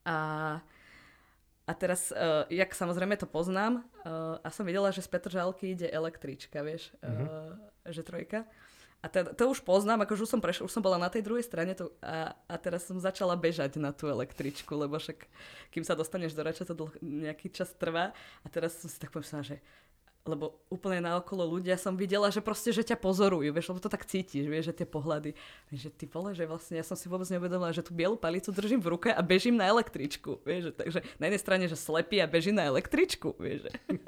a, 0.06 0.18
a 1.68 1.72
teraz, 1.78 2.10
uh, 2.12 2.46
jak 2.50 2.72
samozrejme 2.74 3.18
to 3.18 3.30
poznám, 3.30 3.86
uh, 4.04 4.42
a 4.42 4.50
som 4.50 4.66
videla, 4.66 4.92
že 4.94 5.06
z 5.06 5.10
Petržalky 5.10 5.74
ide 5.74 5.88
električka, 5.88 6.62
vieš, 6.66 6.94
uh-huh. 7.02 7.56
uh, 7.56 7.92
že 7.92 8.06
trojka. 8.06 8.46
A 9.02 9.10
teda, 9.10 9.34
to 9.34 9.50
už 9.50 9.66
poznám, 9.66 10.06
akože 10.06 10.30
už 10.30 10.32
som 10.38 10.42
prešla, 10.42 10.70
už 10.70 10.74
som 10.78 10.86
bola 10.86 11.02
na 11.02 11.10
tej 11.10 11.26
druhej 11.26 11.42
strane 11.42 11.74
to, 11.74 11.90
a, 12.06 12.38
a 12.46 12.56
teraz 12.62 12.86
som 12.86 13.02
začala 13.02 13.34
bežať 13.34 13.82
na 13.82 13.90
tú 13.90 14.06
električku, 14.06 14.70
lebo 14.78 15.02
však 15.02 15.26
kým 15.74 15.82
sa 15.82 15.98
dostaneš 15.98 16.38
do 16.38 16.46
Rača, 16.46 16.70
to 16.70 16.78
dlh, 16.78 16.94
nejaký 17.02 17.50
čas 17.50 17.74
trvá. 17.74 18.14
A 18.46 18.48
teraz 18.54 18.78
som 18.78 18.86
si 18.86 19.02
tak 19.02 19.10
pomyslela, 19.10 19.42
že 19.42 19.58
lebo 20.22 20.62
úplne 20.70 21.02
naokolo 21.02 21.50
ľudia 21.58 21.82
som 21.82 21.98
videla, 21.98 22.30
že 22.30 22.46
proste, 22.46 22.70
že 22.70 22.86
ťa 22.86 22.98
pozorujú, 23.02 23.50
vieš, 23.50 23.74
lebo 23.74 23.82
to 23.82 23.90
tak 23.90 24.06
cítiš, 24.06 24.46
vieš, 24.46 24.70
že 24.70 24.84
tie 24.84 24.88
pohľady, 24.88 25.34
že 25.74 25.90
ty 25.90 26.06
vole, 26.06 26.38
že 26.38 26.46
vlastne 26.46 26.78
ja 26.78 26.86
som 26.86 26.94
si 26.94 27.10
vôbec 27.10 27.26
neuvedomila, 27.34 27.74
že 27.74 27.82
tú 27.82 27.98
bielu 27.98 28.14
palicu 28.14 28.54
držím 28.54 28.86
v 28.86 28.92
ruke 28.94 29.10
a 29.10 29.22
bežím 29.26 29.58
na 29.58 29.66
električku, 29.66 30.46
vieš, 30.46 30.70
že, 30.70 30.72
takže 30.78 31.00
na 31.18 31.24
jednej 31.26 31.42
strane, 31.42 31.66
že 31.66 31.74
slepý 31.74 32.22
a 32.22 32.30
beží 32.30 32.54
na 32.54 32.70
električku, 32.70 33.34
vieš, 33.42 33.66
že. 33.66 33.72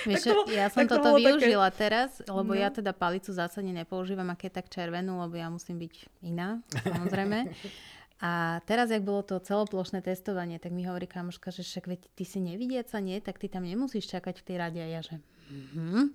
Vieš, 0.00 0.32
to, 0.32 0.48
ja 0.54 0.72
som 0.72 0.88
toto 0.88 1.12
to 1.12 1.20
využila 1.20 1.68
také... 1.68 1.90
teraz, 1.90 2.24
lebo 2.24 2.56
no. 2.56 2.56
ja 2.56 2.72
teda 2.72 2.96
palicu 2.96 3.36
zásadne 3.36 3.74
nepoužívam, 3.74 4.32
aké 4.32 4.48
tak 4.48 4.72
červenú, 4.72 5.20
lebo 5.20 5.36
ja 5.36 5.52
musím 5.52 5.76
byť 5.76 6.24
iná, 6.24 6.64
samozrejme. 6.88 7.38
A 8.20 8.60
teraz, 8.68 8.92
ak 8.92 9.00
bolo 9.00 9.24
to 9.24 9.40
celoplošné 9.40 10.04
testovanie, 10.04 10.60
tak 10.60 10.76
mi 10.76 10.84
hovorí 10.84 11.08
kamoška, 11.08 11.48
že 11.48 11.64
však 11.64 11.84
veď 11.88 12.00
ty 12.12 12.24
si 12.28 12.36
nevidiaca, 12.36 13.00
nie? 13.00 13.16
Tak 13.24 13.40
ty 13.40 13.48
tam 13.48 13.64
nemusíš 13.64 14.12
čakať 14.12 14.44
v 14.44 14.46
tej 14.46 14.56
rade. 14.60 14.80
A 14.80 14.88
ja, 14.88 15.00
že 15.00 15.24
mm-hmm. 15.48 16.12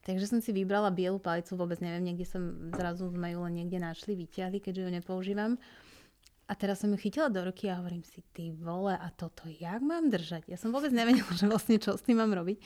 Takže 0.00 0.26
som 0.28 0.40
si 0.40 0.52
vybrala 0.52 0.88
bielu 0.92 1.20
palicu, 1.20 1.56
vôbec 1.56 1.76
neviem, 1.84 2.12
niekde 2.12 2.24
som 2.24 2.72
zrazu 2.72 3.08
z 3.12 3.16
mailu 3.20 3.44
niekde 3.52 3.76
našli, 3.76 4.16
vyťahli, 4.16 4.60
keďže 4.60 4.84
ju 4.84 4.90
nepoužívam. 4.96 5.52
A 6.50 6.52
teraz 6.58 6.82
som 6.82 6.90
ju 6.90 6.98
chytila 6.98 7.28
do 7.30 7.44
ruky 7.46 7.70
a 7.70 7.78
hovorím 7.78 8.02
si, 8.02 8.24
ty 8.32 8.50
vole, 8.50 8.96
a 8.96 9.08
toto 9.12 9.46
jak 9.46 9.84
mám 9.84 10.10
držať? 10.10 10.48
Ja 10.50 10.58
som 10.58 10.72
vôbec 10.72 10.90
nevedela, 10.90 11.30
že 11.36 11.46
vlastne 11.46 11.76
čo 11.78 11.94
s 11.94 12.02
tým 12.02 12.18
mám 12.18 12.32
robiť. 12.32 12.58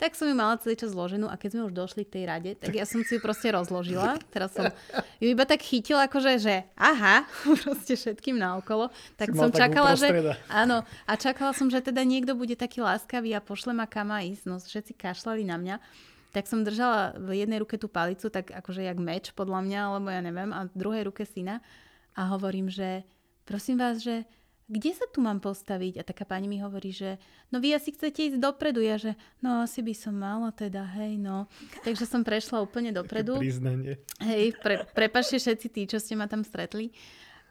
Tak 0.00 0.16
som 0.16 0.24
ju 0.24 0.32
mala 0.32 0.56
celý 0.56 0.80
čas 0.80 0.96
zloženú 0.96 1.28
a 1.28 1.36
keď 1.36 1.60
sme 1.60 1.62
už 1.68 1.76
došli 1.76 2.08
k 2.08 2.16
tej 2.16 2.24
rade, 2.24 2.50
tak 2.56 2.72
ja 2.72 2.88
som 2.88 3.04
si 3.04 3.14
ju 3.16 3.20
proste 3.20 3.52
rozložila. 3.52 4.16
Teraz 4.32 4.56
som 4.56 4.72
ju 5.20 5.28
iba 5.28 5.44
tak 5.44 5.60
chytila, 5.60 6.08
akože, 6.08 6.40
že 6.40 6.64
aha, 6.72 7.28
proste 7.68 8.00
všetkým 8.00 8.40
naokolo. 8.40 8.88
Tak 9.20 9.36
si 9.36 9.36
som 9.36 9.52
čakala, 9.52 10.00
že... 10.00 10.08
Áno, 10.48 10.88
a 11.04 11.12
čakala 11.20 11.52
som, 11.52 11.68
že 11.68 11.84
teda 11.84 12.00
niekto 12.00 12.32
bude 12.32 12.56
taký 12.56 12.80
láskavý 12.80 13.36
a 13.36 13.44
pošle 13.44 13.76
ma 13.76 13.84
kam 13.84 14.08
ísť. 14.08 14.48
No 14.48 14.56
všetci 14.56 14.96
kašľali 14.96 15.44
na 15.44 15.60
mňa. 15.60 15.76
Tak 16.32 16.48
som 16.48 16.64
držala 16.64 17.20
v 17.20 17.44
jednej 17.44 17.60
ruke 17.60 17.76
tú 17.76 17.92
palicu, 17.92 18.32
tak 18.32 18.48
akože 18.48 18.80
jak 18.80 18.96
meč 18.96 19.36
podľa 19.36 19.66
mňa, 19.68 19.80
alebo 19.84 20.08
ja 20.08 20.24
neviem, 20.24 20.48
a 20.56 20.64
v 20.64 20.78
druhej 20.80 21.12
ruke 21.12 21.28
syna. 21.28 21.60
A 22.16 22.32
hovorím, 22.32 22.72
že 22.72 23.04
prosím 23.44 23.76
vás, 23.76 24.00
že 24.00 24.24
kde 24.70 24.94
sa 24.94 25.02
tu 25.10 25.18
mám 25.18 25.42
postaviť? 25.42 25.98
A 25.98 26.06
taká 26.06 26.22
pani 26.22 26.46
mi 26.46 26.62
hovorí, 26.62 26.94
že 26.94 27.18
no 27.50 27.58
vy 27.58 27.74
asi 27.74 27.90
chcete 27.90 28.30
ísť 28.30 28.38
dopredu. 28.38 28.78
Ja, 28.78 29.02
že 29.02 29.18
no 29.42 29.66
asi 29.66 29.82
by 29.82 29.94
som 29.98 30.14
mala 30.14 30.54
teda, 30.54 30.86
hej, 30.94 31.18
no. 31.18 31.50
Takže 31.82 32.06
som 32.06 32.22
prešla 32.22 32.62
úplne 32.62 32.94
dopredu. 32.94 33.34
Priznanie. 33.42 33.98
Hej, 34.22 34.54
pre, 34.62 34.86
prepašte 34.94 35.42
všetci 35.42 35.66
tí, 35.74 35.82
čo 35.90 35.98
ste 35.98 36.14
ma 36.14 36.30
tam 36.30 36.46
stretli. 36.46 36.94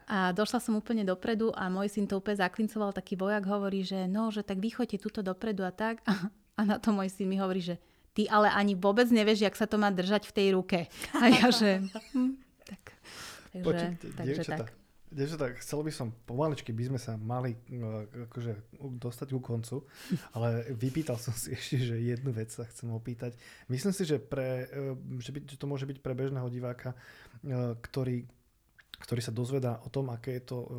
A 0.10 0.32
došla 0.32 0.64
som 0.64 0.74
úplne 0.80 1.04
dopredu 1.04 1.52
a 1.54 1.70
môj 1.70 1.92
syn 1.92 2.10
to 2.10 2.18
úplne 2.18 2.40
zaklincoval, 2.40 2.96
taký 2.96 3.14
vojak 3.14 3.46
hovorí, 3.46 3.86
že 3.86 4.10
no, 4.10 4.34
že 4.34 4.42
tak 4.42 4.58
vy 4.58 4.74
choďte 4.74 5.06
tuto 5.06 5.20
dopredu 5.22 5.68
a 5.68 5.76
tak. 5.76 6.02
A, 6.08 6.32
a 6.58 6.62
na 6.66 6.80
to 6.80 6.96
môj 6.96 7.12
syn 7.12 7.30
mi 7.30 7.38
hovorí, 7.38 7.62
že 7.62 7.78
ty 8.16 8.26
ale 8.32 8.50
ani 8.50 8.74
vôbec 8.74 9.06
nevieš, 9.12 9.46
jak 9.46 9.60
sa 9.60 9.68
to 9.68 9.76
má 9.76 9.92
držať 9.92 10.32
v 10.32 10.34
tej 10.34 10.48
ruke. 10.56 10.80
A 11.20 11.24
ja, 11.30 11.52
že 11.52 11.84
hm, 12.16 12.42
tak. 12.64 12.84
Takže, 13.50 13.66
Počuť, 13.66 13.92
takže 14.16 14.42
tak. 14.46 14.79
Tak, 15.10 15.58
chcel 15.58 15.82
by 15.82 15.92
som, 15.92 16.14
pomaličky 16.30 16.70
by 16.70 16.94
sme 16.94 17.00
sa 17.02 17.18
mali 17.18 17.58
no, 17.74 18.06
akože, 18.30 18.78
dostať 19.02 19.28
ku 19.34 19.42
koncu, 19.42 19.84
ale 20.38 20.70
vypýtal 20.78 21.18
som 21.18 21.34
si 21.34 21.54
ešte, 21.58 21.82
že 21.82 21.96
jednu 21.98 22.30
vec 22.30 22.54
sa 22.54 22.66
chcem 22.70 22.90
opýtať. 22.94 23.34
Myslím 23.68 23.94
si, 23.94 24.06
že, 24.06 24.22
pre, 24.22 24.70
e, 24.70 24.94
že, 25.18 25.34
by, 25.34 25.40
že 25.50 25.58
to 25.58 25.66
môže 25.66 25.90
byť 25.90 25.98
pre 26.06 26.14
bežného 26.14 26.48
diváka, 26.50 26.94
e, 27.42 27.78
ktorý 27.82 28.30
ktorý 29.00 29.22
sa 29.24 29.32
dozvedá 29.32 29.80
o 29.88 29.90
tom, 29.90 30.12
aké 30.12 30.40
je 30.40 30.52
to 30.52 30.60
e, 30.60 30.70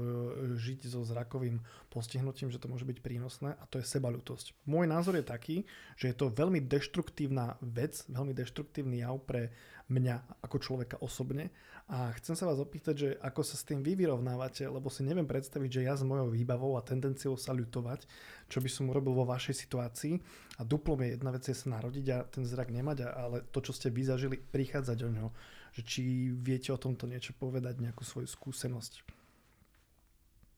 žiť 0.60 0.92
so 0.92 1.00
zrakovým 1.00 1.56
postihnutím, 1.88 2.52
že 2.52 2.60
to 2.60 2.68
môže 2.68 2.84
byť 2.84 3.00
prínosné 3.00 3.56
a 3.56 3.64
to 3.64 3.80
je 3.80 3.88
sebalutosť. 3.88 4.52
Môj 4.68 4.84
názor 4.84 5.16
je 5.16 5.24
taký, 5.24 5.56
že 5.96 6.12
je 6.12 6.16
to 6.16 6.28
veľmi 6.28 6.60
deštruktívna 6.60 7.56
vec, 7.64 8.04
veľmi 8.12 8.36
deštruktívny 8.36 9.00
jav 9.00 9.16
pre 9.24 9.48
mňa 9.88 10.44
ako 10.46 10.56
človeka 10.60 10.96
osobne 11.00 11.48
a 11.90 12.14
chcem 12.22 12.38
sa 12.38 12.46
vás 12.46 12.62
opýtať, 12.62 12.94
že 12.94 13.08
ako 13.18 13.42
sa 13.42 13.58
s 13.58 13.66
tým 13.66 13.82
vy 13.82 13.98
vyrovnávate, 13.98 14.62
lebo 14.70 14.86
si 14.86 15.02
neviem 15.02 15.26
predstaviť, 15.26 15.70
že 15.82 15.86
ja 15.90 15.98
s 15.98 16.06
mojou 16.06 16.30
výbavou 16.30 16.78
a 16.78 16.86
tendenciou 16.86 17.34
sa 17.34 17.50
ľutovať, 17.50 18.06
čo 18.46 18.62
by 18.62 18.70
som 18.70 18.86
urobil 18.94 19.18
vo 19.18 19.26
vašej 19.26 19.58
situácii 19.66 20.14
a 20.56 20.62
duplom 20.62 21.02
je 21.02 21.18
jedna 21.18 21.34
vec 21.34 21.42
je 21.42 21.56
sa 21.58 21.66
narodiť 21.74 22.06
a 22.14 22.18
ten 22.30 22.46
zrak 22.46 22.70
nemať, 22.70 23.10
ale 23.10 23.42
to, 23.50 23.58
čo 23.58 23.74
ste 23.74 23.90
vy 23.90 24.06
zažili, 24.06 24.38
prichádzať 24.38 24.98
o 25.02 25.10
ňo 25.10 25.28
že 25.70 25.82
či 25.86 26.02
viete 26.34 26.74
o 26.74 26.78
tomto 26.80 27.06
niečo 27.06 27.30
povedať, 27.38 27.78
nejakú 27.78 28.02
svoju 28.02 28.26
skúsenosť. 28.26 29.06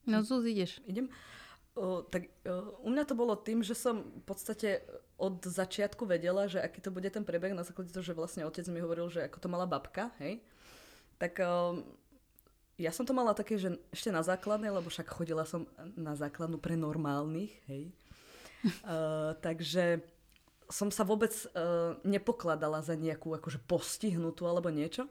No 0.09 0.25
Zuz, 0.25 0.43
ideš. 0.43 0.81
Idem. 0.89 1.07
O, 1.73 2.05
tak 2.05 2.29
o, 2.45 2.81
u 2.85 2.89
mňa 2.91 3.03
to 3.07 3.15
bolo 3.17 3.33
tým, 3.39 3.65
že 3.65 3.73
som 3.73 4.05
v 4.05 4.23
podstate 4.25 4.83
od 5.17 5.41
začiatku 5.41 6.05
vedela, 6.05 6.45
že 6.49 6.61
aký 6.61 6.83
to 6.83 6.93
bude 6.93 7.07
ten 7.09 7.25
prebeh 7.25 7.55
na 7.55 7.65
základe 7.65 7.93
toho, 7.93 8.05
že 8.05 8.17
vlastne 8.17 8.45
otec 8.45 8.65
mi 8.69 8.83
hovoril, 8.83 9.09
že 9.09 9.25
ako 9.25 9.37
to 9.41 9.47
mala 9.49 9.65
babka, 9.65 10.13
hej. 10.21 10.43
Tak 11.21 11.39
o, 11.39 11.83
ja 12.77 12.89
som 12.89 13.05
to 13.05 13.13
mala 13.13 13.37
také, 13.37 13.55
že 13.61 13.77
ešte 13.93 14.09
na 14.09 14.25
základnej, 14.25 14.73
lebo 14.73 14.89
však 14.89 15.07
chodila 15.09 15.45
som 15.45 15.69
na 15.93 16.17
základnú 16.17 16.57
pre 16.57 16.73
normálnych, 16.73 17.53
hej. 17.69 17.93
uh, 18.85 19.37
takže 19.45 20.01
som 20.71 20.89
sa 20.89 21.05
vôbec 21.05 21.31
uh, 21.53 21.99
nepokladala 22.01 22.81
za 22.81 22.97
nejakú 22.97 23.35
akože 23.37 23.61
postihnutú 23.69 24.49
alebo 24.49 24.73
niečo. 24.73 25.05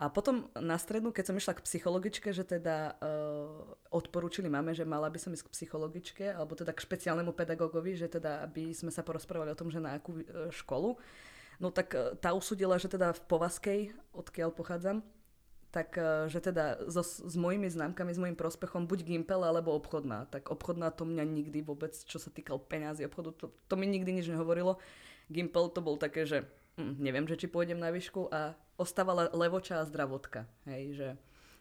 A 0.00 0.08
potom 0.08 0.48
na 0.56 0.80
strednú, 0.80 1.12
keď 1.12 1.28
som 1.28 1.36
išla 1.36 1.60
k 1.60 1.64
psychologičke, 1.68 2.32
že 2.32 2.48
teda 2.48 2.96
uh, 2.96 3.76
odporúčili 3.92 4.48
máme, 4.48 4.72
že 4.72 4.88
mala 4.88 5.12
by 5.12 5.20
som 5.20 5.36
ísť 5.36 5.44
k 5.44 5.52
psychologičke, 5.52 6.24
alebo 6.32 6.56
teda 6.56 6.72
k 6.72 6.80
špeciálnemu 6.80 7.36
pedagógovi, 7.36 8.00
že 8.00 8.08
teda 8.08 8.48
aby 8.48 8.72
sme 8.72 8.88
sa 8.88 9.04
porozprávali 9.04 9.52
o 9.52 9.58
tom, 9.60 9.68
že 9.68 9.76
na 9.76 10.00
akú 10.00 10.16
uh, 10.16 10.48
školu. 10.48 10.96
No 11.60 11.68
tak 11.68 11.92
uh, 11.92 12.16
tá 12.16 12.32
usudila, 12.32 12.80
že 12.80 12.88
teda 12.88 13.12
v 13.12 13.22
Povaskej, 13.28 13.80
odkiaľ 14.16 14.50
pochádzam, 14.56 15.04
tak 15.70 15.94
e, 15.94 16.26
že 16.26 16.42
teda 16.42 16.82
so, 16.90 17.02
s 17.06 17.34
mojimi 17.38 17.70
známkami, 17.70 18.10
s 18.10 18.18
mojim 18.18 18.34
prospechom 18.34 18.90
buď 18.90 19.06
Gimpel 19.06 19.38
alebo 19.38 19.70
obchodná. 19.78 20.26
Tak 20.26 20.50
obchodná 20.50 20.90
to 20.90 21.06
mňa 21.06 21.22
nikdy 21.22 21.62
vôbec, 21.62 21.94
čo 21.94 22.18
sa 22.18 22.28
týkal 22.28 22.58
peňazí 22.58 23.06
obchodu, 23.06 23.30
to, 23.38 23.46
to 23.70 23.74
mi 23.78 23.86
nikdy 23.86 24.10
nič 24.18 24.26
nehovorilo. 24.26 24.82
Gimpel 25.30 25.70
to 25.70 25.78
bol 25.78 25.94
také, 25.94 26.26
že 26.26 26.42
hm, 26.74 26.98
neviem, 26.98 27.24
že 27.30 27.38
či 27.38 27.46
pôjdem 27.46 27.78
na 27.78 27.94
výšku 27.94 28.28
a 28.34 28.58
ostávala 28.74 29.30
levoča 29.30 29.78
a 29.78 29.86
zdravotka. 29.86 30.50
Hej, 30.66 30.82
že 30.98 31.08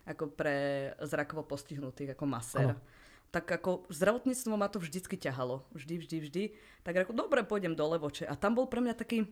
ako 0.09 0.33
pre 0.33 0.89
zrakovo 1.05 1.45
postihnutých, 1.45 2.17
ako 2.17 2.25
masér. 2.25 2.73
Ano. 2.73 2.81
Tak 3.29 3.45
ako 3.45 3.85
zdravotníctvo 3.93 4.57
ma 4.57 4.65
to 4.73 4.81
vždycky 4.81 5.13
ťahalo. 5.13 5.61
Vždy, 5.69 6.01
vždy, 6.01 6.17
vždy. 6.25 6.43
Tak 6.81 7.05
ako 7.05 7.13
dobre, 7.13 7.45
pôjdem 7.45 7.77
do 7.77 7.85
Levoče. 7.85 8.25
A 8.25 8.33
tam 8.33 8.57
bol 8.57 8.65
pre 8.65 8.81
mňa 8.81 8.97
taký 8.97 9.29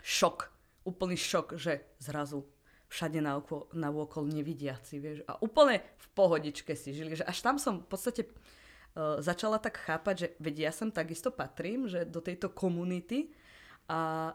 šok. 0.00 0.48
Úplný 0.88 1.14
šok, 1.18 1.60
že 1.60 1.84
zrazu 2.00 2.48
všade 2.88 3.20
na, 3.20 3.40
oko, 3.40 3.68
na 3.76 3.92
okol 3.92 4.28
nevidiaci, 4.28 5.00
vieš. 5.00 5.18
A 5.28 5.36
úplne 5.40 5.80
v 5.80 6.06
pohodičke 6.16 6.72
si 6.76 6.96
žili. 6.96 7.16
Že 7.16 7.28
až 7.28 7.38
tam 7.40 7.56
som 7.60 7.80
v 7.80 7.88
podstate 7.88 8.22
uh, 8.28 9.20
začala 9.20 9.60
tak 9.60 9.80
chápať, 9.80 10.14
že 10.16 10.28
vedia 10.40 10.68
ja 10.68 10.72
sem 10.72 10.92
takisto 10.92 11.32
patrím, 11.32 11.88
že 11.88 12.04
do 12.04 12.20
tejto 12.20 12.52
komunity 12.52 13.32
a 13.88 14.32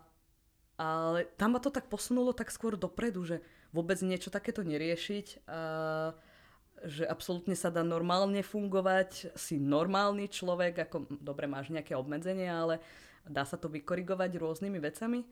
ale 0.78 1.26
tam 1.42 1.58
ma 1.58 1.60
to 1.60 1.74
tak 1.74 1.90
posunulo 1.90 2.38
tak 2.38 2.54
skôr 2.54 2.78
dopredu, 2.78 3.26
že 3.26 3.42
vôbec 3.74 3.98
niečo 4.06 4.30
takéto 4.30 4.62
neriešiť 4.62 5.50
a 5.50 6.14
že 6.86 7.10
absolútne 7.10 7.58
sa 7.58 7.74
dá 7.74 7.82
normálne 7.82 8.46
fungovať, 8.46 9.34
si 9.34 9.58
normálny 9.58 10.30
človek, 10.30 10.86
ako 10.86 11.10
dobre 11.18 11.50
máš 11.50 11.74
nejaké 11.74 11.98
obmedzenia, 11.98 12.54
ale 12.54 12.78
dá 13.26 13.42
sa 13.42 13.58
to 13.58 13.66
vykorigovať 13.66 14.38
rôznymi 14.38 14.78
vecami. 14.78 15.26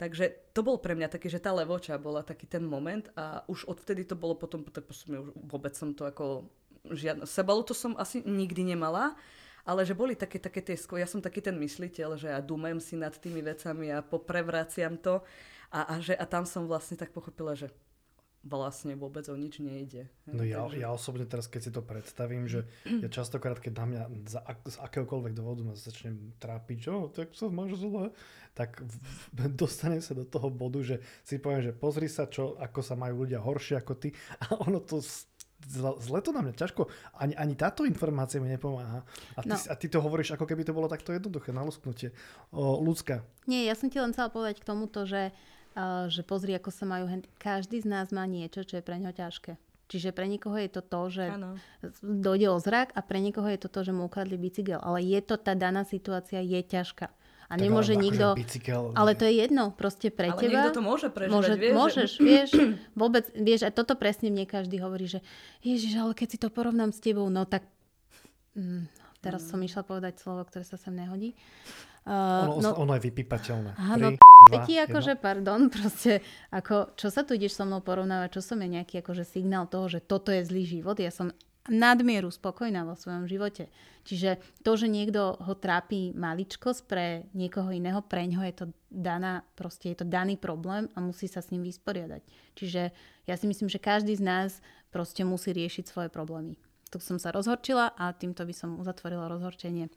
Takže 0.00 0.54
to 0.56 0.64
bol 0.64 0.80
pre 0.80 0.96
mňa 0.96 1.12
taký, 1.12 1.28
že 1.28 1.42
tá 1.42 1.52
levoča 1.52 2.00
bola 2.00 2.24
taký 2.24 2.48
ten 2.48 2.64
moment 2.64 3.06
a 3.12 3.44
už 3.46 3.68
odvtedy 3.68 4.08
to 4.08 4.16
bolo 4.16 4.34
potom, 4.34 4.64
tak 4.64 4.88
už 4.88 5.04
vôbec 5.36 5.76
som 5.76 5.92
to 5.92 6.08
ako 6.08 6.48
žiadno, 6.90 7.28
sebalu 7.28 7.62
to 7.62 7.76
som 7.76 7.94
asi 8.00 8.24
nikdy 8.24 8.74
nemala, 8.74 9.14
ale 9.62 9.86
že 9.86 9.94
boli 9.94 10.18
také, 10.18 10.42
také 10.42 10.58
tie, 10.58 10.74
ja 10.74 11.06
som 11.06 11.22
taký 11.22 11.38
ten 11.38 11.54
mysliteľ, 11.54 12.18
že 12.18 12.28
ja 12.34 12.42
dúmem 12.42 12.82
si 12.82 12.98
nad 12.98 13.14
tými 13.14 13.44
vecami 13.44 13.94
a 13.94 14.02
poprevraciam 14.02 14.98
to 14.98 15.22
a, 15.70 15.80
a, 15.86 15.94
že, 16.02 16.18
a 16.18 16.24
tam 16.26 16.42
som 16.42 16.66
vlastne 16.66 16.98
tak 16.98 17.14
pochopila, 17.14 17.54
že 17.54 17.70
vlastne 18.42 18.98
vôbec 18.98 19.22
o 19.30 19.36
nič 19.38 19.62
nejde. 19.62 20.10
No 20.26 20.42
ja, 20.42 20.66
Takže... 20.66 20.78
ja 20.82 20.88
osobne 20.90 21.26
teraz, 21.30 21.46
keď 21.46 21.60
si 21.62 21.70
to 21.70 21.82
predstavím, 21.82 22.50
že 22.50 22.66
ja 22.86 23.06
častokrát, 23.06 23.62
keď 23.62 23.72
na 23.78 23.86
mňa 23.86 24.02
za, 24.26 24.40
z 24.66 24.76
akéhokoľvek 24.82 25.32
dôvodu 25.38 25.62
ma 25.62 25.74
začnem 25.78 26.34
trápiť, 26.42 26.76
čo, 26.82 26.94
tak 27.14 27.30
sa 27.38 27.46
máš 27.48 27.78
zle, 27.78 28.10
tak 28.58 28.82
v, 28.82 28.94
dostane 29.62 30.02
sa 30.02 30.18
do 30.18 30.26
toho 30.26 30.50
bodu, 30.50 30.82
že 30.82 30.98
si 31.22 31.38
poviem, 31.38 31.62
že 31.62 31.72
pozri 31.72 32.10
sa, 32.10 32.26
čo, 32.26 32.58
ako 32.58 32.82
sa 32.82 32.98
majú 32.98 33.24
ľudia 33.24 33.38
horšie 33.38 33.78
ako 33.78 33.94
ty 33.94 34.10
a 34.42 34.58
ono 34.58 34.82
to 34.82 34.98
zle 36.02 36.18
to 36.18 36.34
na 36.34 36.42
mňa 36.42 36.58
ťažko. 36.58 36.90
Ani, 37.14 37.38
ani 37.38 37.54
táto 37.54 37.86
informácia 37.86 38.42
mi 38.42 38.50
nepomáha. 38.50 39.06
A 39.38 39.46
ty, 39.46 39.54
no. 39.54 39.54
a 39.54 39.74
ty 39.78 39.86
to 39.86 40.02
hovoríš, 40.02 40.34
ako 40.34 40.42
keby 40.42 40.66
to 40.66 40.74
bolo 40.74 40.90
takto 40.90 41.14
jednoduché, 41.14 41.54
na 41.54 41.62
lusknutie. 41.62 42.10
O, 42.50 42.82
ľudská. 42.82 43.22
Nie, 43.46 43.70
ja 43.70 43.78
som 43.78 43.86
ti 43.86 44.02
len 44.02 44.10
chcela 44.10 44.26
povedať 44.26 44.58
k 44.58 44.66
tomuto, 44.66 45.06
že, 45.06 45.30
uh, 45.30 45.51
že 46.08 46.22
pozri, 46.22 46.52
ako 46.56 46.70
sa 46.70 46.84
majú... 46.84 47.08
Každý 47.40 47.80
z 47.80 47.88
nás 47.88 48.12
má 48.12 48.28
niečo, 48.28 48.64
čo 48.64 48.78
je 48.78 48.84
pre 48.84 49.00
ňo 49.00 49.12
ťažké. 49.12 49.56
Čiže 49.92 50.16
pre 50.16 50.24
niekoho 50.24 50.56
je 50.56 50.72
to 50.72 50.80
to, 50.80 51.00
že 51.12 51.24
ano. 51.28 51.60
dojde 52.00 52.48
o 52.48 52.56
zrak 52.56 52.96
a 52.96 53.04
pre 53.04 53.20
niekoho 53.20 53.44
je 53.52 53.60
to 53.60 53.68
to, 53.68 53.84
že 53.84 53.92
mu 53.92 54.08
ukradli 54.08 54.40
bicykel. 54.40 54.80
Ale 54.80 55.04
je 55.04 55.20
to 55.20 55.36
tá 55.36 55.52
daná 55.52 55.84
situácia, 55.84 56.40
je 56.40 56.60
ťažká. 56.64 57.12
A 57.52 57.60
tak 57.60 57.68
nemôže 57.68 57.92
ale, 57.92 58.08
nikto... 58.08 58.26
Bicykel, 58.32 58.96
ale 58.96 59.12
to 59.12 59.28
je 59.28 59.44
jedno, 59.44 59.76
proste 59.76 60.08
pre 60.08 60.32
ale 60.32 60.40
teba. 60.40 60.48
Ale 60.48 60.56
niekto 60.56 60.76
to 60.80 60.84
môže 60.88 61.08
prežívať, 61.12 61.36
môže, 61.36 61.54
vieš. 61.60 61.74
Môžeš, 61.76 62.08
že... 62.08 62.20
vieš, 62.24 62.50
vôbec, 63.00 63.24
vieš, 63.36 63.60
a 63.68 63.70
toto 63.74 63.92
presne 63.92 64.32
mne 64.32 64.48
každý 64.48 64.80
hovorí, 64.80 65.04
že 65.04 65.20
ježiš, 65.60 66.00
ale 66.00 66.16
keď 66.16 66.28
si 66.32 66.38
to 66.40 66.48
porovnám 66.48 66.96
s 66.96 67.04
tebou, 67.04 67.28
no 67.28 67.44
tak... 67.44 67.68
Mm, 68.56 68.88
teraz 69.22 69.46
mm. 69.46 69.48
som 69.54 69.58
išla 69.62 69.82
povedať 69.86 70.18
slovo, 70.18 70.42
ktoré 70.42 70.66
sa 70.66 70.74
sem 70.74 70.92
nehodí. 70.92 71.38
Uh, 72.02 72.58
ono, 72.58 72.58
no, 72.58 72.70
ono 72.82 72.92
je 72.98 73.02
vypípateľné. 73.06 73.78
Áno, 73.78 74.18
ti 74.66 74.74
akože, 74.74 75.22
pardon, 75.22 75.68
proste, 75.74 76.18
ako, 76.50 76.98
čo 76.98 77.14
sa 77.14 77.22
tu 77.22 77.38
ideš 77.38 77.54
so 77.54 77.64
mnou 77.64 77.78
porovnávať, 77.78 78.36
čo 78.38 78.42
som 78.42 78.58
je 78.58 78.74
nejaký 78.74 79.06
akože 79.06 79.22
signál 79.22 79.70
toho, 79.70 79.86
že 79.86 80.02
toto 80.02 80.34
je 80.34 80.42
zlý 80.42 80.66
život, 80.66 80.98
ja 80.98 81.14
som 81.14 81.30
nadmieru 81.70 82.26
spokojná 82.26 82.82
vo 82.82 82.98
svojom 82.98 83.30
živote. 83.30 83.70
Čiže 84.02 84.42
to, 84.66 84.74
že 84.74 84.90
niekto 84.90 85.38
ho 85.38 85.54
trápi 85.54 86.10
maličkosť 86.10 86.80
pre 86.90 87.06
niekoho 87.38 87.70
iného, 87.70 88.02
pre 88.02 88.26
ňoho 88.26 88.42
je 88.50 88.56
to 88.58 88.66
daná, 88.90 89.46
proste 89.54 89.94
je 89.94 90.02
to 90.02 90.06
daný 90.10 90.34
problém 90.34 90.90
a 90.98 90.98
musí 90.98 91.30
sa 91.30 91.38
s 91.38 91.54
ním 91.54 91.62
vysporiadať. 91.62 92.26
Čiže 92.58 92.82
ja 93.30 93.34
si 93.38 93.46
myslím, 93.46 93.70
že 93.70 93.78
každý 93.78 94.18
z 94.18 94.26
nás 94.26 94.50
proste 94.90 95.22
musí 95.22 95.54
riešiť 95.54 95.86
svoje 95.86 96.10
problémy 96.10 96.58
tu 96.92 97.00
som 97.00 97.16
sa 97.16 97.32
rozhorčila 97.32 97.96
a 97.96 98.12
týmto 98.12 98.44
by 98.44 98.52
som 98.52 98.76
uzatvorila 98.76 99.24
rozhorčenie. 99.32 99.88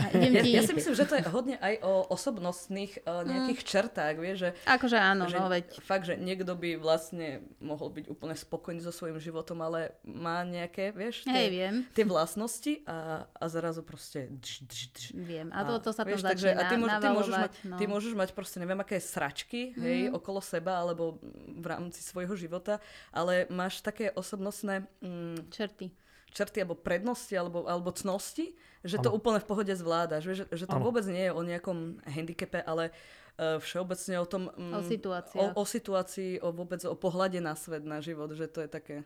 A 0.00 0.08
idem 0.16 0.40
ti... 0.40 0.56
ja, 0.56 0.58
ja 0.58 0.62
si 0.64 0.72
myslím, 0.72 0.96
že 0.96 1.04
to 1.04 1.20
je 1.20 1.24
hodne 1.28 1.60
aj 1.60 1.84
o 1.84 2.08
osobnostných 2.08 3.04
uh, 3.04 3.28
nejakých 3.28 3.60
mm. 3.60 3.68
čertách, 3.68 4.14
vieš, 4.16 4.36
že... 4.48 4.50
Akože 4.64 4.96
áno, 4.96 5.28
že, 5.28 5.36
no 5.36 5.52
veď... 5.52 5.76
Fakt, 5.84 6.08
že 6.08 6.16
niekto 6.16 6.56
by 6.56 6.80
vlastne 6.80 7.44
mohol 7.60 7.92
byť 7.92 8.08
úplne 8.08 8.32
spokojný 8.32 8.80
so 8.80 8.88
svojím 8.88 9.20
životom, 9.20 9.60
ale 9.60 9.92
má 10.08 10.40
nejaké, 10.48 10.96
vieš, 10.96 11.28
tie, 11.28 11.36
Hej, 11.36 11.48
viem. 11.52 11.74
tie 11.92 12.08
vlastnosti 12.08 12.80
a, 12.88 13.28
a 13.28 13.44
zrazu 13.52 13.84
proste... 13.84 14.32
Dž, 14.40 14.64
dž, 14.64 14.80
dž. 14.96 15.02
Viem, 15.12 15.52
a 15.52 15.60
to, 15.68 15.76
to 15.84 15.92
sa 15.92 16.08
vieš, 16.08 16.24
tam 16.24 16.32
takže, 16.32 16.56
a 16.56 16.62
ty, 16.72 16.76
môž, 16.80 16.90
ty, 16.96 17.08
môžeš 17.12 17.34
mať, 17.36 17.52
no. 17.68 17.76
ty 17.76 17.84
môžeš 17.84 18.12
mať 18.16 18.28
proste 18.32 18.56
neviem 18.64 18.80
aké 18.80 18.96
sračky, 18.96 19.76
mm. 19.76 19.84
hej, 19.84 20.00
okolo 20.08 20.40
seba 20.40 20.80
alebo 20.80 21.20
v 21.52 21.66
rámci 21.68 22.00
svojho 22.00 22.32
života, 22.32 22.80
ale 23.12 23.44
máš 23.52 23.84
také 23.84 24.08
osobnostné... 24.16 24.88
Mm, 25.04 25.52
Čerty 25.52 25.92
črty 26.34 26.66
alebo 26.66 26.74
prednosti 26.74 27.32
alebo, 27.32 27.64
alebo 27.70 27.94
cnosti, 27.94 28.52
že 28.82 28.98
ano. 28.98 29.04
to 29.06 29.10
úplne 29.14 29.38
v 29.38 29.48
pohode 29.48 29.70
zvládaš. 29.70 30.26
Že, 30.26 30.44
že 30.50 30.64
to 30.66 30.76
ano. 30.76 30.84
vôbec 30.90 31.06
nie 31.06 31.30
je 31.30 31.32
o 31.32 31.40
nejakom 31.46 32.02
handicape, 32.04 32.58
ale 32.66 32.90
uh, 33.38 33.62
všeobecne 33.62 34.18
o 34.18 34.26
tom... 34.26 34.50
Um, 34.58 34.74
o 34.74 34.82
situácii. 34.82 35.38
O, 35.38 35.46
o 35.54 35.64
situácii, 35.64 36.42
o 36.42 36.50
vôbec 36.50 36.82
o 36.84 36.98
pohľade 36.98 37.38
na 37.38 37.54
svet, 37.54 37.86
na 37.86 38.02
život, 38.02 38.34
že 38.34 38.50
to 38.50 38.66
je 38.66 38.68
také... 38.68 38.96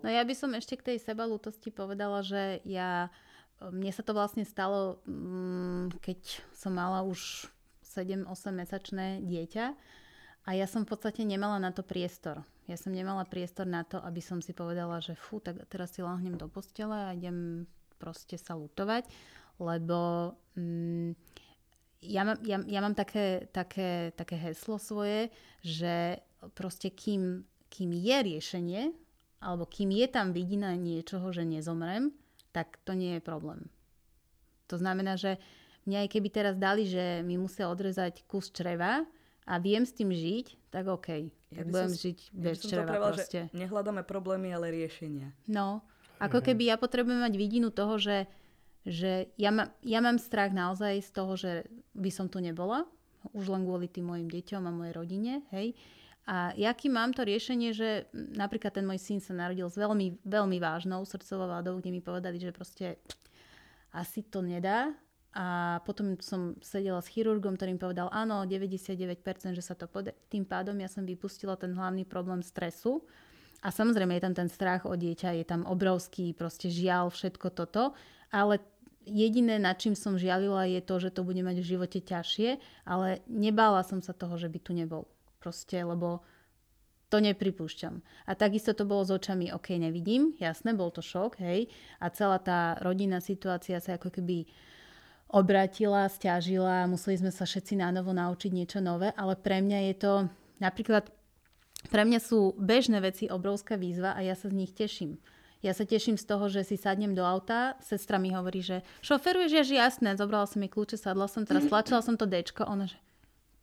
No 0.00 0.08
ja 0.08 0.22
by 0.24 0.32
som 0.32 0.54
ešte 0.54 0.78
k 0.78 0.94
tej 0.94 0.98
sebalútosti 1.02 1.74
povedala, 1.74 2.22
že 2.22 2.62
ja... 2.64 3.10
Mne 3.60 3.92
sa 3.92 4.00
to 4.00 4.16
vlastne 4.16 4.48
stalo, 4.48 5.04
um, 5.04 5.92
keď 6.00 6.40
som 6.56 6.72
mala 6.72 7.04
už 7.04 7.44
7-8 7.84 8.24
mesačné 8.56 9.20
dieťa 9.20 9.76
a 10.46 10.50
ja 10.56 10.64
som 10.64 10.88
v 10.88 10.96
podstate 10.96 11.26
nemala 11.28 11.60
na 11.60 11.68
to 11.74 11.84
priestor. 11.84 12.40
Ja 12.70 12.78
som 12.78 12.94
nemala 12.94 13.26
priestor 13.26 13.66
na 13.66 13.82
to, 13.82 13.98
aby 13.98 14.22
som 14.22 14.38
si 14.38 14.54
povedala, 14.54 15.02
že 15.02 15.18
fú, 15.18 15.42
tak 15.42 15.58
teraz 15.66 15.98
si 15.98 16.06
lahnem 16.06 16.38
do 16.38 16.46
postele 16.46 16.94
a 16.94 17.10
idem 17.10 17.66
proste 17.98 18.38
sa 18.38 18.54
lutovať, 18.54 19.10
lebo 19.58 20.32
mm, 20.54 21.18
ja, 22.06 22.22
mám, 22.22 22.38
ja, 22.46 22.62
ja 22.62 22.80
mám 22.80 22.94
také, 22.94 23.50
také, 23.50 24.14
také 24.14 24.38
heslo 24.38 24.78
svoje, 24.78 25.34
že 25.66 26.22
proste 26.54 26.94
kým, 26.94 27.42
kým 27.66 27.90
je 27.90 28.16
riešenie, 28.22 28.82
alebo 29.42 29.66
kým 29.66 29.90
je 29.90 30.06
tam 30.06 30.30
vidina 30.30 30.78
niečoho, 30.78 31.34
že 31.34 31.42
nezomrem, 31.42 32.14
tak 32.54 32.78
to 32.86 32.94
nie 32.94 33.18
je 33.18 33.22
problém. 33.26 33.66
To 34.70 34.78
znamená, 34.78 35.18
že 35.18 35.42
mňa 35.90 36.06
aj 36.06 36.08
keby 36.14 36.28
teraz 36.30 36.54
dali, 36.54 36.86
že 36.86 37.26
mi 37.26 37.34
musia 37.34 37.66
odrezať 37.66 38.22
kus 38.30 38.54
čreva, 38.54 39.02
a 39.50 39.58
viem 39.58 39.82
s 39.82 39.90
tým 39.90 40.14
žiť, 40.14 40.46
tak 40.70 40.86
OK. 40.86 41.08
Ja 41.50 41.66
tak 41.66 41.74
budem 41.74 41.92
som, 41.92 42.02
žiť 42.06 42.18
bez 42.30 42.56
ja 42.62 42.66
čreva 42.70 42.94
proste. 43.10 43.50
Že 43.50 43.58
nehľadáme 43.58 44.02
problémy, 44.06 44.54
ale 44.54 44.70
riešenia. 44.70 45.34
No, 45.50 45.82
ako 46.22 46.38
mm-hmm. 46.38 46.46
keby 46.46 46.62
ja 46.70 46.76
potrebujem 46.78 47.20
mať 47.20 47.34
vidinu 47.34 47.68
toho, 47.74 47.98
že, 47.98 48.30
že 48.86 49.34
ja, 49.34 49.50
ma, 49.50 49.66
ja 49.82 49.98
mám 49.98 50.22
strach 50.22 50.54
naozaj 50.54 51.02
z 51.02 51.10
toho, 51.10 51.32
že 51.34 51.52
by 51.98 52.10
som 52.14 52.30
tu 52.30 52.38
nebola, 52.38 52.86
už 53.34 53.50
len 53.50 53.66
kvôli 53.66 53.90
tým 53.90 54.08
mojim 54.08 54.30
deťom 54.30 54.62
a 54.64 54.72
mojej 54.72 54.94
rodine, 54.94 55.42
hej. 55.50 55.74
A 56.30 56.54
jaký 56.54 56.86
mám 56.86 57.10
to 57.10 57.26
riešenie, 57.26 57.74
že 57.74 58.06
napríklad 58.14 58.70
ten 58.70 58.86
môj 58.86 59.02
syn 59.02 59.18
sa 59.18 59.34
narodil 59.34 59.66
s 59.66 59.74
veľmi, 59.74 60.22
veľmi 60.22 60.62
vážnou 60.62 61.02
srdcovou 61.02 61.50
vádou, 61.50 61.82
kde 61.82 61.90
mi 61.90 61.98
povedali, 61.98 62.38
že 62.38 62.54
proste 62.54 63.02
asi 63.90 64.22
to 64.22 64.38
nedá, 64.38 64.94
a 65.30 65.78
potom 65.86 66.18
som 66.18 66.58
sedela 66.58 66.98
s 66.98 67.06
chirurgom, 67.06 67.54
ktorým 67.54 67.78
povedal, 67.78 68.10
áno, 68.10 68.42
99%, 68.42 69.54
že 69.54 69.62
sa 69.62 69.78
to 69.78 69.86
pode... 69.86 70.10
Tým 70.26 70.42
pádom 70.42 70.74
ja 70.82 70.90
som 70.90 71.06
vypustila 71.06 71.54
ten 71.54 71.70
hlavný 71.70 72.02
problém 72.02 72.42
stresu. 72.42 73.06
A 73.62 73.70
samozrejme 73.70 74.18
je 74.18 74.24
tam 74.26 74.34
ten 74.34 74.50
strach 74.50 74.88
o 74.88 74.94
dieťa, 74.98 75.38
je 75.38 75.46
tam 75.46 75.62
obrovský 75.68 76.34
proste 76.34 76.66
žiaľ, 76.66 77.14
všetko 77.14 77.54
toto. 77.54 77.94
Ale 78.34 78.58
jediné, 79.06 79.62
nad 79.62 79.78
čím 79.78 79.94
som 79.94 80.18
žialila, 80.18 80.66
je 80.66 80.82
to, 80.82 80.98
že 80.98 81.14
to 81.14 81.22
bude 81.22 81.38
mať 81.38 81.62
v 81.62 81.68
živote 81.78 81.98
ťažšie, 82.02 82.58
ale 82.88 83.22
nebála 83.30 83.86
som 83.86 84.02
sa 84.02 84.10
toho, 84.10 84.34
že 84.34 84.50
by 84.50 84.58
tu 84.58 84.74
nebol. 84.74 85.06
Proste, 85.38 85.78
lebo 85.86 86.26
to 87.10 87.18
nepripúšťam. 87.18 88.02
A 88.26 88.38
takisto 88.38 88.70
to 88.70 88.86
bolo 88.86 89.02
s 89.02 89.10
očami, 89.10 89.50
ok, 89.50 89.78
nevidím, 89.82 90.34
jasné, 90.38 90.72
bol 90.78 90.94
to 90.94 91.02
šok, 91.02 91.42
hej. 91.42 91.66
A 91.98 92.06
celá 92.14 92.38
tá 92.38 92.78
rodinná 92.78 93.18
situácia 93.18 93.82
sa 93.82 93.98
ako 93.98 94.14
keby 94.14 94.46
obratila, 95.30 96.10
stiažila, 96.10 96.90
museli 96.90 97.22
sme 97.22 97.30
sa 97.30 97.46
všetci 97.46 97.78
na 97.78 97.94
novo 97.94 98.10
naučiť 98.10 98.50
niečo 98.50 98.78
nové, 98.82 99.14
ale 99.14 99.38
pre 99.38 99.62
mňa 99.62 99.78
je 99.90 99.94
to 99.96 100.12
napríklad, 100.58 101.06
pre 101.88 102.02
mňa 102.02 102.18
sú 102.18 102.58
bežné 102.58 102.98
veci 103.00 103.30
obrovská 103.30 103.78
výzva 103.78 104.12
a 104.12 104.20
ja 104.20 104.34
sa 104.34 104.50
z 104.50 104.58
nich 104.58 104.74
teším. 104.74 105.16
Ja 105.60 105.76
sa 105.76 105.84
teším 105.84 106.16
z 106.16 106.24
toho, 106.24 106.48
že 106.48 106.64
si 106.64 106.80
sadnem 106.80 107.12
do 107.12 107.20
auta, 107.20 107.76
sestra 107.84 108.16
mi 108.16 108.32
hovorí, 108.32 108.64
že 108.64 108.80
šoferuješ, 109.04 109.68
že 109.68 109.76
jasné, 109.76 110.16
zobrala 110.16 110.48
som 110.48 110.64
jej 110.64 110.72
kľúče, 110.72 110.96
sadla 110.96 111.28
som, 111.28 111.44
teraz 111.44 111.68
tlačila 111.68 112.00
som 112.00 112.16
to 112.16 112.24
dečko, 112.24 112.64
ona 112.64 112.88
že 112.88 112.96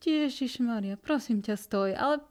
Ježiš 0.06 0.62
Maria, 0.62 0.94
prosím 0.94 1.42
ťa, 1.42 1.58
stoj, 1.58 1.98
ale 1.98 2.22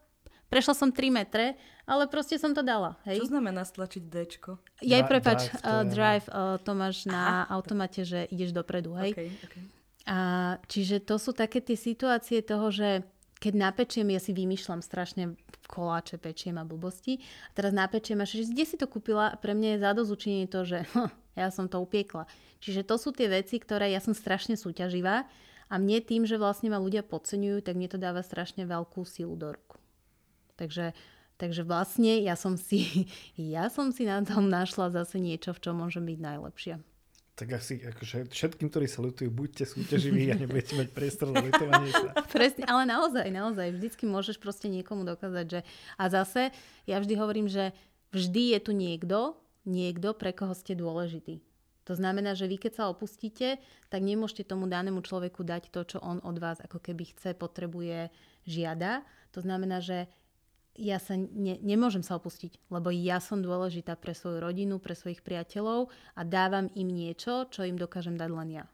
Prešla 0.46 0.74
som 0.78 0.88
3 0.94 1.10
metre, 1.10 1.58
ale 1.86 2.06
proste 2.06 2.38
som 2.38 2.54
to 2.54 2.62
dala. 2.62 2.94
Hej? 3.02 3.22
Čo 3.22 3.34
znamená 3.34 3.66
stlačiť 3.66 4.02
Dčko? 4.06 4.62
Jej, 4.78 5.02
prepač, 5.10 5.50
drive, 5.50 5.62
uh, 5.66 5.82
drive 5.86 6.26
uh, 6.30 6.56
to 6.62 6.72
máš 6.78 7.06
na 7.10 7.46
Aha. 7.46 7.58
automate, 7.58 8.06
že 8.06 8.30
ideš 8.30 8.54
dopredu, 8.54 8.94
hej? 8.94 9.10
Okay, 9.14 9.30
okay. 9.42 9.62
A, 10.06 10.18
čiže 10.70 11.02
to 11.02 11.18
sú 11.18 11.34
také 11.34 11.58
tie 11.58 11.74
situácie 11.74 12.38
toho, 12.38 12.70
že 12.70 13.02
keď 13.42 13.52
napečiem, 13.58 14.06
ja 14.14 14.22
si 14.22 14.30
vymýšľam 14.30 14.80
strašne 14.80 15.34
koláče, 15.66 16.16
pečiem 16.22 16.56
a 16.56 16.64
blbosti. 16.64 17.18
A 17.50 17.52
teraz 17.58 17.74
napečiem 17.74 18.22
a 18.22 18.24
že 18.24 18.46
kde 18.46 18.64
si 18.64 18.78
to 18.78 18.86
kúpila? 18.86 19.34
Pre 19.42 19.50
mňa 19.50 19.76
je 19.76 19.82
zadozučenie 19.82 20.46
to, 20.46 20.62
že 20.62 20.86
hm, 20.94 21.10
ja 21.42 21.50
som 21.50 21.66
to 21.66 21.82
upiekla. 21.82 22.30
Čiže 22.62 22.86
to 22.86 22.96
sú 22.96 23.10
tie 23.10 23.26
veci, 23.26 23.58
ktoré 23.58 23.90
ja 23.90 23.98
som 23.98 24.14
strašne 24.14 24.54
súťaživá 24.54 25.26
a 25.66 25.74
mne 25.82 25.98
tým, 25.98 26.22
že 26.22 26.38
vlastne 26.38 26.70
ma 26.70 26.78
ľudia 26.78 27.02
podceňujú, 27.02 27.66
tak 27.66 27.74
mne 27.74 27.90
to 27.90 27.98
dáva 27.98 28.22
strašne 28.22 28.62
veľkú 28.62 29.02
silu 29.02 29.34
do 29.34 29.50
ruku. 29.50 29.65
Takže, 30.56 30.96
takže 31.36 31.62
vlastne 31.62 32.20
ja 32.20 32.34
som, 32.34 32.56
si, 32.56 33.08
ja 33.36 33.68
som 33.68 33.92
si 33.92 34.08
na 34.08 34.20
tom 34.24 34.48
našla 34.48 34.92
zase 34.92 35.20
niečo, 35.20 35.52
v 35.52 35.62
čom 35.62 35.78
môžem 35.78 36.04
byť 36.04 36.18
najlepšia. 36.18 36.76
Tak 37.36 37.52
asi 37.52 37.84
akože 37.84 38.32
všetkým, 38.32 38.72
ktorí 38.72 38.88
sa 38.88 39.04
lutujú, 39.04 39.28
buďte 39.28 39.68
súťaživí 39.68 40.32
a 40.32 40.40
nebudete 40.40 40.72
mať 40.72 40.88
priestor 40.88 41.28
na 41.28 41.44
lutovanie 41.44 41.92
sa. 41.92 42.16
Presne, 42.32 42.64
ale 42.64 42.88
naozaj, 42.88 43.28
naozaj, 43.28 43.76
vždycky 43.76 44.08
môžeš 44.08 44.40
proste 44.40 44.72
niekomu 44.72 45.04
dokázať, 45.04 45.44
že... 45.44 45.60
A 46.00 46.08
zase, 46.08 46.48
ja 46.88 46.96
vždy 46.96 47.12
hovorím, 47.20 47.52
že 47.52 47.76
vždy 48.16 48.56
je 48.56 48.58
tu 48.64 48.72
niekto, 48.72 49.36
niekto, 49.68 50.16
pre 50.16 50.32
koho 50.32 50.56
ste 50.56 50.72
dôležitý. 50.72 51.44
To 51.86 51.92
znamená, 51.92 52.32
že 52.32 52.48
vy 52.48 52.56
keď 52.56 52.72
sa 52.72 52.84
opustíte, 52.88 53.62
tak 53.92 54.00
nemôžete 54.00 54.48
tomu 54.48 54.64
danému 54.66 55.04
človeku 55.04 55.44
dať 55.44 55.70
to, 55.70 55.84
čo 55.84 55.98
on 56.00 56.18
od 56.24 56.40
vás 56.40 56.58
ako 56.64 56.80
keby 56.82 57.14
chce, 57.14 57.36
potrebuje, 57.36 58.10
žiada. 58.42 59.06
To 59.36 59.44
znamená, 59.44 59.84
že 59.84 60.08
ja 60.78 61.00
sa 61.00 61.16
ne, 61.16 61.56
nemôžem 61.60 62.04
sa 62.04 62.16
opustiť, 62.16 62.70
lebo 62.70 62.92
ja 62.92 63.18
som 63.18 63.40
dôležitá 63.40 63.96
pre 63.96 64.12
svoju 64.12 64.40
rodinu, 64.40 64.78
pre 64.78 64.94
svojich 64.94 65.24
priateľov 65.24 65.88
a 66.14 66.20
dávam 66.22 66.70
im 66.76 66.88
niečo, 66.88 67.48
čo 67.48 67.64
im 67.64 67.80
dokážem 67.80 68.14
dať 68.14 68.30
len 68.32 68.50
ja. 68.62 68.66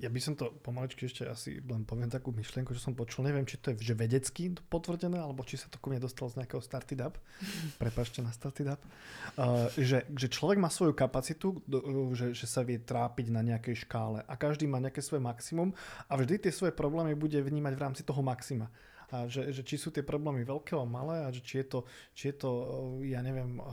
Ja 0.00 0.08
by 0.08 0.20
som 0.20 0.32
to 0.32 0.48
pomaličky 0.64 1.04
ešte 1.04 1.28
asi 1.28 1.60
len 1.60 1.84
poviem 1.84 2.08
takú 2.08 2.32
myšlienku, 2.32 2.72
že 2.72 2.80
som 2.80 2.96
počul. 2.96 3.20
Neviem, 3.28 3.44
či 3.44 3.60
to 3.60 3.72
je 3.72 3.92
že 3.92 3.92
vedecky 3.92 4.48
potvrdené, 4.72 5.20
alebo 5.20 5.44
či 5.44 5.60
sa 5.60 5.68
to 5.68 5.76
ku 5.76 5.92
mne 5.92 6.00
dostalo 6.00 6.32
z 6.32 6.40
nejakého 6.40 6.64
Started 6.64 7.00
Up. 7.04 7.20
Prepašte 7.82 8.24
na 8.24 8.32
Started 8.32 8.76
Up. 8.76 8.80
Uh, 9.36 9.68
že, 9.76 10.08
že 10.16 10.32
človek 10.32 10.56
má 10.56 10.72
svoju 10.72 10.96
kapacitu, 10.96 11.60
že, 12.16 12.32
že 12.32 12.46
sa 12.48 12.64
vie 12.64 12.80
trápiť 12.80 13.28
na 13.28 13.44
nejakej 13.44 13.84
škále 13.84 14.24
a 14.24 14.34
každý 14.40 14.64
má 14.64 14.80
nejaké 14.80 15.04
svoje 15.04 15.20
maximum 15.20 15.76
a 16.08 16.12
vždy 16.16 16.48
tie 16.48 16.52
svoje 16.52 16.72
problémy 16.72 17.12
bude 17.12 17.36
vnímať 17.36 17.72
v 17.76 17.82
rámci 17.84 18.02
toho 18.04 18.24
maxima 18.24 18.72
a 19.10 19.26
že, 19.26 19.50
že 19.50 19.62
či 19.66 19.76
sú 19.76 19.90
tie 19.90 20.06
problémy 20.06 20.46
veľké 20.46 20.78
alebo 20.78 20.90
malé 20.90 21.26
a 21.26 21.28
že 21.34 21.42
či 21.42 21.60
je 21.62 21.66
to, 21.66 21.78
či 22.14 22.30
je 22.30 22.36
to 22.46 22.50
eh, 23.02 23.12
ja 23.14 23.20
neviem, 23.20 23.58
eh, 23.58 23.64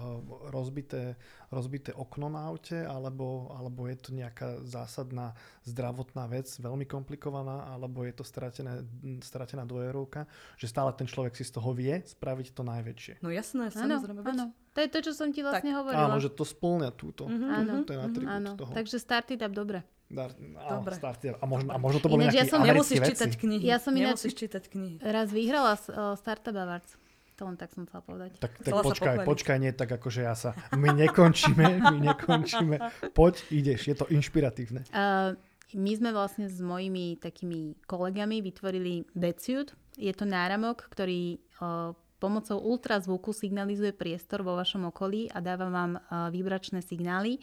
rozbité, 0.50 1.16
rozbité 1.54 1.94
okno 1.94 2.28
na 2.28 2.50
aute 2.50 2.82
alebo, 2.82 3.54
alebo 3.54 3.86
je 3.86 3.98
to 3.98 4.10
nejaká 4.12 4.66
zásadná 4.66 5.38
zdravotná 5.64 6.26
vec, 6.28 6.50
veľmi 6.58 6.90
komplikovaná, 6.90 7.70
alebo 7.70 8.04
je 8.04 8.14
to 8.16 8.24
stratené, 8.26 8.84
stratená 9.22 9.64
dvojerovka, 9.64 10.26
že 10.58 10.68
stále 10.68 10.92
ten 10.98 11.06
človek 11.06 11.38
si 11.38 11.46
z 11.46 11.54
toho 11.54 11.72
vie 11.76 12.02
spraviť 12.02 12.48
to 12.56 12.64
najväčšie. 12.66 13.14
No 13.22 13.30
jasné, 13.30 13.70
samozrejme. 13.70 14.24
Áno, 14.24 14.56
to 14.74 14.80
je 14.86 14.90
to, 14.94 15.00
čo 15.10 15.12
som 15.18 15.30
ti 15.34 15.42
vlastne 15.42 15.74
tak. 15.74 15.80
hovorila. 15.82 16.06
Áno, 16.06 16.18
že 16.22 16.30
to 16.30 16.46
splňa 16.46 16.90
túto. 16.94 17.26
Mm-hmm. 17.26 17.52
Áno, 17.52 17.74
ten 17.84 18.00
atribút 18.00 18.38
áno. 18.42 18.52
toho. 18.56 18.72
Takže 18.74 18.98
started 19.02 19.42
up 19.42 19.54
dobre. 19.54 19.82
Dar, 20.08 20.32
Dobre. 20.40 20.96
Starter. 20.96 21.36
A 21.44 21.46
možno, 21.46 21.70
a 21.76 21.78
možno 21.78 22.00
to 22.00 22.08
boli 22.08 22.32
nejaké 22.32 22.40
ja 22.40 22.46
som, 22.48 22.64
nemusíš 22.64 23.04
veci. 23.04 23.12
čítať 23.12 23.32
knihy. 23.36 23.66
Ja 23.68 23.76
som 23.76 23.92
ináč 23.92 24.24
nemusíš 24.24 24.34
čítať 24.40 24.64
knihy. 24.72 24.96
Raz 25.04 25.36
vyhrala 25.36 25.76
uh, 25.76 26.16
Startup 26.16 26.56
Awards. 26.56 26.96
To 27.38 27.46
len 27.46 27.60
tak 27.60 27.70
som 27.76 27.86
chcela 27.86 28.02
povedať. 28.02 28.40
Tak, 28.42 28.56
tak 28.66 28.74
počkaj, 28.82 29.16
počkaj, 29.22 29.58
nie 29.62 29.70
tak 29.70 29.94
ako 29.94 30.10
že 30.10 30.26
ja 30.26 30.34
sa... 30.34 30.58
My 30.74 30.90
nekončíme, 30.90 31.86
my 31.86 31.98
nekončíme. 32.02 32.76
Poď, 33.14 33.46
ideš, 33.54 33.94
je 33.94 33.96
to 34.00 34.10
inšpiratívne. 34.10 34.90
Uh, 34.90 35.38
my 35.76 35.92
sme 35.94 36.10
vlastne 36.16 36.48
s 36.48 36.58
mojimi 36.64 37.20
takými 37.20 37.76
kolegami 37.86 38.40
vytvorili 38.42 39.06
Betsuit. 39.12 39.76
Je 40.00 40.10
to 40.16 40.24
náramok, 40.24 40.88
ktorý 40.90 41.38
uh, 41.60 41.92
pomocou 42.18 42.58
ultrazvuku 42.58 43.36
signalizuje 43.36 43.94
priestor 43.94 44.42
vo 44.42 44.58
vašom 44.58 44.90
okolí 44.90 45.30
a 45.30 45.44
dáva 45.44 45.70
vám 45.70 46.00
uh, 46.00 46.32
vibračné 46.34 46.82
signály, 46.82 47.38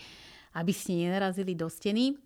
aby 0.57 0.73
ste 0.75 1.07
nenarazili 1.07 1.55
do 1.55 1.71
steny. 1.71 2.19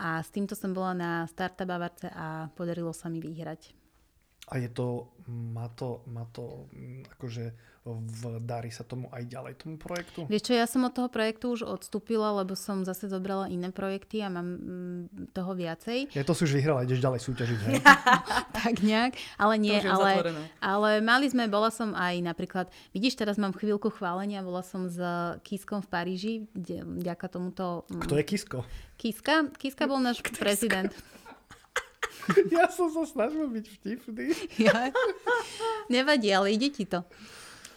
A 0.00 0.24
s 0.24 0.32
týmto 0.32 0.56
som 0.56 0.72
bola 0.72 0.96
na 0.96 1.10
Startup 1.28 1.68
Bavarce 1.68 2.08
a 2.08 2.48
podarilo 2.56 2.96
sa 2.96 3.12
mi 3.12 3.20
vyhrať. 3.20 3.76
A 4.50 4.58
je 4.58 4.68
to, 4.72 5.12
má 5.28 5.70
to, 5.76 6.02
má 6.10 6.26
to 6.32 6.66
mm, 6.74 7.12
akože 7.18 7.44
v, 7.82 8.38
darí 8.46 8.70
sa 8.70 8.86
tomu 8.86 9.10
aj 9.10 9.26
ďalej 9.26 9.58
tomu 9.58 9.74
projektu? 9.74 10.22
Vieš 10.30 10.46
čo, 10.46 10.52
ja 10.54 10.70
som 10.70 10.86
od 10.86 10.94
toho 10.94 11.10
projektu 11.10 11.50
už 11.50 11.66
odstúpila, 11.66 12.30
lebo 12.38 12.54
som 12.54 12.86
zase 12.86 13.10
zobrala 13.10 13.50
iné 13.50 13.74
projekty 13.74 14.22
a 14.22 14.30
mám 14.30 14.48
mm, 14.54 15.34
toho 15.34 15.50
viacej. 15.58 16.14
Ja 16.14 16.22
to 16.22 16.30
si 16.30 16.46
už 16.46 16.62
vyhrala, 16.62 16.86
ideš 16.86 17.02
ďalej 17.02 17.20
súťažiť, 17.26 17.58
hej? 17.66 17.74
tak 18.62 18.86
nejak, 18.86 19.18
ale 19.34 19.54
nie, 19.58 19.74
ale, 19.82 20.22
ale 20.62 20.90
mali 21.02 21.26
sme, 21.26 21.50
bola 21.50 21.74
som 21.74 21.90
aj 21.98 22.22
napríklad, 22.22 22.70
vidíš, 22.94 23.18
teraz 23.18 23.34
mám 23.34 23.50
chvíľku 23.50 23.90
chválenia, 23.90 24.46
bola 24.46 24.62
som 24.62 24.86
s 24.86 25.02
Kiskom 25.42 25.82
v 25.82 25.88
Paríži, 25.90 26.34
kde, 26.54 26.86
vďaka 26.86 27.26
tomuto... 27.26 27.82
Mm, 27.90 28.06
Kto 28.06 28.14
je 28.14 28.24
Kisko? 28.24 28.58
Kiska? 28.94 29.50
Kiska 29.58 29.90
bol 29.90 29.98
náš 29.98 30.22
Kto 30.26 30.38
prezident. 30.38 30.94
ja 32.54 32.70
som 32.70 32.86
sa 32.94 33.02
snažil 33.02 33.50
byť 33.50 33.66
vtipný. 33.80 34.30
ja. 34.62 34.94
Nevadí, 35.90 36.30
ale 36.30 36.54
ide 36.54 36.70
ti 36.70 36.86
to. 36.86 37.02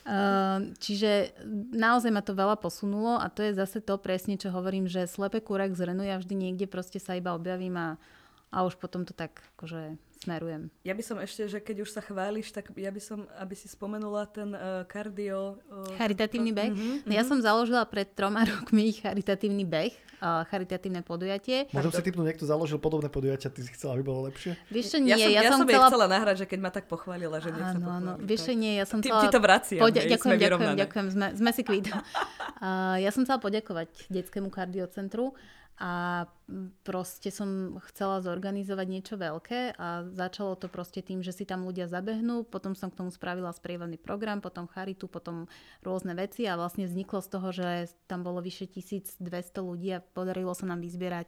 Ehm, 0.05 0.77
čiže 0.77 1.33
naozaj 1.73 2.13
ma 2.13 2.21
to 2.21 2.37
veľa 2.37 2.61
posunulo 2.61 3.17
a 3.17 3.25
to 3.25 3.41
je 3.41 3.57
zase 3.57 3.81
to 3.81 3.97
presne, 3.97 4.37
čo 4.37 4.53
hovorím, 4.53 4.85
že 4.85 5.09
slepe 5.09 5.41
kúrak 5.41 5.73
z 5.73 5.89
Renu, 5.89 6.05
ja 6.05 6.21
vždy 6.21 6.37
niekde 6.37 6.69
proste 6.69 7.01
sa 7.01 7.17
iba 7.17 7.33
objavím 7.33 7.73
a, 7.73 7.97
a 8.53 8.61
už 8.69 8.77
potom 8.77 9.01
to 9.01 9.17
tak 9.17 9.41
akože 9.57 9.97
smerujem. 10.21 10.69
Ja 10.85 10.93
by 10.93 11.03
som 11.05 11.17
ešte, 11.17 11.49
že 11.49 11.57
keď 11.57 11.85
už 11.85 11.89
sa 11.89 12.05
chváliš, 12.05 12.53
tak 12.53 12.69
ja 12.77 12.93
by 12.93 13.01
som, 13.01 13.25
aby 13.41 13.57
si 13.57 13.65
spomenula 13.65 14.29
ten 14.29 14.53
uh, 14.53 14.85
kardio... 14.85 15.57
Uh, 15.73 15.97
charitatívny 15.97 16.53
beh. 16.53 16.69
Uh-huh, 16.69 17.01
uh-huh. 17.01 17.09
Ja 17.09 17.25
som 17.25 17.41
založila 17.41 17.81
pred 17.89 18.09
troma 18.13 18.45
rokmi 18.53 18.93
charitatívny 18.93 19.65
beh, 19.65 19.93
charitatívne 20.21 21.01
podujatie. 21.01 21.67
Môžem 21.71 21.91
si 21.91 22.01
typnúť, 22.05 22.25
niekto 22.33 22.45
založil 22.47 22.79
podobné 22.79 23.11
podujatia, 23.11 23.51
ty 23.51 23.61
si 23.63 23.71
chcela, 23.75 23.97
aby 23.99 24.03
bolo 24.05 24.27
lepšie? 24.31 24.55
Vieš 24.71 24.85
čo, 24.95 24.97
nie, 25.03 25.13
ja 25.13 25.17
som, 25.17 25.29
ja 25.31 25.41
ja 25.41 25.51
som, 25.51 25.59
chcela... 25.67 25.87
chcela 25.91 26.07
nahrať, 26.07 26.35
že 26.41 26.45
keď 26.47 26.59
ma 26.61 26.71
tak 26.71 26.85
pochválila, 26.87 27.37
že 27.43 27.49
nech 27.51 27.67
sa 27.67 27.77
áno, 27.77 27.87
áno. 27.89 28.11
Vieš 28.21 28.41
čo, 28.47 28.53
nie, 28.55 28.73
ja 28.79 28.85
som 28.87 29.03
chcela... 29.03 29.21
Ty, 29.21 29.27
ty 29.27 29.35
to 29.35 29.39
vraciam, 29.41 29.81
Poďa- 29.83 30.03
hej, 30.05 30.11
ďakujem, 30.15 30.37
ďakujem, 30.39 30.75
ďakujem, 30.79 31.05
sme, 31.11 31.27
sme 31.35 31.51
si 31.51 31.61
kvít. 31.61 31.87
uh, 31.91 32.97
ja 33.05 33.09
som 33.11 33.27
chcela 33.27 33.39
poďakovať 33.41 33.89
detskému 34.07 34.47
kardiocentru 34.47 35.35
a 35.75 36.23
proste 36.87 37.35
som 37.35 37.75
chcela 37.91 38.23
zorganizovať 38.23 38.87
niečo 38.87 39.15
veľké 39.19 39.75
a 39.75 40.07
začalo 40.07 40.55
to 40.55 40.71
proste 40.71 41.03
tým, 41.03 41.19
že 41.19 41.35
si 41.35 41.43
tam 41.43 41.67
ľudia 41.67 41.91
zabehnú, 41.91 42.47
potom 42.47 42.79
som 42.79 42.87
k 42.87 43.03
tomu 43.03 43.11
spravila 43.11 43.51
sprievodný 43.51 43.99
program, 43.99 44.39
potom 44.39 44.71
charitu, 44.71 45.11
potom 45.11 45.51
rôzne 45.83 46.15
veci 46.15 46.47
a 46.47 46.55
vlastne 46.55 46.87
vzniklo 46.87 47.19
z 47.19 47.27
toho, 47.27 47.47
že 47.51 47.91
tam 48.07 48.23
bolo 48.23 48.39
vyše 48.39 48.71
1200 48.71 49.19
ľudí 49.59 49.91
a 49.91 50.03
podarilo 50.03 50.55
sa 50.55 50.63
nám 50.63 50.79
vyzbierať 50.79 51.27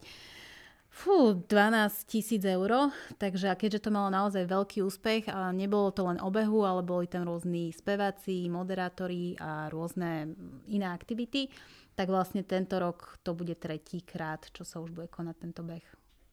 Fú, 0.88 1.36
12 1.46 2.10
tisíc 2.10 2.42
eur, 2.42 2.90
takže 3.22 3.54
a 3.54 3.60
keďže 3.60 3.86
to 3.86 3.90
malo 3.94 4.10
naozaj 4.10 4.50
veľký 4.50 4.82
úspech 4.82 5.30
a 5.30 5.54
nebolo 5.54 5.94
to 5.94 6.08
len 6.08 6.18
obehu, 6.18 6.66
ale 6.66 6.82
boli 6.82 7.06
tam 7.06 7.28
rôzni 7.28 7.70
speváci, 7.70 8.50
moderátori 8.50 9.38
a 9.38 9.70
rôzne 9.70 10.34
iné 10.66 10.88
aktivity, 10.90 11.54
tak 11.98 12.14
vlastne 12.14 12.46
tento 12.46 12.78
rok 12.78 13.18
to 13.26 13.34
bude 13.34 13.58
tretí 13.58 14.06
krát, 14.06 14.46
čo 14.54 14.62
sa 14.62 14.78
už 14.78 14.94
bude 14.94 15.10
konať 15.10 15.36
tento 15.42 15.66
beh. 15.66 15.82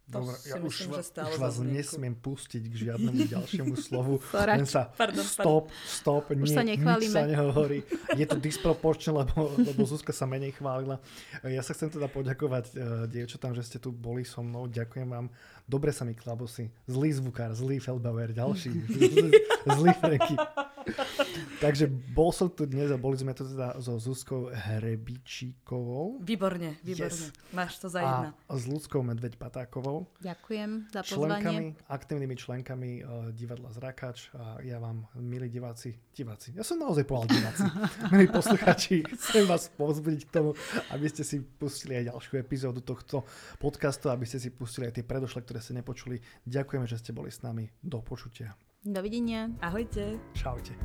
Dobre, 0.05 0.37
ja 0.45 0.61
myslím, 0.61 0.93
už, 0.93 1.01
že 1.01 1.05
stále 1.17 1.33
už 1.33 1.41
vás 1.41 1.57
nesmiem 1.65 2.13
pustiť 2.13 2.61
k 2.69 2.75
žiadnemu 2.77 3.25
ďalšiemu 3.41 3.73
slovu. 3.73 4.21
Len 4.37 4.69
sa 4.69 4.93
pardon, 4.93 5.25
stop, 5.25 5.73
stop, 5.89 6.29
už 6.29 6.45
nie, 6.45 6.53
sa 6.53 6.61
nič 6.61 7.09
sa 7.09 7.25
nehovorí. 7.25 7.81
Je 8.13 8.29
to 8.29 8.37
disproporčné, 8.37 9.17
lebo, 9.25 9.57
lebo 9.57 9.81
Zuzka 9.89 10.13
sa 10.13 10.29
menej 10.29 10.61
chválila. 10.61 11.01
Ja 11.49 11.65
sa 11.65 11.73
chcem 11.73 11.89
teda 11.89 12.13
poďakovať 12.13 12.65
uh, 12.77 13.09
dievčatám, 13.09 13.57
že 13.57 13.65
ste 13.65 13.81
tu 13.81 13.97
boli 13.97 14.29
so 14.29 14.45
mnou. 14.45 14.69
Ďakujem 14.69 15.09
vám. 15.09 15.33
Dobre 15.65 15.89
sa 15.89 16.05
mi 16.05 16.13
klabosy. 16.13 16.69
Zlý 16.85 17.17
zvukár, 17.17 17.57
zlý 17.57 17.81
Feldbauer, 17.81 18.37
ďalší. 18.37 18.77
zlý 19.81 19.91
Franky. 19.97 20.37
Takže 21.65 21.89
bol 22.13 22.31
som 22.31 22.49
tu 22.51 22.69
dnes 22.69 22.91
a 22.93 22.99
boli 23.01 23.17
sme 23.17 23.33
tu 23.33 23.47
teda 23.47 23.77
so 23.81 23.97
Zuzkou 23.97 24.53
Hrebičíkovou. 24.53 26.21
Výborne, 26.21 26.79
výborne. 26.85 27.13
Yes. 27.13 27.33
Máš 27.51 27.81
to 27.81 27.89
za 27.89 28.05
jedna. 28.05 28.31
A 28.47 28.53
s 28.55 28.65
ľudskou 28.69 29.01
Medveď 29.01 29.41
Patákovou. 29.41 30.09
Ďakujem 30.21 30.71
za 30.93 31.01
pozvanie. 31.03 31.45
Členkami, 31.45 31.65
aktívnymi 31.89 32.35
členkami 32.37 32.91
uh, 33.01 33.31
divadla 33.33 33.71
Zrakač. 33.73 34.31
A 34.37 34.61
ja 34.63 34.79
vám, 34.79 35.09
milí 35.17 35.49
diváci, 35.49 35.97
diváci, 36.13 36.53
ja 36.55 36.63
som 36.63 36.79
naozaj 36.81 37.07
povedal 37.09 37.33
diváci, 37.33 37.65
milí 38.13 38.27
posluchači, 38.29 39.05
chcem 39.17 39.45
vás 39.49 39.71
pozbudiť 39.75 40.23
k 40.29 40.31
tomu, 40.31 40.51
aby 40.93 41.07
ste 41.09 41.23
si 41.25 41.41
pustili 41.41 41.99
aj 42.03 42.13
ďalšiu 42.13 42.35
epizódu 42.41 42.81
tohto 42.85 43.25
podcastu, 43.59 44.13
aby 44.13 44.29
ste 44.29 44.39
si 44.39 44.53
pustili 44.53 44.89
aj 44.89 45.01
tie 45.01 45.05
predošle, 45.07 45.43
ktoré 45.43 45.59
ste 45.63 45.79
nepočuli. 45.79 46.21
Ďakujeme, 46.45 46.87
že 46.87 47.01
ste 47.01 47.17
boli 47.17 47.33
s 47.33 47.41
nami. 47.41 47.71
Do 47.81 48.01
počutia. 48.05 48.53
Dovidenia. 48.85 49.49
Ahojte. 49.65 50.21
Čaute. 50.37 50.77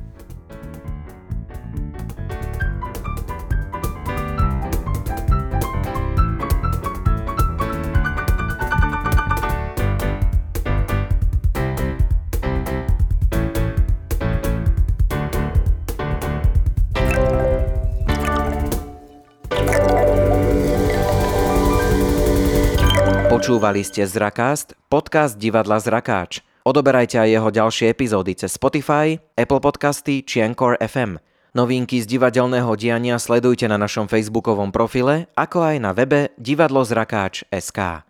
Počúvali 23.28 23.84
ste 23.84 24.08
Zrakast, 24.08 24.72
podcast 24.88 25.36
divadla 25.36 25.80
Zrakáč. 25.80 26.40
Odoberajte 26.60 27.16
aj 27.16 27.28
jeho 27.32 27.48
ďalšie 27.48 27.86
epizódy 27.88 28.36
cez 28.36 28.52
Spotify, 28.52 29.16
Apple 29.36 29.64
Podcasty 29.64 30.20
či 30.20 30.44
Anchor 30.44 30.76
FM. 30.76 31.16
Novinky 31.56 31.98
z 31.98 32.06
divadelného 32.06 32.70
diania 32.76 33.16
sledujte 33.18 33.66
na 33.66 33.80
našom 33.80 34.06
facebookovom 34.06 34.70
profile, 34.70 35.26
ako 35.34 35.66
aj 35.66 35.76
na 35.82 35.90
webe 35.96 36.30
divadlozrakáč.sk. 36.38 38.09